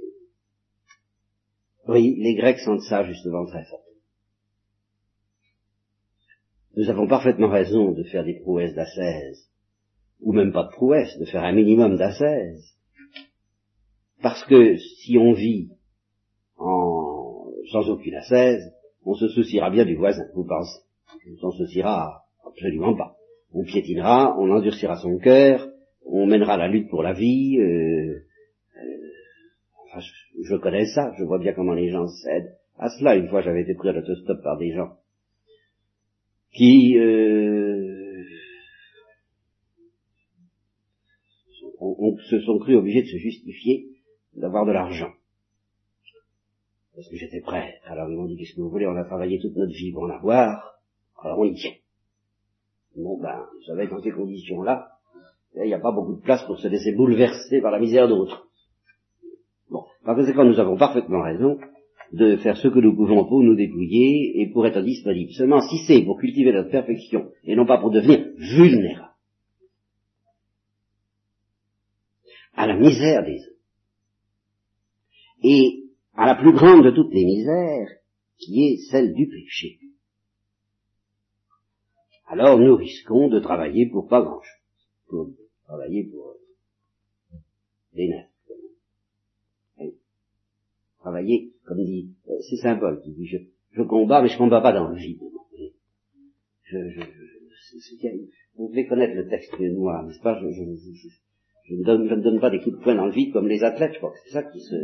oui, 1.86 2.16
les 2.18 2.34
Grecs 2.34 2.58
sentent 2.58 2.82
ça 2.82 3.04
justement 3.04 3.46
très 3.46 3.64
fort. 3.66 3.84
Nous 6.76 6.90
avons 6.90 7.06
parfaitement 7.06 7.50
raison 7.50 7.92
de 7.92 8.02
faire 8.02 8.24
des 8.24 8.40
prouesses 8.40 8.74
d'ascèse, 8.74 9.48
ou 10.20 10.32
même 10.32 10.52
pas 10.52 10.64
de 10.64 10.72
prouesses, 10.72 11.16
de 11.18 11.24
faire 11.24 11.44
un 11.44 11.52
minimum 11.52 11.96
d'ascèse. 11.96 12.76
Parce 14.22 14.44
que 14.46 14.76
si 14.76 15.16
on 15.16 15.34
vit 15.34 15.70
en, 16.60 17.46
sans 17.72 17.88
aucune 17.90 18.14
ascèse, 18.14 18.72
on 19.04 19.14
se 19.14 19.28
souciera 19.28 19.70
bien 19.70 19.84
du 19.84 19.96
voisin, 19.96 20.24
vous 20.34 20.44
pensez 20.44 20.80
On 21.32 21.36
s'en 21.36 21.50
souciera 21.50 22.22
absolument 22.46 22.96
pas 22.96 23.16
on 23.52 23.64
piétinera, 23.64 24.38
on 24.38 24.50
endurcira 24.50 24.96
son 24.96 25.18
cœur, 25.18 25.68
on 26.04 26.26
mènera 26.26 26.56
la 26.56 26.68
lutte 26.68 26.88
pour 26.88 27.02
la 27.02 27.12
vie. 27.12 27.58
Euh, 27.58 28.24
euh, 28.76 30.00
je, 30.44 30.56
connais 30.56 30.86
ça, 30.86 31.12
je 31.18 31.24
vois 31.24 31.38
bien 31.38 31.52
comment 31.52 31.74
les 31.74 31.90
gens 31.90 32.06
cèdent 32.06 32.56
à 32.78 32.88
cela. 32.88 33.16
Une 33.16 33.28
fois, 33.28 33.42
j'avais 33.42 33.62
été 33.62 33.74
pris 33.74 33.88
à 33.88 33.92
l'autostop 33.92 34.42
par 34.42 34.58
des 34.58 34.72
gens 34.72 34.96
qui 36.52 36.98
euh, 36.98 38.24
se 42.28 42.40
sont 42.40 42.58
cru 42.58 42.76
obligés 42.76 43.02
de 43.02 43.08
se 43.08 43.16
justifier 43.16 43.86
d'avoir 44.34 44.66
de 44.66 44.72
l'argent. 44.72 45.12
Parce 47.00 47.08
que 47.08 47.16
j'étais 47.16 47.40
prêt. 47.40 47.80
Alors 47.86 48.10
ils 48.10 48.16
m'ont 48.16 48.26
dit, 48.26 48.36
qu'est-ce 48.36 48.54
que 48.54 48.60
vous 48.60 48.68
voulez, 48.68 48.86
on 48.86 48.94
a 48.94 49.04
travaillé 49.04 49.38
toute 49.40 49.56
notre 49.56 49.72
vie 49.72 49.90
pour 49.90 50.02
en 50.02 50.10
avoir, 50.10 50.82
alors 51.22 51.38
on 51.38 51.44
y 51.44 51.54
tient. 51.54 51.72
Bon, 52.94 53.18
ben, 53.18 53.46
vous 53.54 53.62
savez, 53.62 53.86
dans 53.86 54.02
ces 54.02 54.10
conditions-là, 54.10 54.86
il 55.56 55.62
n'y 55.62 55.72
a 55.72 55.78
pas 55.78 55.92
beaucoup 55.92 56.16
de 56.16 56.20
place 56.20 56.44
pour 56.44 56.58
se 56.58 56.68
laisser 56.68 56.92
bouleverser 56.92 57.62
par 57.62 57.70
la 57.70 57.78
misère 57.78 58.06
d'autres. 58.06 58.48
Bon, 59.70 59.84
par 60.04 60.14
conséquent, 60.14 60.44
nous 60.44 60.60
avons 60.60 60.76
parfaitement 60.76 61.22
raison 61.22 61.58
de 62.12 62.36
faire 62.36 62.58
ce 62.58 62.68
que 62.68 62.80
nous 62.80 62.94
pouvons 62.94 63.24
pour 63.24 63.42
nous 63.42 63.54
dépouiller 63.54 64.42
et 64.42 64.50
pour 64.50 64.66
être 64.66 64.82
disponibles. 64.82 65.32
Seulement, 65.32 65.62
si 65.62 65.78
c'est 65.86 66.04
pour 66.04 66.18
cultiver 66.18 66.52
notre 66.52 66.70
perfection 66.70 67.30
et 67.44 67.56
non 67.56 67.64
pas 67.64 67.78
pour 67.78 67.90
devenir 67.90 68.26
vulnérable 68.36 69.14
à 72.52 72.66
la 72.66 72.76
misère 72.76 73.24
des 73.24 73.36
autres 73.36 73.56
et 75.42 75.89
à 76.14 76.26
la 76.26 76.34
plus 76.34 76.52
grande 76.52 76.84
de 76.84 76.90
toutes 76.90 77.12
les 77.12 77.24
misères, 77.24 77.88
qui 78.38 78.64
est 78.64 78.76
celle 78.90 79.14
du 79.14 79.28
péché. 79.28 79.78
Alors 82.26 82.58
nous 82.58 82.76
risquons 82.76 83.28
de 83.28 83.40
travailler 83.40 83.88
pour 83.90 84.08
pas 84.08 84.22
grand-chose, 84.22 84.88
pour 85.08 85.30
travailler 85.64 86.04
pour 86.04 86.36
des 87.94 88.08
nerfs. 88.08 88.26
Travailler, 91.00 91.52
comme 91.64 91.82
dit, 91.82 92.14
euh, 92.28 92.34
c'est 92.48 92.56
symbole 92.56 93.00
qui 93.00 93.12
dit, 93.12 93.26
je, 93.26 93.38
je 93.72 93.82
combats, 93.82 94.20
mais 94.20 94.28
je 94.28 94.36
combats 94.36 94.60
pas 94.60 94.72
dans 94.72 94.88
le 94.88 94.96
vide. 94.96 95.18
Je, 96.64 96.76
je, 96.90 97.00
je, 97.00 98.08
vous 98.54 98.68
devez 98.68 98.86
connaître 98.86 99.14
le 99.14 99.26
texte 99.28 99.58
de 99.58 99.74
moi, 99.74 100.04
n'est-ce 100.06 100.20
pas? 100.20 100.38
Je, 100.38 100.46
ne 101.74 101.84
donne, 101.84 102.06
je 102.06 102.14
ne 102.14 102.22
donne 102.22 102.38
pas 102.40 102.50
des 102.50 102.60
coups 102.60 102.76
de 102.76 102.82
poing 102.82 102.94
dans 102.94 103.06
le 103.06 103.12
vide 103.12 103.32
comme 103.32 103.48
les 103.48 103.64
athlètes, 103.64 103.94
je 103.94 103.98
crois 103.98 104.10
que 104.10 104.18
c'est 104.24 104.32
ça 104.32 104.42
qui 104.42 104.60
se... 104.60 104.76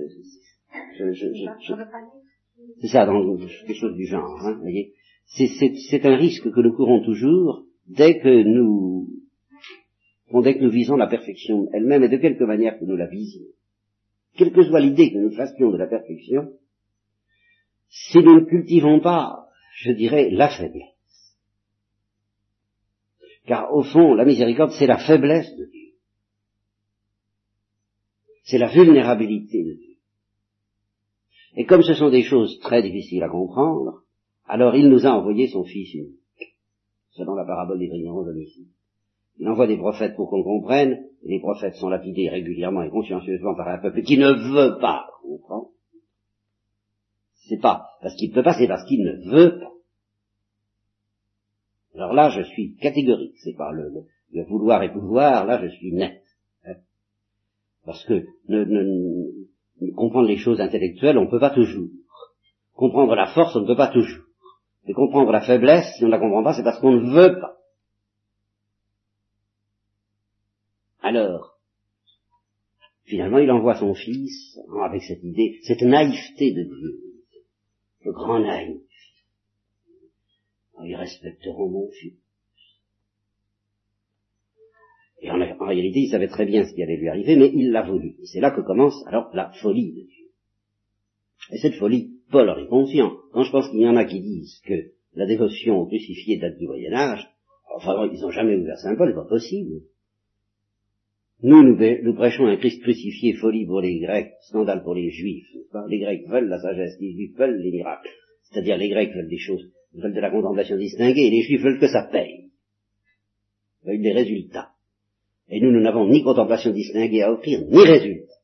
Je, 0.99 1.13
je, 1.13 1.27
je, 1.35 1.73
c'est 2.81 2.89
ça, 2.89 3.05
dans 3.05 3.37
quelque 3.37 3.75
chose 3.75 3.95
du 3.97 4.07
genre, 4.07 4.39
hein, 4.43 4.55
vous 4.55 4.63
voyez 4.63 4.95
c'est 5.27 6.07
un 6.07 6.17
risque 6.17 6.51
que 6.51 6.61
nous 6.61 6.73
courons 6.73 7.05
toujours 7.05 7.65
dès 7.87 8.19
que 8.21 8.43
nous, 8.43 9.09
dès 10.43 10.55
que 10.55 10.63
nous 10.63 10.71
visons 10.71 10.97
la 10.97 11.09
perfection 11.09 11.69
elle-même 11.73 12.05
et 12.05 12.09
de 12.09 12.17
quelque 12.17 12.45
manière 12.45 12.79
que 12.79 12.85
nous 12.85 12.97
la 12.97 13.07
visions. 13.07 13.47
Quelle 14.37 14.53
que 14.53 14.63
soit 14.63 14.81
l'idée 14.81 15.13
que 15.13 15.19
nous 15.19 15.35
fassions 15.35 15.71
de 15.71 15.79
la 15.79 15.87
perfection, 15.87 16.53
si 17.89 18.19
nous 18.19 18.41
ne 18.41 18.45
cultivons 18.45 19.01
pas, 19.01 19.49
je 19.77 19.93
dirais, 19.93 20.31
la 20.31 20.49
faiblesse. 20.49 21.37
Car 23.47 23.73
au 23.73 23.83
fond, 23.83 24.15
la 24.15 24.25
miséricorde, 24.25 24.73
c'est 24.73 24.87
la 24.87 24.99
faiblesse 24.99 25.55
de 25.57 25.67
Dieu. 25.67 25.93
C'est 28.45 28.59
la 28.59 28.69
vulnérabilité 28.69 29.65
de 29.65 29.73
Dieu. 29.75 29.86
Et 31.57 31.65
comme 31.65 31.83
ce 31.83 31.95
sont 31.95 32.11
des 32.11 32.23
choses 32.23 32.59
très 32.61 32.83
difficiles 32.83 33.23
à 33.23 33.29
comprendre, 33.29 34.03
alors 34.47 34.77
il 34.77 34.89
nous 34.89 35.07
a 35.07 35.11
envoyé 35.11 35.49
son 35.49 35.65
Fils 35.65 35.93
unique, 35.95 36.57
selon 37.11 37.35
la 37.35 37.45
parabole 37.45 37.79
des 37.79 37.89
brillants 37.89 38.19
homicides. 38.19 38.69
Il 39.39 39.49
envoie 39.49 39.67
des 39.67 39.79
prophètes 39.79 40.17
pour 40.17 40.31
qu'on 40.31 40.43
comprenne, 40.43 40.93
et 41.23 41.29
les 41.29 41.41
prophètes 41.41 41.75
sont 41.75 41.89
lapidés 41.89 42.29
régulièrement 42.29 42.83
et 42.83 42.91
consciencieusement 42.91 43.55
par 43.55 43.69
un 43.69 43.79
peuple 43.79 44.03
qui 44.03 44.19
ne 44.19 44.33
veut 44.33 44.79
pas 44.81 45.07
comprendre. 45.23 45.71
C'est 47.49 47.61
pas 47.61 47.87
parce 48.03 48.15
qu'il 48.17 48.31
ne 48.31 48.35
peut 48.35 48.43
pas, 48.43 48.55
c'est 48.55 48.69
parce 48.69 48.85
qu'il 48.87 49.03
ne 49.03 49.31
veut 49.31 49.59
pas. 49.59 49.73
Alors 51.95 52.13
là, 52.13 52.29
je 52.29 52.43
suis 52.43 52.77
catégorique, 52.77 53.37
c'est 53.43 53.57
pas 53.57 53.73
le, 53.73 53.91
le, 54.33 54.45
vouloir 54.45 54.83
et 54.83 54.93
pouvoir, 54.93 55.47
là 55.47 55.63
je 55.63 55.69
suis 55.69 55.93
net. 55.93 56.23
Hein. 56.65 56.75
Parce 57.85 58.05
que 58.05 58.27
ne, 58.49 58.65
comprendre 59.95 60.29
les 60.29 60.39
choses 60.39 60.61
intellectuelles, 60.61 61.19
on 61.19 61.25
ne 61.25 61.31
peut 61.31 61.41
pas 61.41 61.51
toujours. 61.51 61.89
Comprendre 62.75 63.15
la 63.15 63.27
force, 63.27 63.55
on 63.57 63.61
ne 63.61 63.67
peut 63.67 63.77
pas 63.77 63.93
toujours. 63.93 64.25
Et 64.87 64.93
comprendre 64.93 65.33
la 65.33 65.41
faiblesse, 65.41 65.87
si 65.97 66.05
on 66.05 66.07
ne 66.07 66.13
la 66.13 66.19
comprend 66.19 66.43
pas, 66.43 66.55
c'est 66.55 66.63
parce 66.63 66.79
qu'on 66.81 66.93
ne 66.93 67.11
veut 67.11 67.41
pas. 67.41 67.57
Alors, 71.01 71.59
finalement, 73.05 73.39
il 73.39 73.51
envoie 73.51 73.77
son 73.77 73.95
fils 73.95 74.59
avec 74.83 75.03
cette 75.03 75.23
idée, 75.23 75.61
cette 75.63 75.83
naïveté 75.83 76.53
de 76.53 76.65
Dieu, 76.65 77.01
le 78.05 78.13
grand 78.13 78.41
naïf. 78.41 78.83
Ils 80.83 80.97
respecteront 80.97 81.71
mon 81.71 81.91
fils. 81.91 82.26
Et 85.23 85.31
en, 85.31 85.39
réalité, 85.39 86.01
il 86.01 86.11
savait 86.11 86.29
très 86.29 86.45
bien 86.45 86.65
ce 86.65 86.75
qui 86.75 86.83
allait 86.83 86.99
lui 86.99 87.09
arriver, 87.09 87.37
mais 87.37 87.51
il 87.53 87.71
l'a 87.71 87.83
voulu. 87.83 88.17
Et 88.21 88.27
c'est 88.27 88.41
là 88.41 88.51
que 88.51 88.61
commence 88.61 89.03
alors 89.07 89.31
la 89.35 89.51
folie 89.63 89.93
de 89.93 90.03
Dieu. 90.03 90.27
Et 91.53 91.59
cette 91.59 91.75
folie, 91.75 92.21
Paul 92.31 92.49
en 92.51 92.59
est 92.59 92.69
conscient. 92.69 93.13
Quand 93.33 93.43
je 93.43 93.51
pense 93.51 93.69
qu'il 93.71 93.81
y 93.81 93.89
en 93.89 93.97
a 93.97 94.05
qui 94.05 94.21
disent 94.21 94.61
que 94.67 94.91
la 95.15 95.27
dévotion 95.27 95.79
au 95.79 95.87
crucifié 95.87 96.39
date 96.39 96.59
du 96.59 96.67
Moyen 96.67 96.93
Âge, 96.93 97.27
enfin, 97.75 98.09
ils 98.13 98.21
n'ont 98.21 98.31
jamais 98.31 98.57
ouvert 98.57 98.77
Saint 98.79 98.97
Paul, 98.97 99.15
pas 99.15 99.25
possible. 99.25 99.81
Nous, 101.43 101.63
nous, 101.63 102.15
prêchons 102.15 102.47
un 102.47 102.57
Christ 102.57 102.83
crucifié, 102.83 103.35
folie 103.35 103.67
pour 103.67 103.81
les 103.81 103.99
Grecs, 103.99 104.33
scandale 104.49 104.83
pour 104.83 104.95
les 104.95 105.11
Juifs. 105.11 105.49
Les 105.89 105.99
Grecs 105.99 106.27
veulent 106.29 106.49
la 106.49 106.59
sagesse, 106.59 106.97
les 107.01 107.13
Juifs 107.13 107.37
veulent 107.37 107.61
les 107.61 107.71
miracles. 107.71 108.09
C'est-à-dire 108.43 108.79
les 108.79 108.89
Grecs 108.89 109.15
veulent 109.15 109.29
des 109.29 109.39
choses, 109.39 109.71
veulent 109.95 110.15
de 110.15 110.21
la 110.21 110.31
contemplation 110.31 110.77
distinguée, 110.77 111.27
et 111.27 111.31
les 111.31 111.43
Juifs 111.43 111.63
veulent 111.63 111.81
que 111.81 111.89
ça 111.89 112.09
paye. 112.11 112.51
Veulent 113.85 114.01
des 114.01 114.13
résultats. 114.13 114.71
Et 115.49 115.61
nous, 115.61 115.71
nous 115.71 115.81
n'avons 115.81 116.09
ni 116.09 116.23
contemplation 116.23 116.73
distinguée 116.73 117.23
à 117.23 117.33
offrir, 117.33 117.61
ni 117.61 117.79
résultat. 117.79 118.35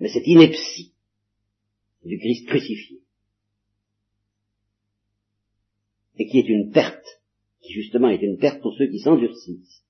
Mais 0.00 0.08
cette 0.08 0.26
ineptie 0.26 0.92
du 2.04 2.18
Christ 2.18 2.46
crucifié, 2.46 3.00
et 6.18 6.26
qui 6.26 6.38
est 6.38 6.48
une 6.48 6.70
perte, 6.70 7.06
qui 7.60 7.72
justement 7.72 8.08
est 8.08 8.22
une 8.22 8.38
perte 8.38 8.60
pour 8.60 8.74
ceux 8.76 8.88
qui 8.88 9.00
s'endurcissent, 9.00 9.84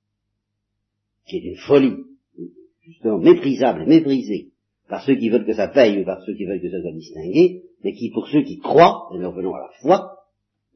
qui 1.26 1.37
est 1.37 1.44
une 1.44 1.57
folie, 1.57 2.04
justement 2.83 3.18
méprisable, 3.18 3.87
méprisée, 3.87 4.52
par 4.88 5.04
ceux 5.04 5.16
qui 5.16 5.28
veulent 5.28 5.46
que 5.46 5.54
ça 5.54 5.68
paye 5.68 6.00
ou 6.00 6.04
par 6.04 6.22
ceux 6.24 6.35
qui 6.35 6.44
veulent 6.44 6.62
que 6.62 6.70
ça 6.70 6.81
soit 6.81 6.92
distingué, 6.92 7.64
mais 7.85 7.92
qui, 7.92 8.11
pour 8.11 8.26
ceux 8.28 8.42
qui 8.42 8.59
croient, 8.59 9.11
et 9.14 9.18
nous 9.18 9.31
revenons 9.31 9.54
à 9.54 9.61
la 9.61 9.70
foi, 9.81 10.18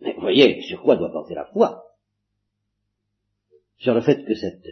mais 0.00 0.14
vous 0.14 0.20
voyez, 0.20 0.60
sur 0.62 0.82
quoi 0.82 0.96
doit 0.96 1.12
porter 1.12 1.34
la 1.34 1.46
foi 1.46 1.91
Sur 3.82 3.94
le 3.94 4.00
fait 4.00 4.24
que 4.24 4.34
cette 4.34 4.64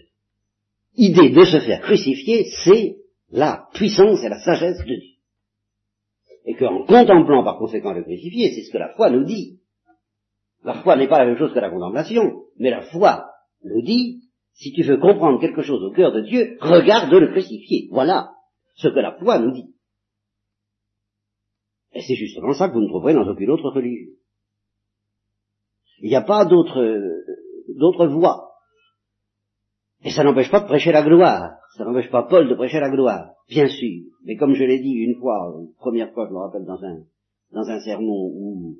idée 0.94 1.30
de 1.30 1.44
se 1.44 1.58
faire 1.58 1.80
crucifier, 1.80 2.44
c'est 2.64 2.96
la 3.32 3.66
puissance 3.74 4.22
et 4.22 4.28
la 4.28 4.38
sagesse 4.38 4.78
de 4.78 4.84
Dieu. 4.84 5.16
Et 6.44 6.54
qu'en 6.54 6.84
contemplant 6.84 7.42
par 7.42 7.58
conséquent 7.58 7.92
le 7.92 8.04
crucifié, 8.04 8.52
c'est 8.54 8.62
ce 8.62 8.72
que 8.72 8.78
la 8.78 8.94
foi 8.94 9.10
nous 9.10 9.24
dit. 9.24 9.58
La 10.62 10.80
foi 10.82 10.94
n'est 10.94 11.08
pas 11.08 11.18
la 11.18 11.26
même 11.26 11.38
chose 11.38 11.52
que 11.52 11.58
la 11.58 11.70
contemplation, 11.70 12.44
mais 12.56 12.70
la 12.70 12.82
foi 12.82 13.26
nous 13.64 13.82
dit 13.82 14.22
si 14.52 14.72
tu 14.72 14.82
veux 14.84 14.98
comprendre 14.98 15.40
quelque 15.40 15.62
chose 15.62 15.82
au 15.82 15.90
cœur 15.90 16.12
de 16.12 16.20
Dieu, 16.20 16.56
regarde 16.60 17.12
le 17.12 17.32
crucifié. 17.32 17.88
Voilà 17.90 18.30
ce 18.76 18.88
que 18.88 19.00
la 19.00 19.18
foi 19.18 19.40
nous 19.40 19.52
dit. 19.52 19.74
Et 21.94 22.00
c'est 22.00 22.14
justement 22.14 22.52
ça 22.52 22.68
que 22.68 22.74
vous 22.74 22.82
ne 22.82 22.88
trouverez 22.88 23.14
dans 23.14 23.26
aucune 23.26 23.50
autre 23.50 23.70
religion. 23.70 24.12
Il 26.00 26.10
n'y 26.10 26.16
a 26.16 26.22
pas 26.22 26.44
d'autre, 26.44 26.80
d'autre 27.76 28.06
voie. 28.06 28.49
Et 30.04 30.10
ça 30.10 30.24
n'empêche 30.24 30.50
pas 30.50 30.60
de 30.60 30.66
prêcher 30.66 30.92
la 30.92 31.02
gloire. 31.02 31.52
Ça 31.76 31.84
n'empêche 31.84 32.10
pas 32.10 32.24
Paul 32.24 32.48
de 32.48 32.54
prêcher 32.54 32.80
la 32.80 32.90
gloire. 32.90 33.32
Bien 33.48 33.66
sûr. 33.66 34.04
Mais 34.24 34.36
comme 34.36 34.54
je 34.54 34.64
l'ai 34.64 34.80
dit 34.80 34.92
une 34.92 35.18
fois, 35.20 35.54
une 35.60 35.74
première 35.78 36.12
fois, 36.12 36.26
je 36.28 36.32
me 36.32 36.38
rappelle 36.38 36.64
dans 36.64 36.82
un, 36.82 37.00
dans 37.52 37.68
un 37.68 37.80
sermon 37.80 38.30
où 38.32 38.76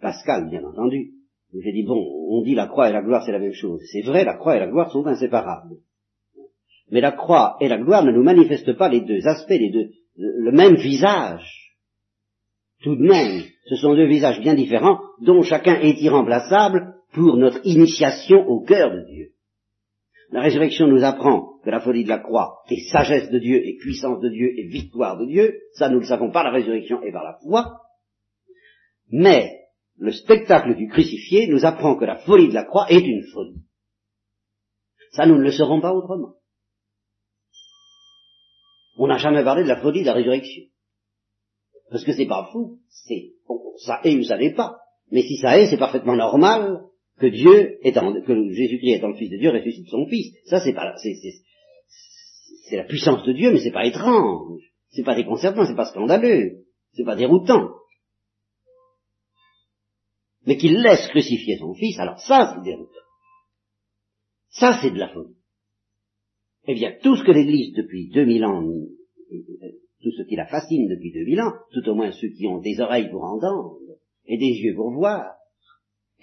Pascal, 0.00 0.48
bien 0.48 0.64
entendu, 0.64 1.12
j'ai 1.52 1.72
dit, 1.72 1.84
bon, 1.84 2.00
on 2.28 2.42
dit 2.42 2.54
la 2.54 2.66
croix 2.66 2.88
et 2.88 2.92
la 2.92 3.02
gloire, 3.02 3.24
c'est 3.24 3.32
la 3.32 3.38
même 3.38 3.52
chose. 3.52 3.82
C'est 3.92 4.02
vrai, 4.02 4.24
la 4.24 4.34
croix 4.34 4.56
et 4.56 4.60
la 4.60 4.68
gloire 4.68 4.90
sont 4.90 5.06
inséparables. 5.06 5.76
Mais 6.90 7.00
la 7.00 7.12
croix 7.12 7.56
et 7.60 7.68
la 7.68 7.78
gloire 7.78 8.04
ne 8.04 8.12
nous 8.12 8.22
manifestent 8.22 8.76
pas 8.76 8.88
les 8.88 9.00
deux 9.00 9.26
aspects, 9.26 9.50
les 9.50 9.70
deux, 9.70 9.90
le 10.16 10.52
même 10.52 10.76
visage. 10.76 11.76
Tout 12.82 12.96
de 12.96 13.02
même, 13.02 13.42
ce 13.68 13.76
sont 13.76 13.94
deux 13.94 14.06
visages 14.06 14.40
bien 14.40 14.54
différents, 14.54 15.00
dont 15.20 15.42
chacun 15.42 15.78
est 15.80 16.00
irremplaçable 16.00 16.94
pour 17.12 17.36
notre 17.36 17.64
initiation 17.64 18.46
au 18.48 18.60
cœur 18.60 18.90
de 18.90 19.04
Dieu. 19.06 19.30
La 20.32 20.42
résurrection 20.42 20.86
nous 20.86 21.02
apprend 21.02 21.58
que 21.64 21.70
la 21.70 21.80
folie 21.80 22.04
de 22.04 22.08
la 22.08 22.18
croix 22.18 22.62
est 22.68 22.88
sagesse 22.92 23.30
de 23.30 23.38
Dieu 23.38 23.66
et 23.66 23.76
puissance 23.78 24.20
de 24.20 24.28
Dieu 24.28 24.52
et 24.56 24.68
victoire 24.68 25.18
de 25.18 25.26
Dieu. 25.26 25.58
Ça, 25.72 25.88
nous 25.88 25.98
le 25.98 26.06
savons 26.06 26.30
par 26.30 26.44
la 26.44 26.52
résurrection 26.52 27.02
et 27.02 27.10
par 27.12 27.24
la 27.24 27.38
foi. 27.42 27.80
Mais 29.10 29.50
le 29.98 30.12
spectacle 30.12 30.76
du 30.76 30.88
crucifié 30.88 31.48
nous 31.48 31.64
apprend 31.64 31.96
que 31.96 32.04
la 32.04 32.16
folie 32.18 32.48
de 32.48 32.54
la 32.54 32.64
croix 32.64 32.86
est 32.90 33.00
une 33.00 33.24
folie. 33.32 33.62
Ça, 35.12 35.26
nous 35.26 35.36
ne 35.36 35.42
le 35.42 35.50
saurons 35.50 35.80
pas 35.80 35.92
autrement. 35.92 36.34
On 38.98 39.08
n'a 39.08 39.18
jamais 39.18 39.42
parlé 39.42 39.64
de 39.64 39.68
la 39.68 39.80
folie 39.80 40.02
de 40.02 40.06
la 40.06 40.14
résurrection. 40.14 40.62
Parce 41.90 42.04
que 42.04 42.12
c'est 42.12 42.26
pas 42.26 42.48
fou, 42.52 42.78
c'est, 42.88 43.32
ça 43.84 44.00
est 44.04 44.16
ou 44.16 44.22
ça 44.22 44.38
n'est 44.38 44.54
pas. 44.54 44.76
Mais 45.10 45.22
si 45.22 45.38
ça 45.38 45.58
est, 45.58 45.68
c'est 45.68 45.76
parfaitement 45.76 46.14
normal 46.14 46.82
que 47.20 47.26
Dieu 47.26 47.78
étant, 47.82 48.12
que 48.22 48.52
Jésus-Christ 48.52 48.94
étant 48.94 49.08
le 49.08 49.16
Fils 49.16 49.30
de 49.30 49.36
Dieu 49.36 49.50
ressuscite 49.50 49.88
son 49.88 50.06
Fils. 50.06 50.34
Ça, 50.46 50.60
c'est 50.60 50.72
pas, 50.72 50.94
c'est, 50.96 51.14
c'est 52.68 52.76
la 52.76 52.84
puissance 52.84 53.24
de 53.24 53.32
Dieu, 53.32 53.52
mais 53.52 53.60
c'est 53.60 53.72
pas 53.72 53.86
étrange. 53.86 54.62
C'est 54.90 55.04
pas 55.04 55.14
déconcertant, 55.14 55.66
c'est 55.66 55.76
pas 55.76 55.86
scandaleux. 55.86 56.64
C'est 56.94 57.04
pas 57.04 57.16
déroutant 57.16 57.70
mais 60.46 60.56
qu'il 60.56 60.80
laisse 60.80 61.06
crucifier 61.08 61.58
son 61.58 61.74
fils, 61.74 61.98
alors 61.98 62.18
ça 62.20 62.54
c'est 62.54 62.64
déroutant. 62.64 62.90
Ça 64.50 64.78
c'est 64.82 64.90
de 64.90 64.98
la 64.98 65.08
folie. 65.08 65.36
Eh 66.66 66.74
bien, 66.74 66.94
tout 67.02 67.16
ce 67.16 67.24
que 67.24 67.32
l'Église 67.32 67.74
depuis 67.74 68.10
2000 68.10 68.44
ans, 68.44 68.62
tout 70.02 70.10
ce 70.10 70.22
qui 70.28 70.36
la 70.36 70.46
fascine 70.46 70.88
depuis 70.88 71.12
2000 71.12 71.40
ans, 71.40 71.52
tout 71.72 71.88
au 71.88 71.94
moins 71.94 72.10
ceux 72.12 72.28
qui 72.28 72.46
ont 72.46 72.58
des 72.58 72.80
oreilles 72.80 73.10
pour 73.10 73.24
entendre 73.24 73.78
et 74.26 74.38
des 74.38 74.60
yeux 74.60 74.74
pour 74.74 74.92
voir, 74.92 75.24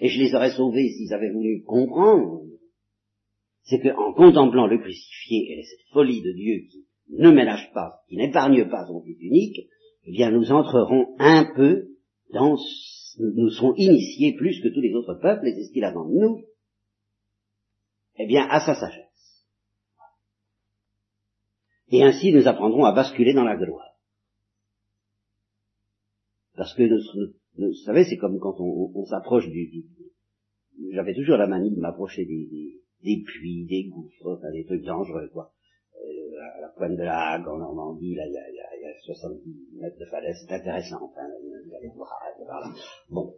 et 0.00 0.08
je 0.08 0.20
les 0.20 0.34
aurais 0.34 0.50
sauvés 0.50 0.90
s'ils 0.90 1.12
avaient 1.12 1.32
voulu 1.32 1.62
comprendre, 1.64 2.42
c'est 3.62 3.80
qu'en 3.80 4.12
contemplant 4.14 4.66
le 4.66 4.78
crucifié 4.78 5.52
et 5.52 5.62
cette 5.62 5.92
folie 5.92 6.22
de 6.22 6.32
Dieu 6.32 6.66
qui 6.70 6.86
ne 7.10 7.30
ménage 7.30 7.70
pas, 7.72 8.00
qui 8.08 8.16
n'épargne 8.16 8.68
pas 8.68 8.86
son 8.86 9.02
fils 9.02 9.18
unique, 9.20 9.68
eh 10.04 10.12
bien 10.12 10.30
nous 10.30 10.52
entrerons 10.52 11.14
un 11.18 11.52
peu 11.54 11.88
dans 12.32 12.56
nous 13.18 13.50
serons 13.50 13.74
initiés 13.74 14.34
plus 14.34 14.60
que 14.62 14.68
tous 14.68 14.80
les 14.80 14.94
autres 14.94 15.14
peuples, 15.14 15.46
et 15.46 15.54
c'est 15.54 15.64
ce 15.64 15.72
qu'il 15.72 15.84
attend 15.84 16.04
de 16.04 16.14
nous, 16.14 16.44
eh 18.18 18.26
bien, 18.26 18.46
à 18.48 18.60
sa 18.60 18.74
sagesse. 18.74 19.46
Et 21.90 22.02
ainsi 22.02 22.32
nous 22.32 22.46
apprendrons 22.46 22.84
à 22.84 22.92
basculer 22.92 23.32
dans 23.32 23.44
la 23.44 23.56
gloire. 23.56 23.96
Parce 26.56 26.74
que, 26.74 26.82
vous 27.66 27.74
savez, 27.84 28.04
c'est 28.04 28.16
comme 28.16 28.38
quand 28.38 28.56
on, 28.60 29.04
s'approche 29.06 29.48
du, 29.48 29.84
J'avais 30.92 31.14
toujours 31.14 31.36
la 31.36 31.46
manie 31.46 31.74
de 31.74 31.80
m'approcher 31.80 32.24
des, 32.24 32.48
des, 33.02 33.22
puits, 33.24 33.66
des 33.66 33.84
gouffres, 33.84 34.40
des 34.52 34.64
trucs 34.64 34.84
dangereux, 34.84 35.28
quoi. 35.32 35.52
Euh, 35.96 36.60
la 36.60 36.68
pointe 36.68 36.96
de 36.96 37.02
la 37.02 37.32
Hague, 37.32 37.48
en 37.48 37.58
Normandie, 37.58 38.14
là, 38.14 38.26
il 38.26 38.32
y 38.32 38.38
a, 38.38 38.50
y 38.50 38.60
a, 38.60 38.94
70 39.04 39.80
mètres 39.80 39.98
de 39.98 40.04
falaise, 40.06 40.36
c'est 40.46 40.54
intéressant, 40.54 41.02
enfin. 41.02 41.26
Bon. 43.10 43.34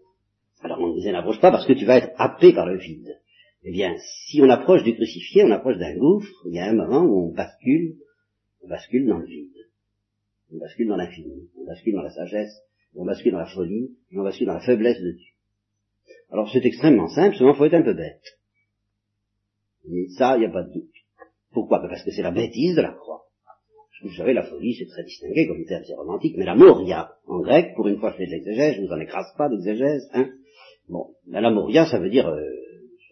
Alors 0.63 0.79
on 0.81 0.89
ne 0.89 0.95
disait 0.95 1.13
n'approche 1.13 1.41
pas 1.41 1.51
parce 1.51 1.67
que 1.67 1.73
tu 1.73 1.87
vas 1.87 1.97
être 1.97 2.13
happé 2.17 2.53
par 2.53 2.67
le 2.67 2.77
vide. 2.77 3.19
Eh 3.63 3.73
bien, 3.73 3.95
si 3.99 4.41
on 4.43 4.49
approche 4.49 4.83
du 4.83 4.95
crucifié, 4.95 5.45
on 5.45 5.51
approche 5.51 5.79
d'un 5.79 5.97
gouffre, 5.97 6.31
il 6.47 6.55
y 6.55 6.59
a 6.59 6.67
un 6.67 6.75
moment 6.75 7.03
où 7.03 7.29
on 7.29 7.33
bascule, 7.33 7.97
on 8.63 8.69
bascule 8.69 9.07
dans 9.07 9.19
le 9.19 9.27
vide. 9.27 9.53
On 10.53 10.59
bascule 10.59 10.89
dans 10.89 10.97
l'infini, 10.97 11.49
on 11.57 11.65
bascule 11.65 11.95
dans 11.95 12.03
la 12.03 12.11
sagesse, 12.11 12.55
on 12.95 13.05
bascule 13.05 13.33
dans 13.33 13.39
la 13.39 13.47
folie, 13.47 13.97
on 14.15 14.23
bascule 14.23 14.47
dans 14.47 14.55
la 14.55 14.61
faiblesse 14.61 15.01
de 15.01 15.13
Dieu. 15.13 15.33
Alors 16.31 16.51
c'est 16.51 16.65
extrêmement 16.65 17.09
simple, 17.09 17.37
seulement 17.37 17.55
faut 17.55 17.65
être 17.65 17.75
un 17.75 17.83
peu 17.83 17.95
bête. 17.95 18.23
Mais 19.89 20.09
ça, 20.11 20.37
il 20.37 20.41
n'y 20.41 20.47
a 20.47 20.51
pas 20.51 20.63
de 20.63 20.73
doute. 20.73 20.91
Pourquoi? 21.53 21.81
Ben, 21.81 21.89
Parce 21.89 22.05
que 22.05 22.11
c'est 22.11 22.23
la 22.23 22.31
bêtise 22.31 22.77
de 22.77 22.83
la 22.83 22.93
croix. 22.93 23.27
Vous 24.03 24.15
savez, 24.15 24.33
la 24.33 24.45
folie, 24.45 24.75
c'est 24.75 24.87
très 24.87 25.05
distingué 25.05 25.47
comme 25.47 25.63
terme, 25.67 25.83
c'est 25.87 25.95
romantique, 25.95 26.35
mais 26.39 26.47
la 26.47 26.55
moria, 26.55 27.11
en 27.27 27.41
grec, 27.41 27.75
pour 27.77 27.87
une 27.87 27.99
fois 27.99 28.13
je 28.13 28.17
fais 28.17 28.27
de 28.27 28.31
l'exégèse, 28.31 28.77
je 28.77 28.81
vous 28.81 28.93
en 28.93 29.01
écrase 29.01 29.27
pas 29.37 29.51
d'exégèse, 29.51 30.09
hein. 30.15 30.31
Bon, 30.89 31.15
la 31.29 31.51
moria, 31.51 31.85
ça 31.87 31.99
veut 31.99 32.09
dire, 32.09 32.27
euh, 32.27 32.41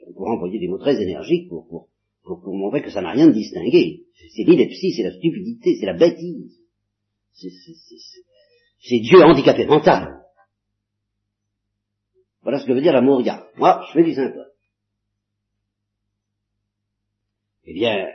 on 0.07 0.13
pourrait 0.15 0.33
employer 0.33 0.59
des 0.59 0.69
mots 0.69 0.79
très 0.79 1.01
énergiques 1.01 1.49
pour, 1.49 1.69
pour, 1.69 1.89
pour, 2.25 2.57
montrer 2.57 2.83
que 2.83 2.91
ça 2.91 3.03
n'a 3.03 3.11
rien 3.11 3.27
de 3.27 3.33
distingué. 3.33 4.05
C'est 4.35 4.45
l'ineptie, 4.45 4.93
c'est 4.93 5.03
la 5.03 5.13
stupidité, 5.13 5.77
c'est 5.79 5.87
la 5.87 5.93
bêtise. 5.93 6.59
C'est 7.35 7.51
Dieu 8.81 9.23
handicapé 9.23 9.67
mental. 9.67 10.23
Voilà 12.43 12.61
ce 12.61 12.67
que 12.67 12.73
veut 12.73 12.81
dire 12.81 12.93
la 12.93 13.03
moria. 13.03 13.47
Moi, 13.57 13.85
je 13.89 13.93
fais 13.93 14.05
du 14.05 14.15
saint 14.15 14.33
Eh 17.65 17.75
bien, 17.75 18.09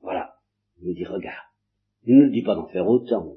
voilà. 0.00 0.34
Il 0.80 0.88
nous 0.88 0.94
dit, 0.94 1.04
regarde. 1.04 1.46
Il 2.04 2.16
ne 2.16 2.24
nous 2.24 2.32
dit 2.32 2.42
pas 2.42 2.54
d'en 2.54 2.66
faire 2.66 2.86
autant. 2.86 3.34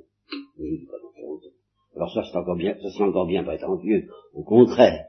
Il 0.58 0.73
ne 0.73 0.77
dit 0.77 0.86
pas 0.88 0.97
d'en 0.99 1.12
faire 1.12 1.27
autant. 1.27 1.49
Alors 1.95 2.13
ça, 2.13 2.23
c'est 2.23 2.38
encore 2.38 2.56
bien, 2.56 2.75
ça 2.75 2.89
c'est 2.89 3.03
encore 3.03 3.27
bien 3.27 3.43
prétentieux. 3.43 4.10
Au 4.34 4.43
contraire. 4.43 5.06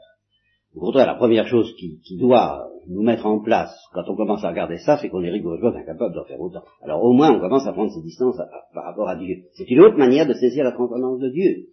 Au 0.75 0.81
contraire, 0.81 1.07
la 1.07 1.15
première 1.15 1.47
chose 1.47 1.75
qui, 1.79 2.01
qui, 2.05 2.19
doit 2.19 2.69
nous 2.89 3.03
mettre 3.03 3.27
en 3.27 3.41
place 3.41 3.75
quand 3.93 4.05
on 4.09 4.17
commence 4.17 4.45
à 4.45 4.51
regarder 4.51 4.79
ça, 4.79 4.99
c'est 4.99 5.09
qu'on 5.09 5.23
est 5.23 5.31
rigoureusement 5.31 5.75
incapable 5.75 6.15
d'en 6.15 6.25
faire 6.25 6.41
autant. 6.41 6.63
Alors 6.83 7.03
au 7.03 7.13
moins, 7.13 7.35
on 7.35 7.41
commence 7.41 7.67
à 7.67 7.73
prendre 7.73 7.91
ses 7.91 8.03
distances 8.03 8.41
par 8.75 8.85
rapport 8.85 9.09
à 9.09 9.17
Dieu. 9.17 9.45
C'est 9.55 9.71
une 9.71 9.81
autre 9.81 9.97
manière 9.97 10.27
de 10.27 10.35
saisir 10.35 10.65
la 10.65 10.73
transcendance 10.73 11.21
de 11.21 11.31
Dieu. 11.31 11.69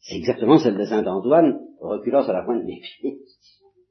C'est 0.00 0.16
exactement 0.16 0.58
celle 0.58 0.78
de 0.78 0.84
Saint 0.84 1.06
Antoine, 1.06 1.60
reculant 1.80 2.22
sur 2.22 2.32
la 2.32 2.42
pointe 2.42 2.64
des 2.64 2.80
pieds. 2.80 3.20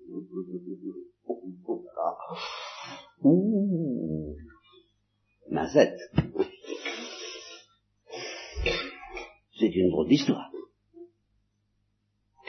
Ouh, 3.24 4.36
Mazette. 5.52 6.00
C'est 9.60 9.76
une 9.76 9.90
drôle 9.90 10.08
d'histoire. 10.08 10.50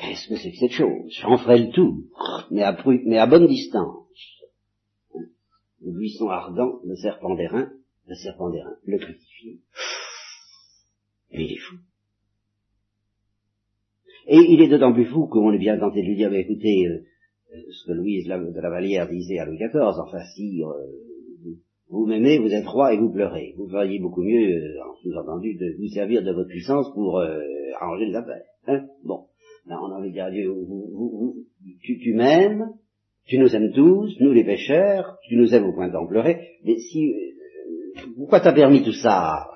Qu'est-ce 0.01 0.29
que 0.29 0.37
c'est 0.37 0.51
que 0.51 0.57
cette 0.57 0.73
chose? 0.73 1.13
J'en 1.21 1.37
ferai 1.37 1.59
le 1.59 1.73
tout, 1.73 2.07
mais 2.51 2.63
à, 2.63 3.27
bonne 3.27 3.47
distance. 3.47 4.07
Le 5.83 5.93
buisson 5.93 6.29
ardent, 6.29 6.81
le 6.85 6.97
serpent 6.97 7.35
d'airain, 7.35 7.71
le 8.07 8.15
serpent 8.15 8.51
d'airain, 8.51 8.77
le 8.85 8.99
crucifié. 8.99 9.61
Et 11.33 11.43
il 11.43 11.53
est 11.53 11.59
fou. 11.59 11.77
Et 14.27 14.39
il 14.39 14.61
est 14.63 14.69
d'autant 14.69 14.93
plus 14.93 15.07
fou 15.07 15.27
qu'on 15.27 15.53
est 15.53 15.59
bien 15.59 15.79
tenté 15.79 16.03
de 16.03 16.07
lui 16.07 16.17
dire, 16.17 16.31
mais 16.31 16.41
écoutez, 16.41 16.87
euh, 16.87 17.05
ce 17.71 17.87
que 17.87 17.93
Louise 17.93 18.27
de 18.27 18.61
la 18.61 18.71
Vallière 18.71 19.09
disait 19.09 19.39
à 19.39 19.45
Louis 19.45 19.59
XIV, 19.59 19.81
enfin 19.83 20.25
si 20.35 20.63
euh, 20.63 20.69
vous 21.91 22.07
m'aimez, 22.07 22.39
vous 22.39 22.55
êtes 22.55 22.67
roi 22.67 22.95
et 22.95 22.99
vous 22.99 23.11
pleurez. 23.11 23.55
Vous 23.57 23.69
feriez 23.69 23.99
beaucoup 23.99 24.23
mieux, 24.23 24.57
euh, 24.57 24.89
en 24.89 24.95
sous-entendu, 25.03 25.57
de 25.57 25.77
vous 25.79 25.89
servir 25.89 26.23
de 26.23 26.33
votre 26.33 26.49
puissance 26.49 26.93
pour 26.95 27.19
euh, 27.19 27.41
arranger 27.81 28.07
les 28.07 28.15
affaires. 28.15 28.45
Hein? 28.69 28.87
Bon, 29.05 29.27
là 29.67 29.81
on 29.83 29.93
a 29.93 29.99
envie 29.99 30.09
de 30.09 30.15
dire 30.15 30.25
à 30.25 30.31
Dieu, 30.31 30.53
tu, 31.83 31.99
tu 31.99 32.15
m'aimes, 32.15 32.73
tu 33.27 33.39
nous 33.39 33.55
aimes 33.55 33.73
tous, 33.73 34.15
nous 34.21 34.33
les 34.33 34.45
pécheurs, 34.45 35.19
tu 35.29 35.37
nous 35.37 35.55
aimes 35.55 35.65
au 35.65 35.73
point 35.73 35.89
d'en 35.89 36.07
pleurer, 36.07 36.59
mais 36.65 36.79
si, 36.79 37.15
pourquoi 38.17 38.41
t'as 38.41 38.53
permis 38.53 38.83
tout 38.83 38.93
ça? 38.93 39.47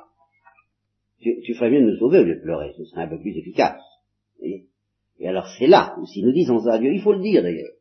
Tu, 1.20 1.40
tu 1.42 1.54
ferais 1.54 1.70
mieux 1.70 1.80
de 1.80 1.90
nous 1.90 1.98
sauver 1.98 2.18
au 2.20 2.24
lieu 2.24 2.36
de 2.36 2.42
pleurer, 2.42 2.72
ce 2.76 2.84
serait 2.84 3.02
un 3.02 3.08
peu 3.08 3.18
plus 3.18 3.36
efficace. 3.36 3.80
Et, 4.40 4.66
et 5.18 5.28
alors 5.28 5.46
c'est 5.58 5.66
là 5.66 5.96
où 6.00 6.06
si 6.06 6.22
nous 6.22 6.32
disons 6.32 6.60
ça 6.60 6.74
à 6.74 6.78
Dieu, 6.78 6.92
il 6.92 7.00
faut 7.00 7.12
le 7.12 7.22
dire 7.22 7.42
d'ailleurs. 7.42 7.72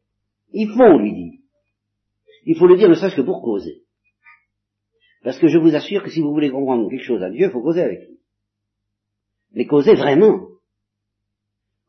Il 0.53 0.69
faut 0.69 0.97
lui 0.97 1.13
dire. 1.13 1.39
Il 2.45 2.55
faut 2.57 2.67
le 2.67 2.77
dire 2.77 2.89
ne 2.89 2.93
serait-ce 2.93 3.15
que 3.15 3.21
pour 3.21 3.41
causer. 3.41 3.81
Parce 5.23 5.39
que 5.39 5.47
je 5.47 5.57
vous 5.57 5.73
assure 5.73 6.03
que 6.03 6.09
si 6.09 6.21
vous 6.21 6.33
voulez 6.33 6.51
comprendre 6.51 6.89
quelque 6.89 7.05
chose 7.05 7.23
à 7.23 7.29
Dieu, 7.29 7.47
il 7.47 7.51
faut 7.51 7.61
causer 7.61 7.81
avec 7.81 7.99
lui. 8.07 8.19
Mais 9.53 9.65
causer 9.65 9.95
vraiment. 9.95 10.47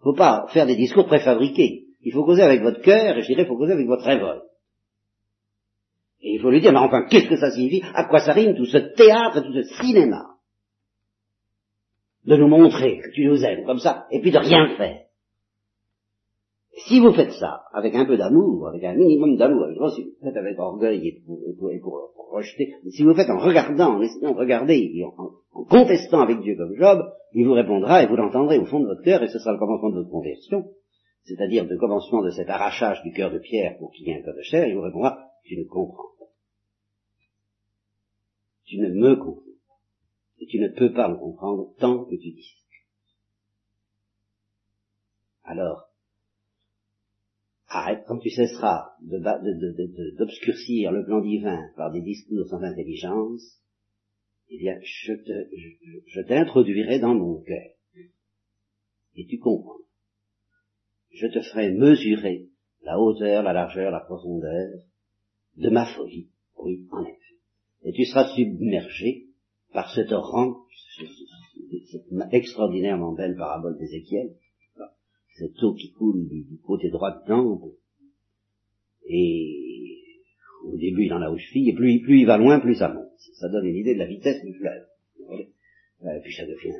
Il 0.04 0.08
ne 0.08 0.12
faut 0.12 0.18
pas 0.18 0.46
faire 0.52 0.66
des 0.66 0.76
discours 0.76 1.06
préfabriqués. 1.06 1.86
Il 2.02 2.12
faut 2.12 2.24
causer 2.24 2.42
avec 2.42 2.60
votre 2.60 2.82
cœur, 2.82 3.16
et 3.16 3.22
je 3.22 3.26
dirais, 3.26 3.42
il 3.42 3.48
faut 3.48 3.56
causer 3.56 3.72
avec 3.72 3.86
votre 3.86 4.04
révolte. 4.04 4.44
Et 6.20 6.34
il 6.34 6.40
faut 6.40 6.50
lui 6.50 6.60
dire, 6.60 6.72
mais 6.72 6.78
enfin, 6.78 7.06
qu'est-ce 7.08 7.28
que 7.28 7.36
ça 7.36 7.50
signifie? 7.50 7.82
À 7.94 8.04
quoi 8.04 8.20
ça 8.20 8.32
rime 8.32 8.54
tout 8.54 8.66
ce 8.66 8.76
théâtre, 8.76 9.40
tout 9.40 9.54
ce 9.54 9.62
cinéma? 9.82 10.36
De 12.26 12.36
nous 12.36 12.48
montrer 12.48 12.98
que 12.98 13.10
tu 13.14 13.24
nous 13.24 13.42
aimes 13.44 13.64
comme 13.64 13.78
ça, 13.78 14.06
et 14.10 14.20
puis 14.20 14.30
de 14.30 14.38
rien 14.38 14.76
faire. 14.76 15.04
Si 16.86 17.00
vous 17.00 17.12
faites 17.14 17.32
ça 17.32 17.62
avec 17.72 17.94
un 17.94 18.04
peu 18.04 18.18
d'amour, 18.18 18.68
avec 18.68 18.84
un 18.84 18.94
minimum 18.94 19.36
d'amour, 19.36 19.68
si 19.94 20.02
vous 20.02 20.10
faites 20.22 20.36
avec 20.36 20.58
orgueil 20.58 21.08
et 21.08 21.22
pour, 21.58 21.70
et 21.70 21.80
pour, 21.80 22.12
rejeter, 22.30 22.74
si 22.90 23.04
vous 23.04 23.14
faites 23.14 23.30
en 23.30 23.38
regardant, 23.38 23.96
en 23.96 24.02
essayant 24.02 24.32
de 24.32 24.38
regarder, 24.38 24.92
contestant 25.68 26.20
avec 26.20 26.40
Dieu 26.40 26.56
comme 26.56 26.76
Job, 26.76 27.12
il 27.32 27.46
vous 27.46 27.54
répondra 27.54 28.02
et 28.02 28.06
vous 28.06 28.16
l'entendrez 28.16 28.58
au 28.58 28.66
fond 28.66 28.80
de 28.80 28.86
votre 28.86 29.02
cœur 29.02 29.22
et 29.22 29.28
ce 29.28 29.38
sera 29.38 29.52
le 29.52 29.58
commencement 29.58 29.90
de 29.90 29.96
votre 29.96 30.10
conversion, 30.10 30.70
c'est-à-dire 31.24 31.64
le 31.64 31.78
commencement 31.78 32.22
de 32.22 32.30
cet 32.30 32.48
arrachage 32.48 33.02
du 33.02 33.12
cœur 33.12 33.30
de 33.30 33.38
pierre 33.38 33.76
pour 33.78 33.90
qu'il 33.92 34.06
y 34.06 34.10
ait 34.10 34.20
un 34.20 34.22
cœur 34.22 34.34
de 34.34 34.42
chair, 34.42 34.68
il 34.68 34.74
vous 34.74 34.82
répondra, 34.82 35.30
tu 35.44 35.56
ne 35.56 35.64
comprends 35.64 36.08
pas. 36.18 36.26
Tu 38.64 38.78
ne 38.78 38.88
me 38.88 39.16
comprends 39.16 39.40
pas. 39.40 39.78
Et 40.40 40.46
tu 40.46 40.58
ne 40.58 40.68
peux 40.68 40.92
pas 40.92 41.08
me 41.08 41.16
comprendre 41.16 41.74
tant 41.78 42.04
que 42.04 42.16
tu 42.16 42.32
dis. 42.32 42.54
Alors, 45.44 45.88
arrête, 47.68 48.04
quand 48.06 48.18
tu 48.18 48.30
cesseras 48.30 48.92
d'obscurcir 49.02 50.92
le 50.92 51.04
plan 51.04 51.20
divin 51.20 51.70
par 51.76 51.92
des 51.92 52.00
discours 52.00 52.46
sans 52.48 52.62
intelligence, 52.62 53.60
eh 54.50 54.58
bien, 54.58 54.78
je 54.82 56.20
t'introduirai 56.20 56.98
dans 56.98 57.14
mon 57.14 57.42
cœur. 57.42 57.70
Et 59.16 59.26
tu 59.26 59.38
comprends. 59.38 59.78
Je 61.10 61.26
te 61.28 61.40
ferai 61.40 61.72
mesurer 61.72 62.48
la 62.82 62.98
hauteur, 62.98 63.42
la 63.42 63.52
largeur, 63.52 63.90
la 63.90 64.00
profondeur 64.00 64.70
de 65.56 65.70
ma 65.70 65.86
folie. 65.86 66.28
Oui, 66.58 66.86
en 66.90 67.04
effet. 67.04 67.18
Et 67.84 67.92
tu 67.92 68.04
seras 68.04 68.34
submergé 68.34 69.26
par 69.72 69.90
ce 69.90 70.00
torrent, 70.02 70.64
cette 71.90 72.06
extraordinairement 72.32 73.12
belle 73.12 73.36
parabole 73.36 73.78
d'Ézéchiel, 73.78 74.34
cette 75.36 75.62
eau 75.62 75.74
qui 75.74 75.92
coule 75.92 76.28
du, 76.28 76.58
côté 76.64 76.90
droit 76.90 77.10
de 77.10 77.24
et 79.06 80.20
au 80.64 80.76
début 80.76 81.04
il 81.04 81.12
en 81.12 81.20
a 81.20 81.28
aux 81.28 81.36
chevilles, 81.36 81.70
et 81.70 81.74
plus, 81.74 82.00
plus 82.00 82.20
il 82.20 82.26
va 82.26 82.38
loin, 82.38 82.60
plus 82.60 82.76
ça. 82.76 82.94
Ça 83.40 83.48
donne 83.48 83.66
une 83.66 83.76
idée 83.76 83.94
de 83.94 83.98
la 83.98 84.06
vitesse 84.06 84.42
du 84.44 84.54
fleuve. 84.54 84.86
Puis 86.22 86.34
ça 86.34 86.44
devient 86.46 86.72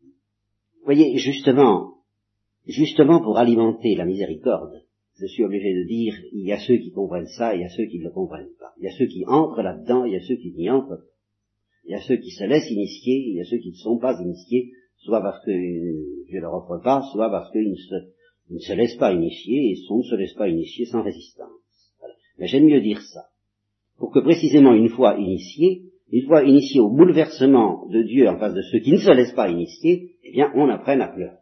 Vous 0.00 0.84
voyez, 0.84 1.16
justement, 1.18 1.94
justement 2.66 3.20
pour 3.20 3.38
alimenter 3.38 3.94
la 3.94 4.04
miséricorde, 4.04 4.82
je 5.18 5.26
suis 5.26 5.44
obligé 5.44 5.72
de 5.72 5.84
dire, 5.88 6.14
il 6.32 6.44
y 6.44 6.52
a 6.52 6.58
ceux 6.58 6.76
qui 6.76 6.92
comprennent 6.92 7.26
ça, 7.26 7.54
il 7.54 7.62
y 7.62 7.64
a 7.64 7.70
ceux 7.70 7.86
qui 7.86 7.98
ne 7.98 8.04
le 8.04 8.10
comprennent 8.10 8.52
pas. 8.58 8.72
Il 8.78 8.84
y 8.84 8.88
a 8.88 8.92
ceux 8.92 9.06
qui 9.06 9.24
entrent 9.26 9.62
là-dedans, 9.62 10.04
il 10.04 10.12
y 10.12 10.16
a 10.16 10.20
ceux 10.20 10.36
qui 10.36 10.52
n'y 10.52 10.68
entrent 10.68 10.96
pas. 10.96 11.02
Il 11.86 11.92
y 11.92 11.94
a 11.94 12.02
ceux 12.02 12.16
qui 12.16 12.30
se 12.30 12.44
laissent 12.44 12.70
initier, 12.70 13.28
il 13.28 13.36
y 13.36 13.40
a 13.40 13.44
ceux 13.44 13.58
qui 13.58 13.70
ne 13.70 13.76
sont 13.76 13.98
pas 13.98 14.20
initiés, 14.20 14.72
soit 14.98 15.22
parce 15.22 15.42
que 15.44 15.52
je 15.52 16.36
leur 16.38 16.52
offre 16.52 16.82
pas, 16.82 17.02
soit 17.12 17.30
parce 17.30 17.50
qu'ils 17.52 17.70
ne 17.70 17.76
se, 17.76 17.94
ne 18.50 18.58
se 18.58 18.72
laissent 18.74 18.96
pas 18.96 19.12
initier, 19.12 19.70
et 19.70 19.74
ne 19.74 20.02
se 20.02 20.14
laisse 20.16 20.34
pas 20.34 20.48
initier 20.48 20.84
sans 20.86 21.02
résistance. 21.02 21.48
Mais 22.38 22.48
j'aime 22.48 22.66
mieux 22.66 22.80
dire 22.80 23.00
ça, 23.00 23.28
pour 23.98 24.12
que 24.12 24.20
précisément 24.20 24.72
une 24.74 24.90
fois 24.90 25.16
initié, 25.16 25.82
une 26.10 26.26
fois 26.26 26.44
initié 26.44 26.80
au 26.80 26.90
bouleversement 26.90 27.86
de 27.88 28.02
Dieu 28.02 28.28
en 28.28 28.38
face 28.38 28.54
de 28.54 28.62
ceux 28.62 28.78
qui 28.80 28.92
ne 28.92 28.98
se 28.98 29.10
laissent 29.10 29.34
pas 29.34 29.48
initier, 29.48 30.16
eh 30.22 30.32
bien 30.32 30.52
on 30.54 30.68
apprenne 30.68 31.00
à 31.00 31.08
pleurer. 31.08 31.38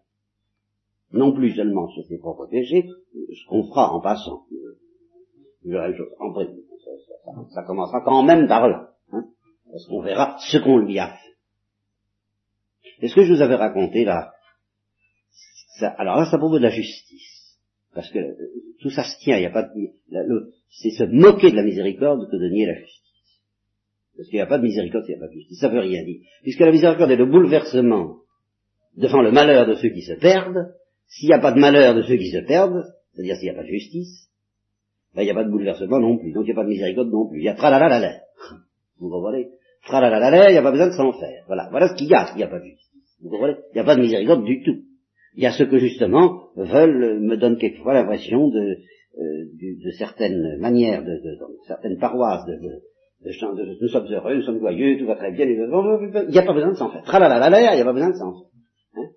Non 1.12 1.32
plus 1.32 1.54
seulement 1.54 1.88
sur 1.88 2.04
ses 2.04 2.18
propres 2.18 2.46
péchés, 2.46 2.86
ce 3.12 3.48
qu'on 3.48 3.64
fera 3.68 3.92
en 3.92 4.00
passant. 4.00 4.44
Ça, 7.50 7.62
commencera 7.62 8.00
quand 8.02 8.22
même 8.22 8.46
par 8.48 8.68
là, 8.68 8.90
hein, 9.12 9.24
parce 9.70 9.86
qu'on 9.86 10.02
verra 10.02 10.36
ce 10.38 10.58
qu'on 10.58 10.78
lui 10.78 10.98
a 10.98 11.08
fait. 11.08 11.34
Et 13.00 13.08
ce 13.08 13.14
que 13.14 13.24
je 13.24 13.32
vous 13.32 13.42
avais 13.42 13.56
raconté 13.56 14.04
là, 14.04 14.32
alors 15.98 16.16
là, 16.16 16.30
ça 16.30 16.38
propos 16.38 16.58
de 16.58 16.62
la 16.62 16.70
justice. 16.70 17.34
Parce 17.94 18.11
que 18.11 18.18
euh, 18.18 18.35
tout 18.80 18.90
ça 18.90 19.04
se 19.04 19.18
tient, 19.20 19.37
il 19.37 19.40
n'y 19.40 19.46
a 19.46 19.50
pas 19.50 19.62
de, 19.62 20.52
c'est 20.68 20.90
se 20.90 21.04
moquer 21.04 21.50
de 21.50 21.57
la 21.57 21.62
miséricorde 21.62 22.28
que 22.30 22.37
de 22.37 22.48
nier 22.50 22.66
la 22.66 22.74
justice. 22.74 23.00
Parce 24.16 24.28
qu'il 24.28 24.37
n'y 24.37 24.42
a 24.42 24.46
pas 24.46 24.59
de 24.59 24.64
miséricorde 24.64 25.04
s'il 25.04 25.14
n'y 25.14 25.22
a 25.22 25.26
pas 25.26 25.33
de 25.33 25.38
justice. 25.38 25.61
Ça 25.61 25.68
veut 25.68 25.80
rien 25.80 26.04
dire. 26.04 26.20
Puisque 26.42 26.61
la 26.61 26.72
miséricorde 26.72 27.11
est 27.11 27.16
le 27.16 27.26
bouleversement 27.26 28.18
devant 28.96 29.22
le 29.22 29.33
malheur 29.33 29.66
de 29.66 29.74
ceux 29.74 29.90
qui 29.90 30.02
se 30.02 30.14
perdent, 30.14 30.74
s'il 31.07 31.28
n'y 31.28 31.35
a 31.35 31.40
pas 31.40 31.52
de 31.52 31.61
malheur 31.61 31.94
de 31.94 32.02
ceux 32.02 32.16
qui 32.16 32.30
se 32.30 32.38
perdent, 32.38 32.83
c'est-à-dire 33.12 33.37
s'il 33.37 33.44
n'y 33.44 33.57
a 33.57 33.61
pas 33.61 33.62
de 33.62 33.72
justice, 33.72 34.28
ben, 35.14 35.22
il 35.22 35.26
n'y 35.26 35.30
a 35.30 35.35
pas 35.35 35.44
de 35.44 35.50
bouleversement 35.50 36.00
non 36.00 36.18
plus. 36.18 36.33
Donc 36.33 36.44
il 36.44 36.46
n'y 36.46 36.52
a 36.52 36.57
pas 36.57 36.64
de 36.64 36.68
miséricorde 36.68 37.11
non 37.11 37.28
plus. 37.28 37.40
Il 37.40 37.44
y 37.44 37.48
a 37.48 37.54
tralalalala. 37.54 38.20
Vous 38.98 39.11
comprenez 39.11 39.48
Tralalalala, 39.87 40.50
il 40.50 40.52
n'y 40.52 40.59
a 40.59 40.62
pas 40.62 40.70
besoin 40.70 40.88
de 40.88 40.92
s'en 40.94 41.12
faire. 41.12 41.44
Voilà. 41.46 41.68
Voilà 41.70 41.88
ce 41.88 41.94
qu'il 41.94 42.09
y 42.09 42.14
a, 42.14 42.26
s'il 42.26 42.37
n'y 42.37 42.42
a 42.42 42.48
pas 42.48 42.59
de 42.59 42.64
justice. 42.64 43.16
Vous 43.20 43.30
comprenez 43.30 43.57
Il 43.72 43.74
n'y 43.74 43.80
a 43.80 43.85
pas 43.85 43.96
de 43.96 44.00
miséricorde 44.00 44.44
du 44.44 44.62
tout. 44.62 44.83
Il 45.37 45.42
y 45.42 45.47
a 45.47 45.53
ceux 45.53 45.66
que 45.66 45.79
justement 45.79 46.51
veulent, 46.57 47.20
me 47.20 47.37
donnent 47.37 47.59
quelquefois 47.59 47.94
l'impression 47.94 48.49
de, 48.49 48.79
euh, 49.18 49.44
de, 49.53 49.90
certaines 49.99 50.59
manières, 50.59 51.03
de, 51.03 51.11
de, 51.11 51.38
certaines 51.66 51.99
paroisses, 51.99 52.44
de, 52.47 52.59
nous 53.25 53.88
sommes 53.88 54.12
heureux, 54.12 54.35
nous 54.35 54.42
sommes 54.42 54.59
joyeux, 54.59 54.99
tout 54.99 55.07
va 55.07 55.16
très 55.16 55.33
bien, 55.33 55.47
il 55.47 55.57
n'y 56.29 56.38
a 56.38 56.42
pas 56.42 56.53
besoin 56.53 56.73
de 56.73 56.77
s'en 56.77 56.90
faire. 56.90 57.03
Tralalala, 57.05 57.73
il 57.73 57.77
n'y 57.77 57.81
a 57.81 57.85
pas 57.85 57.92
besoin 57.92 58.11
de 58.11 58.16
s'en. 58.16 58.35
Hein. 58.97 59.09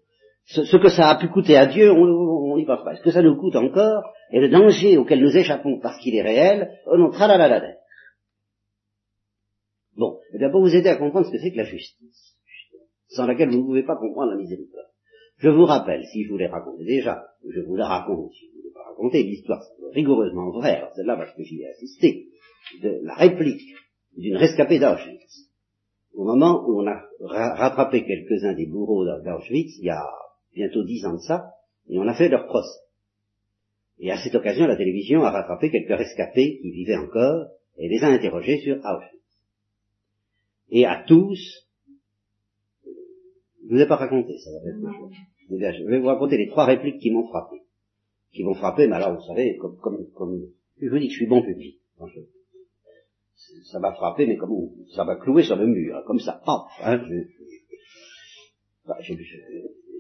ce, 0.45 0.77
que 0.77 0.89
ça 0.89 1.09
a 1.09 1.19
pu 1.19 1.27
coûter 1.27 1.57
à 1.57 1.65
Dieu, 1.65 1.91
on 1.91 2.55
n'y 2.55 2.65
pense 2.65 2.83
pas. 2.83 2.95
Ce 2.95 3.01
que 3.01 3.11
ça 3.11 3.21
nous 3.21 3.35
coûte 3.35 3.55
encore, 3.55 4.13
et 4.31 4.39
le 4.39 4.49
danger 4.49 4.97
auquel 4.97 5.21
nous 5.21 5.35
échappons 5.35 5.79
parce 5.79 5.99
qu'il 6.01 6.15
est 6.15 6.21
réel, 6.21 6.71
oh 6.85 6.97
non, 6.97 7.09
tralalala. 7.09 7.75
Bon, 9.97 10.19
pour 10.51 10.61
vous 10.61 10.75
aider 10.75 10.89
à 10.89 10.95
comprendre 10.95 11.25
ce 11.25 11.31
que 11.31 11.39
c'est 11.39 11.51
que 11.51 11.57
la 11.57 11.63
justice, 11.63 12.37
sans 13.09 13.25
laquelle 13.25 13.49
vous 13.49 13.57
ne 13.57 13.65
pouvez 13.65 13.83
pas 13.83 13.97
comprendre 13.97 14.31
la 14.31 14.37
miséricorde. 14.37 14.87
Je 15.37 15.49
vous 15.49 15.65
rappelle, 15.65 16.03
si 16.11 16.23
je 16.23 16.29
vous 16.29 16.37
l'ai 16.37 16.47
raconté 16.47 16.83
déjà, 16.83 17.27
je 17.47 17.59
vous 17.61 17.75
la 17.75 17.87
raconte, 17.87 18.33
si 18.33 18.47
je 18.47 18.51
ne 18.51 18.55
vous 18.57 18.67
l'ai 18.67 18.73
pas 18.73 18.83
raconté, 18.89 19.23
l'histoire 19.23 19.61
rigoureusement 19.93 20.49
vraie, 20.51 20.77
alors 20.77 20.93
celle-là 20.95 21.15
parce 21.15 21.35
que 21.35 21.43
j'y 21.43 21.61
ai 21.61 21.69
assisté, 21.69 22.27
de 22.81 23.01
la 23.03 23.13
réplique 23.15 23.75
d'une 24.17 24.35
rescapée 24.35 24.79
d'Auschwitz. 24.79 25.51
Au 26.15 26.23
moment 26.23 26.67
où 26.67 26.81
on 26.81 26.87
a 26.87 27.03
rattrapé 27.21 28.03
quelques-uns 28.03 28.53
des 28.53 28.65
bourreaux 28.65 29.05
d'Auschwitz, 29.05 29.77
il 29.77 29.85
y 29.85 29.89
a 29.89 30.03
bientôt 30.55 30.83
dix 30.83 31.05
ans 31.05 31.13
de 31.13 31.21
ça, 31.21 31.51
et 31.87 31.99
on 31.99 32.07
a 32.07 32.15
fait 32.15 32.29
leur 32.29 32.47
procès. 32.47 32.79
Et 33.99 34.11
à 34.11 34.17
cette 34.17 34.35
occasion, 34.35 34.65
la 34.65 34.75
télévision 34.75 35.23
a 35.23 35.31
rattrapé 35.31 35.69
quelques 35.69 35.97
rescapés 35.97 36.59
qui 36.61 36.71
vivaient 36.71 36.97
encore 36.97 37.47
et 37.77 37.87
les 37.87 38.03
a 38.03 38.07
interrogés 38.07 38.59
sur 38.59 38.77
Auschwitz. 38.77 39.17
Et 40.69 40.85
à 40.85 41.03
tous, 41.07 41.66
je 43.67 43.73
ne 43.73 43.77
vous 43.77 43.83
ai 43.83 43.87
pas 43.87 43.97
raconté, 43.97 44.37
ça 44.37 44.49
va 44.51 44.57
être 44.69 45.77
Je 45.77 45.83
vais 45.85 45.99
vous 45.99 46.07
raconter 46.07 46.37
les 46.37 46.47
trois 46.47 46.65
répliques 46.65 46.99
qui 46.99 47.11
m'ont 47.11 47.27
frappé. 47.27 47.57
Qui 48.31 48.43
m'ont 48.43 48.55
frappé, 48.55 48.87
mais 48.87 48.95
alors 48.95 49.15
vous 49.15 49.27
savez, 49.27 49.57
comme, 49.57 49.77
comme, 49.77 50.07
comme, 50.15 50.41
je 50.81 50.89
vous 50.89 50.99
dis 50.99 51.07
que 51.07 51.13
je 51.13 51.17
suis 51.17 51.27
bon 51.27 51.41
public 51.41 51.77
ça 53.71 53.79
m'a 53.79 53.93
frappé, 53.93 54.25
mais 54.25 54.37
comme 54.37 54.69
ça 54.95 55.03
m'a 55.03 55.15
cloué 55.15 55.43
sur 55.43 55.55
le 55.55 55.67
mur, 55.67 56.03
comme 56.05 56.19
ça. 56.19 56.41
hein, 56.83 57.01
je, 59.01 59.13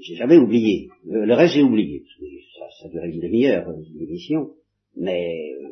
j'ai 0.01 0.15
jamais 0.15 0.37
oublié. 0.37 0.89
Le, 1.05 1.33
reste 1.33 1.55
j'ai 1.55 1.63
oublié. 1.63 2.03
Ça, 2.57 2.65
ça 2.81 2.89
durait 2.89 3.09
une 3.09 3.21
demi-heure 3.21 3.67
euh, 3.69 3.81
l'émission, 3.95 4.51
mais 4.95 5.51
euh, 5.61 5.67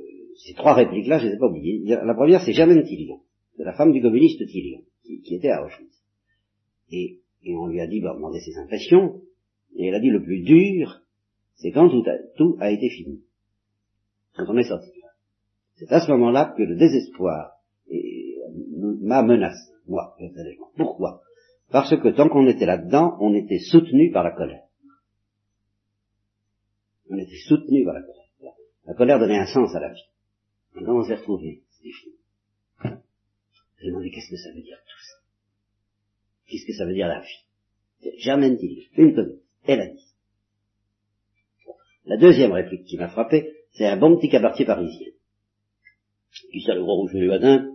ces 0.46 0.54
trois 0.54 0.74
répliques-là, 0.74 1.20
je 1.20 1.28
les 1.28 1.34
ai 1.34 1.38
pas 1.38 1.48
oubliées. 1.48 1.82
La 1.86 2.14
première, 2.14 2.42
c'est 2.42 2.54
Germaine 2.54 2.84
Tillion, 2.84 3.22
de 3.58 3.64
la 3.64 3.74
femme 3.74 3.94
du 3.94 4.02
communiste 4.02 4.46
Tillion, 4.46 4.82
qui, 5.04 5.36
était 5.36 5.50
à 5.50 5.64
Auschwitz. 5.66 6.04
Et, 6.92 7.20
et 7.46 7.56
on 7.56 7.68
lui 7.68 7.80
a 7.80 7.88
dit, 7.88 8.02
bah, 8.02 8.14
demander 8.16 8.40
ses 8.40 8.58
impressions, 8.58 9.22
et 9.76 9.88
elle 9.88 9.96
a 9.96 10.00
dit 10.00 10.10
le 10.10 10.22
plus 10.22 10.42
dur, 10.44 11.02
c'est 11.56 11.72
quand 11.72 11.90
tout 11.90 12.04
a, 12.10 12.18
tout 12.36 12.58
a 12.60 12.72
été 12.72 12.90
fini. 12.90 13.24
Quand 14.36 14.46
on 14.50 14.58
est 14.58 14.68
sorti. 14.68 14.92
C'est 15.76 15.92
à 15.92 16.00
ce 16.00 16.12
moment-là 16.12 16.54
que 16.58 16.64
le 16.64 16.76
désespoir 16.76 17.52
m'a 19.02 19.22
menacé, 19.22 19.72
moi, 19.88 20.16
personnellement. 20.18 20.72
Pourquoi? 20.76 21.22
Parce 21.70 21.96
que 21.96 22.10
tant 22.10 22.30
qu'on 22.30 22.48
était 22.48 22.66
là-dedans, 22.66 23.18
on 23.20 23.34
était 23.34 23.60
soutenu 23.60 24.12
par 24.12 24.24
la 24.24 24.32
colère. 24.32 24.64
On 27.10 27.18
était 27.18 27.38
soutenu 27.48 27.84
par 27.86 27.94
la 27.94 28.02
colère. 28.02 28.56
La 28.86 28.94
colère 28.94 29.20
donnait 29.20 29.40
un 29.40 29.48
sens 29.48 29.76
à 29.76 29.80
la 29.80 29.92
vie. 29.92 30.10
Maintenant, 30.74 30.98
on 30.98 31.04
s'est 31.04 31.16
retrouvé. 31.16 31.64
C'est 31.70 31.90
fini. 31.92 32.16
J'ai 33.80 33.88
demandé 33.88 34.10
qu'est-ce 34.12 34.30
que 34.30 34.38
ça 34.38 34.50
veut 34.50 34.62
dire 34.62 34.78
tout 34.78 35.02
ça? 35.02 35.25
Qu'est-ce 36.48 36.66
que 36.66 36.74
ça 36.74 36.86
veut 36.86 36.94
dire 36.94 37.08
la 37.08 37.22
vie 37.22 38.20
Germaine 38.20 38.56
dit, 38.58 38.88
une 38.98 39.16
commune. 39.16 39.40
Elle 39.66 39.82
a 39.82 39.88
dit. 39.88 40.06
La 42.06 42.18
deuxième 42.18 42.52
réplique 42.52 42.86
qui 42.86 42.98
m'a 42.98 43.08
frappé, 43.08 43.52
c'est 43.72 43.88
un 43.88 43.98
bon 43.98 44.16
petit 44.18 44.30
cabaretier 44.30 44.66
parisien 44.66 45.08
qui 46.52 46.62
ça 46.62 46.74
le 46.74 46.82
gros 46.82 47.02
rouge 47.02 47.14
du 47.14 47.28
matin, 47.28 47.72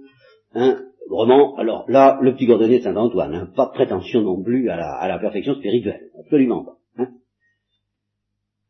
hein, 0.55 0.85
vraiment, 1.09 1.57
alors 1.57 1.85
là, 1.89 2.19
le 2.23 2.35
petit 2.35 2.47
cordonnier 2.47 2.79
de 2.79 2.85
Saint-Antoine, 2.85 3.35
hein, 3.35 3.53
pas 3.55 3.67
de 3.67 3.73
prétention 3.73 4.23
non 4.23 4.43
plus 4.43 4.69
à 4.71 4.77
la, 4.77 4.93
à 4.95 5.09
la 5.09 5.19
perfection 5.19 5.55
spirituelle, 5.55 6.11
absolument 6.19 6.65
pas. 6.65 6.79
Hein. 6.99 7.13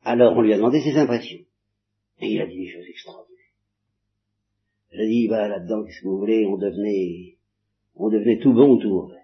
Alors 0.05 0.37
on 0.37 0.43
lui 0.43 0.53
a 0.53 0.57
demandé 0.57 0.81
ses 0.81 0.97
impressions, 0.97 1.45
et 2.21 2.35
il 2.35 2.41
a 2.41 2.47
dit 2.47 2.59
des 2.59 2.71
choses 2.71 2.87
extraordinaires. 2.89 3.37
Il 4.93 5.01
a 5.01 5.07
dit, 5.07 5.29
bah 5.29 5.49
là-dedans, 5.49 5.85
qu'est-ce 5.85 6.01
que 6.01 6.09
vous 6.09 6.19
voulez, 6.19 6.47
on 6.47 6.57
devenait, 6.57 7.37
on 7.95 8.09
devenait 8.09 8.39
tout 8.39 8.53
bon 8.53 8.77
mauvais. 8.83 9.20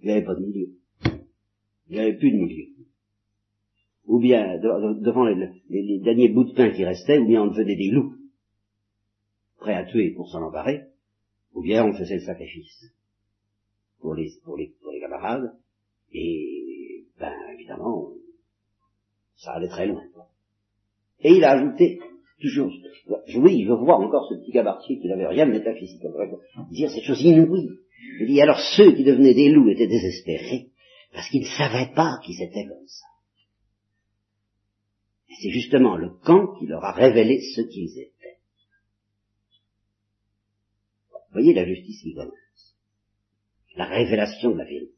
Il 0.00 0.06
n'y 0.06 0.12
avait 0.12 0.24
pas 0.24 0.34
de 0.34 0.40
milieu. 0.40 0.68
Il 1.88 1.96
n'y 1.96 2.00
avait 2.00 2.16
plus 2.16 2.30
de 2.30 2.36
milieu. 2.36 2.66
Ou 4.06 4.18
bien, 4.20 4.58
devant 4.58 5.24
les, 5.24 6.00
derniers 6.00 6.28
bouts 6.28 6.44
de 6.44 6.54
pain 6.54 6.70
qui 6.70 6.84
restaient, 6.84 7.18
ou 7.18 7.26
bien 7.26 7.42
on 7.42 7.48
devenait 7.48 7.76
des 7.76 7.90
loups 7.90 8.14
prêt 9.58 9.74
à 9.74 9.84
tuer 9.84 10.12
pour 10.12 10.28
s'en 10.30 10.42
emparer, 10.42 10.84
ou 11.52 11.62
bien 11.62 11.84
on 11.84 11.92
faisait 11.92 12.16
le 12.16 12.22
sacrifice 12.22 12.92
pour 14.00 14.14
les, 14.14 14.30
pour 14.44 14.56
les, 14.56 14.72
pour 14.80 14.92
les 14.92 15.00
camarades, 15.00 15.52
et 16.12 17.04
ben 17.18 17.34
évidemment, 17.52 18.12
ça 19.36 19.52
allait 19.52 19.68
très 19.68 19.86
loin. 19.86 20.02
Et 21.20 21.32
il 21.32 21.44
a 21.44 21.52
ajouté, 21.52 21.98
toujours, 22.40 22.70
oui, 23.36 23.64
je 23.66 23.72
vois 23.72 23.96
encore 23.96 24.28
ce 24.28 24.36
petit 24.36 24.52
cabaretier 24.52 25.00
qui 25.00 25.08
n'avait 25.08 25.26
rien 25.26 25.46
de 25.46 25.52
métaphysique, 25.52 26.02
dire 26.70 26.90
cette 26.90 27.04
chose 27.04 27.20
inouïe. 27.22 27.70
Il 28.20 28.26
dit, 28.26 28.40
alors 28.40 28.60
ceux 28.76 28.94
qui 28.94 29.04
devenaient 29.04 29.34
des 29.34 29.50
loups 29.50 29.70
étaient 29.70 29.86
désespérés, 29.86 30.68
parce 31.12 31.28
qu'ils 31.28 31.42
ne 31.42 31.46
savaient 31.46 31.92
pas 31.94 32.18
qu'ils 32.24 32.42
étaient 32.42 32.66
comme 32.66 32.86
ça. 32.86 33.06
Et 35.30 35.34
c'est 35.42 35.50
justement 35.50 35.96
le 35.96 36.10
camp 36.10 36.58
qui 36.58 36.66
leur 36.66 36.84
a 36.84 36.92
révélé 36.92 37.40
ce 37.54 37.62
qu'ils 37.62 37.98
étaient. 37.98 38.18
voyez 41.32 41.54
la 41.54 41.64
justice 41.64 42.02
qui 42.02 42.14
commence. 42.14 42.76
La 43.76 43.86
révélation 43.86 44.50
de 44.50 44.58
la 44.58 44.64
vérité. 44.64 44.92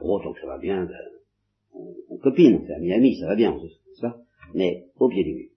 Gros, 0.00 0.22
donc 0.22 0.38
ça 0.38 0.46
va 0.46 0.58
bien, 0.58 0.84
ben, 0.84 0.96
on, 2.08 2.16
copine, 2.18 2.60
on 2.62 2.66
fait 2.66 2.74
ami-ami, 2.74 3.18
ça 3.18 3.26
va 3.26 3.34
bien, 3.34 3.54
ça, 4.00 4.16
mais 4.54 4.86
au 4.96 5.08
pied 5.08 5.24
du 5.24 5.34
mur. 5.34 5.50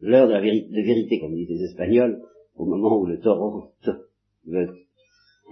L'heure 0.00 0.26
de 0.26 0.32
la 0.32 0.40
vérité, 0.40 1.20
comme 1.20 1.34
disent 1.34 1.48
les 1.48 1.64
Espagnols, 1.64 2.22
au 2.56 2.64
moment 2.64 2.98
où 2.98 3.06
le 3.06 3.20
taureau, 3.20 3.72
le, 4.46 4.68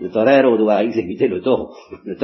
le 0.01 0.11
torero 0.11 0.57
doit 0.57 0.85
exécuter 0.85 1.29
le 1.29 1.41
taureau, 1.41 1.75
le. 2.05 2.17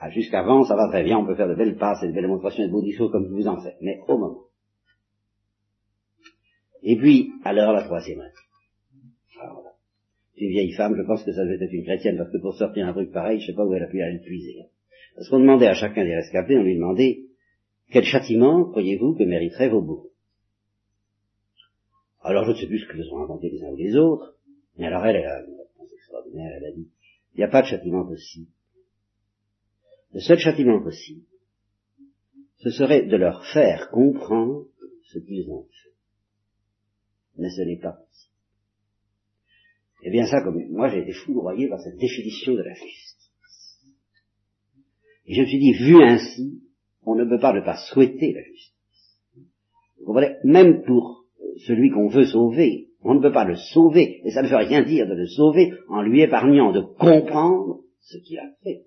Ah, 0.00 0.10
jusqu'avant, 0.10 0.62
ça 0.62 0.76
va 0.76 0.88
très 0.88 1.02
bien, 1.02 1.18
on 1.18 1.26
peut 1.26 1.34
faire 1.34 1.48
de 1.48 1.56
belles 1.56 1.76
passes 1.76 2.02
et 2.04 2.08
de 2.08 2.12
belles 2.12 2.22
démonstrations 2.22 2.62
et 2.62 2.68
de 2.68 2.72
beaux 2.72 2.82
discours 2.82 3.10
comme 3.10 3.26
vous 3.26 3.48
en 3.48 3.60
fais, 3.60 3.74
mais 3.80 3.98
au 4.06 4.16
moment 4.16 4.48
et 6.82 6.96
puis, 6.96 7.32
alors 7.44 7.72
la 7.72 7.84
troisième 7.84 8.20
année. 8.20 8.30
voilà. 9.34 9.72
Une 10.36 10.50
vieille 10.50 10.72
femme, 10.72 10.94
je 10.96 11.02
pense 11.02 11.24
que 11.24 11.32
ça 11.32 11.44
devait 11.44 11.62
être 11.64 11.72
une 11.72 11.84
chrétienne, 11.84 12.16
parce 12.16 12.30
que 12.30 12.38
pour 12.38 12.54
sortir 12.54 12.86
un 12.86 12.92
truc 12.92 13.10
pareil, 13.10 13.40
je 13.40 13.46
sais 13.46 13.54
pas 13.54 13.64
où 13.64 13.74
elle 13.74 13.82
a 13.82 13.88
pu 13.88 14.00
aller 14.00 14.18
le 14.18 14.24
puiser. 14.24 14.56
Parce 15.16 15.28
qu'on 15.28 15.40
demandait 15.40 15.66
à 15.66 15.74
chacun 15.74 16.04
des 16.04 16.14
rescapés, 16.14 16.56
on 16.56 16.62
lui 16.62 16.76
demandait, 16.76 17.22
quel 17.90 18.04
châtiment 18.04 18.64
croyez-vous 18.70 19.16
que 19.16 19.24
mériteraient 19.24 19.68
vos 19.68 19.82
bourreaux 19.82 20.12
Alors 22.22 22.44
je 22.44 22.52
ne 22.52 22.56
sais 22.56 22.66
plus 22.66 22.78
ce 22.78 22.86
que 22.86 22.96
nous 22.96 23.08
ont 23.12 23.24
inventé 23.24 23.50
les 23.50 23.64
uns 23.64 23.70
ou 23.70 23.76
les 23.76 23.96
autres, 23.96 24.37
mais 24.78 24.86
alors 24.86 25.04
elle, 25.04 25.16
elle 25.16 25.26
a 25.26 25.44
une 25.44 25.56
réponse 25.56 25.92
extraordinaire, 25.92 26.52
elle 26.56 26.64
a 26.64 26.72
dit, 26.72 26.88
il 27.34 27.38
n'y 27.38 27.44
a 27.44 27.48
pas 27.48 27.62
de 27.62 27.66
châtiment 27.66 28.06
possible. 28.06 28.50
Le 30.14 30.20
seul 30.20 30.38
châtiment 30.38 30.82
possible, 30.82 31.24
ce 32.56 32.70
serait 32.70 33.06
de 33.06 33.16
leur 33.16 33.44
faire 33.52 33.90
comprendre 33.90 34.66
ce 35.12 35.18
qu'ils 35.18 35.50
ont 35.50 35.64
fait 35.64 35.88
mais 37.38 37.50
ce 37.50 37.62
n'est 37.62 37.78
pas 37.78 37.92
possible. 37.92 38.34
Eh 40.02 40.10
bien 40.10 40.26
ça, 40.26 40.42
comme 40.42 40.60
moi 40.70 40.88
j'ai 40.88 41.00
été 41.00 41.12
foudroyé 41.12 41.68
par 41.68 41.80
cette 41.80 41.96
définition 41.96 42.52
de 42.54 42.62
la 42.62 42.74
justice. 42.74 43.32
Et 45.26 45.34
je 45.34 45.40
me 45.42 45.46
suis 45.46 45.58
dit, 45.58 45.72
vu 45.72 46.02
ainsi, 46.02 46.62
on 47.02 47.14
ne 47.14 47.24
peut 47.24 47.40
pas 47.40 47.52
ne 47.52 47.64
pas 47.64 47.76
souhaiter 47.76 48.32
la 48.32 48.42
justice. 48.42 49.18
Vous 49.98 50.06
comprenez? 50.06 50.36
Même 50.44 50.82
pour 50.84 51.26
celui 51.66 51.90
qu'on 51.90 52.08
veut 52.08 52.26
sauver, 52.26 52.87
on 53.02 53.14
ne 53.14 53.20
peut 53.20 53.32
pas 53.32 53.44
le 53.44 53.56
sauver, 53.56 54.20
et 54.24 54.30
ça 54.30 54.42
ne 54.42 54.48
veut 54.48 54.56
rien 54.56 54.82
dire 54.82 55.06
de 55.06 55.14
le 55.14 55.26
sauver 55.26 55.72
en 55.88 56.02
lui 56.02 56.22
épargnant 56.22 56.72
de 56.72 56.80
comprendre 56.80 57.80
ce 58.00 58.18
qu'il 58.18 58.38
a 58.38 58.50
fait. 58.62 58.82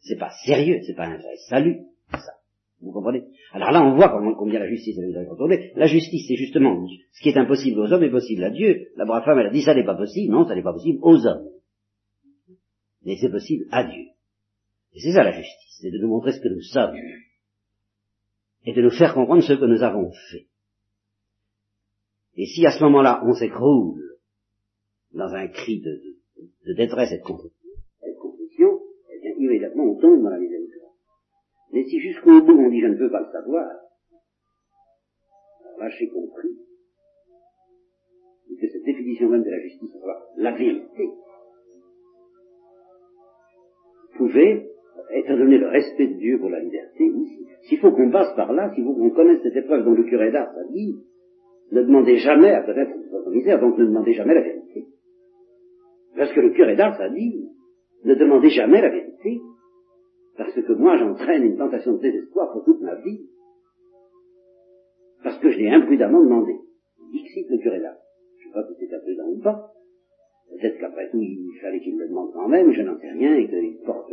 C'est 0.00 0.18
pas 0.18 0.30
sérieux, 0.44 0.80
c'est 0.86 0.94
pas 0.94 1.06
un 1.06 1.16
vrai 1.16 1.36
salut, 1.48 1.78
ça. 2.12 2.32
Vous 2.80 2.92
comprenez? 2.92 3.24
Alors 3.52 3.70
là, 3.70 3.82
on 3.82 3.94
voit 3.94 4.10
combien 4.36 4.58
la 4.58 4.68
justice 4.68 4.98
est 4.98 5.26
contrôlée. 5.26 5.72
La 5.74 5.86
justice, 5.86 6.26
c'est 6.28 6.36
justement 6.36 6.86
ce 7.12 7.22
qui 7.22 7.30
est 7.30 7.36
impossible 7.38 7.80
aux 7.80 7.90
hommes 7.90 8.02
est 8.02 8.10
possible 8.10 8.44
à 8.44 8.50
Dieu. 8.50 8.88
La 8.96 9.06
brave 9.06 9.24
femme, 9.24 9.38
elle 9.38 9.46
a 9.46 9.50
dit 9.50 9.62
ça 9.62 9.74
n'est 9.74 9.84
pas 9.84 9.94
possible. 9.94 10.30
Non, 10.30 10.46
ça 10.46 10.54
n'est 10.54 10.62
pas 10.62 10.74
possible 10.74 10.98
aux 11.00 11.26
hommes. 11.26 11.48
Mais 13.04 13.16
c'est 13.16 13.30
possible 13.30 13.64
à 13.70 13.84
Dieu. 13.84 14.04
Et 14.92 15.00
c'est 15.00 15.12
ça 15.12 15.24
la 15.24 15.32
justice, 15.32 15.78
c'est 15.80 15.90
de 15.90 15.98
nous 15.98 16.08
montrer 16.08 16.32
ce 16.32 16.40
que 16.40 16.48
nous 16.48 16.60
sommes. 16.60 16.94
Et 18.66 18.74
de 18.74 18.82
nous 18.82 18.90
faire 18.90 19.14
comprendre 19.14 19.42
ce 19.42 19.54
que 19.54 19.64
nous 19.64 19.82
avons 19.82 20.10
fait. 20.30 20.46
Et 22.36 22.46
si 22.46 22.66
à 22.66 22.70
ce 22.70 22.82
moment-là, 22.84 23.22
on 23.24 23.32
s'écroule 23.34 24.18
dans 25.12 25.32
un 25.32 25.46
cri 25.48 25.80
de, 25.80 26.74
détresse 26.74 27.12
et 27.12 27.18
de 27.18 27.22
confusion, 27.22 28.80
eh 29.10 29.20
bien, 29.20 29.32
immédiatement, 29.38 29.84
on 29.84 30.00
tombe 30.00 30.22
dans 30.22 30.30
la 30.30 30.38
misère. 30.38 30.54
Mais 31.74 31.84
si 31.86 31.98
jusqu'au 31.98 32.40
bout 32.40 32.52
on 32.52 32.70
dit 32.70 32.80
je 32.80 32.86
ne 32.86 32.94
veux 32.94 33.10
pas 33.10 33.20
le 33.20 33.32
savoir, 33.32 33.66
alors 35.64 35.78
là 35.80 35.88
j'ai 35.98 36.08
compris 36.08 36.56
que 38.60 38.68
cette 38.68 38.84
définition 38.84 39.28
même 39.28 39.42
de 39.42 39.50
la 39.50 39.58
justice, 39.58 39.90
la 40.36 40.52
vérité, 40.52 41.10
pouvait, 44.16 44.70
étant 45.14 45.36
donné 45.36 45.58
le 45.58 45.66
respect 45.66 46.06
de 46.06 46.14
Dieu 46.14 46.38
pour 46.38 46.50
la 46.50 46.60
liberté, 46.60 47.10
s'il 47.62 47.80
faut 47.80 47.90
qu'on 47.90 48.12
passe 48.12 48.36
par 48.36 48.52
là, 48.52 48.72
s'il 48.72 48.84
faut 48.84 48.94
qu'on 48.94 49.10
connaisse 49.10 49.42
cette 49.42 49.56
épreuve 49.56 49.84
dont 49.84 49.94
le 49.94 50.04
curé 50.04 50.30
d'art 50.30 50.50
a 50.50 50.72
dit, 50.72 50.94
ne 51.74 51.82
demandez 51.82 52.18
jamais 52.18 52.50
à 52.50 52.62
connaître 52.62 52.92
votre 53.10 53.30
misère, 53.30 53.60
donc 53.60 53.76
ne 53.76 53.84
demandez 53.84 54.14
jamais 54.14 54.34
la 54.34 54.42
vérité. 54.42 54.86
Parce 56.16 56.32
que 56.32 56.40
le 56.40 56.50
curé 56.50 56.76
d'Ars 56.76 57.00
a 57.00 57.08
dit, 57.08 57.48
ne 58.04 58.14
demandez 58.14 58.50
jamais 58.50 58.80
la 58.80 58.90
vérité, 58.90 59.40
parce 60.38 60.54
que 60.54 60.72
moi 60.74 60.96
j'entraîne 60.98 61.42
une 61.42 61.56
tentation 61.56 61.94
de 61.94 62.00
désespoir 62.00 62.52
pour 62.52 62.64
toute 62.64 62.80
ma 62.80 62.94
vie, 62.96 63.26
parce 65.24 65.38
que 65.40 65.50
je 65.50 65.58
l'ai 65.58 65.70
imprudemment 65.70 66.22
demandé. 66.22 66.52
Dixit 67.10 67.50
le 67.50 67.58
curé 67.58 67.80
d'Ars. 67.80 67.98
Je 68.38 68.48
ne 68.48 68.52
sais 68.52 68.60
pas 68.60 68.66
si 68.68 68.74
c'est 68.78 68.94
imprudent 68.94 69.28
ou 69.30 69.40
pas. 69.42 69.72
Peut-être 70.50 70.78
qu'après 70.78 71.10
tout, 71.10 71.20
il 71.20 71.58
fallait 71.60 71.80
qu'il 71.80 71.98
le 71.98 72.06
demande 72.06 72.32
quand 72.32 72.48
même, 72.48 72.70
je 72.70 72.82
n'en 72.82 72.96
sais 72.98 73.10
rien, 73.10 73.34
et 73.34 73.48
qu'il 73.48 73.78
porte 73.84 74.10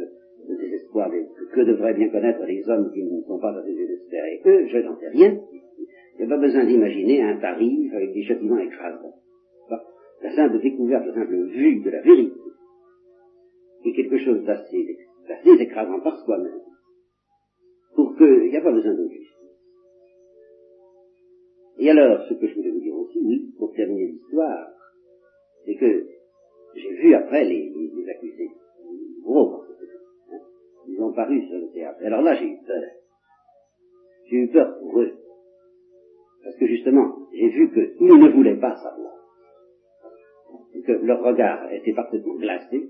le 0.48 0.58
désespoir 0.58 1.12
que, 1.54 1.62
devraient 1.62 1.94
bien 1.94 2.10
connaître 2.10 2.44
les 2.46 2.68
hommes 2.68 2.90
qui 2.92 3.04
ne 3.04 3.22
sont 3.22 3.40
pas 3.40 3.54
désespérés. 3.62 4.42
Eux, 4.46 4.68
je 4.68 4.78
n'en 4.80 4.98
sais 4.98 5.10
rien. 5.10 5.38
Il 6.22 6.28
n'y 6.28 6.34
a 6.34 6.36
pas 6.36 6.42
besoin 6.42 6.66
d'imaginer 6.66 7.24
un 7.24 7.38
tarif 7.38 7.92
avec 7.96 8.14
des 8.14 8.24
châtiments 8.24 8.60
écrasants. 8.60 9.16
La 10.22 10.36
simple 10.36 10.62
découverte, 10.62 11.08
la 11.08 11.16
simple 11.16 11.48
vue 11.48 11.82
de 11.82 11.90
la 11.90 12.02
vérité 12.02 12.40
est 13.84 13.94
quelque 13.94 14.20
chose 14.20 14.44
d'assez, 14.44 15.00
écrasant 15.60 16.00
par 16.02 16.24
soi-même 16.24 16.62
pour 17.96 18.16
qu'il 18.18 18.52
n'y 18.52 18.56
a 18.56 18.62
pas 18.62 18.72
besoin 18.72 18.96
justice. 19.10 19.30
Et 21.80 21.90
alors, 21.90 22.24
ce 22.30 22.36
que 22.36 22.48
je 22.48 22.54
voulais 22.54 22.70
vous 22.70 22.82
dire 22.82 22.96
aussi, 22.96 23.56
pour 23.58 23.74
terminer 23.74 24.12
l'histoire, 24.12 24.68
c'est 25.66 25.76
que 25.76 26.06
j'ai 26.76 26.94
vu 27.02 27.16
après 27.16 27.46
les, 27.46 27.74
accusés, 28.16 28.52
gros, 29.24 29.56
hein, 29.56 30.40
ils 30.88 31.02
ont 31.02 31.14
paru 31.14 31.42
sur 31.48 31.58
le 31.58 31.72
théâtre. 31.74 32.00
Alors 32.06 32.22
là, 32.22 32.36
j'ai 32.36 32.46
eu 32.46 32.58
peur. 32.64 32.84
J'ai 34.30 34.36
eu 34.36 34.48
peur 34.50 34.78
pour 34.78 35.02
eux. 35.02 35.21
Parce 36.44 36.56
que 36.58 36.66
justement, 36.68 37.28
j'ai 37.34 37.50
vu 37.50 37.72
qu'ils 37.72 38.08
ne 38.08 38.30
voulaient 38.30 38.60
pas 38.60 38.76
savoir. 38.76 39.14
que 40.86 40.92
leur 41.06 41.22
regard 41.22 41.72
était 41.72 41.94
parfaitement 41.94 42.36
glacé, 42.36 42.90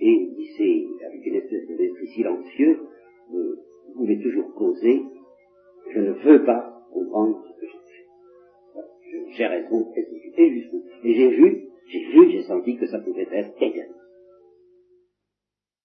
et 0.00 0.28
c'est 0.56 0.86
avec 1.06 1.26
une 1.26 1.34
espèce 1.36 1.66
d'esprit 1.66 2.06
silencieux, 2.08 2.78
euh, 3.34 3.56
vous 3.94 4.22
toujours 4.22 4.52
causer, 4.54 5.02
je 5.90 6.00
ne 6.00 6.12
veux 6.12 6.44
pas 6.44 6.82
comprendre 6.92 7.42
ce 7.42 7.60
que 7.60 7.66
j'ai 7.66 7.78
fait. 7.78 9.36
J'ai 9.36 9.46
raison, 9.46 9.86
et 9.96 10.50
jusqu'où. 10.50 10.82
Et 11.04 11.14
j'ai 11.14 11.28
vu, 11.30 11.68
j'ai 11.88 12.04
vu, 12.10 12.30
j'ai 12.30 12.42
senti 12.42 12.76
que 12.76 12.86
ça 12.86 12.98
pouvait 13.00 13.26
être 13.32 13.50
égal. 13.60 13.88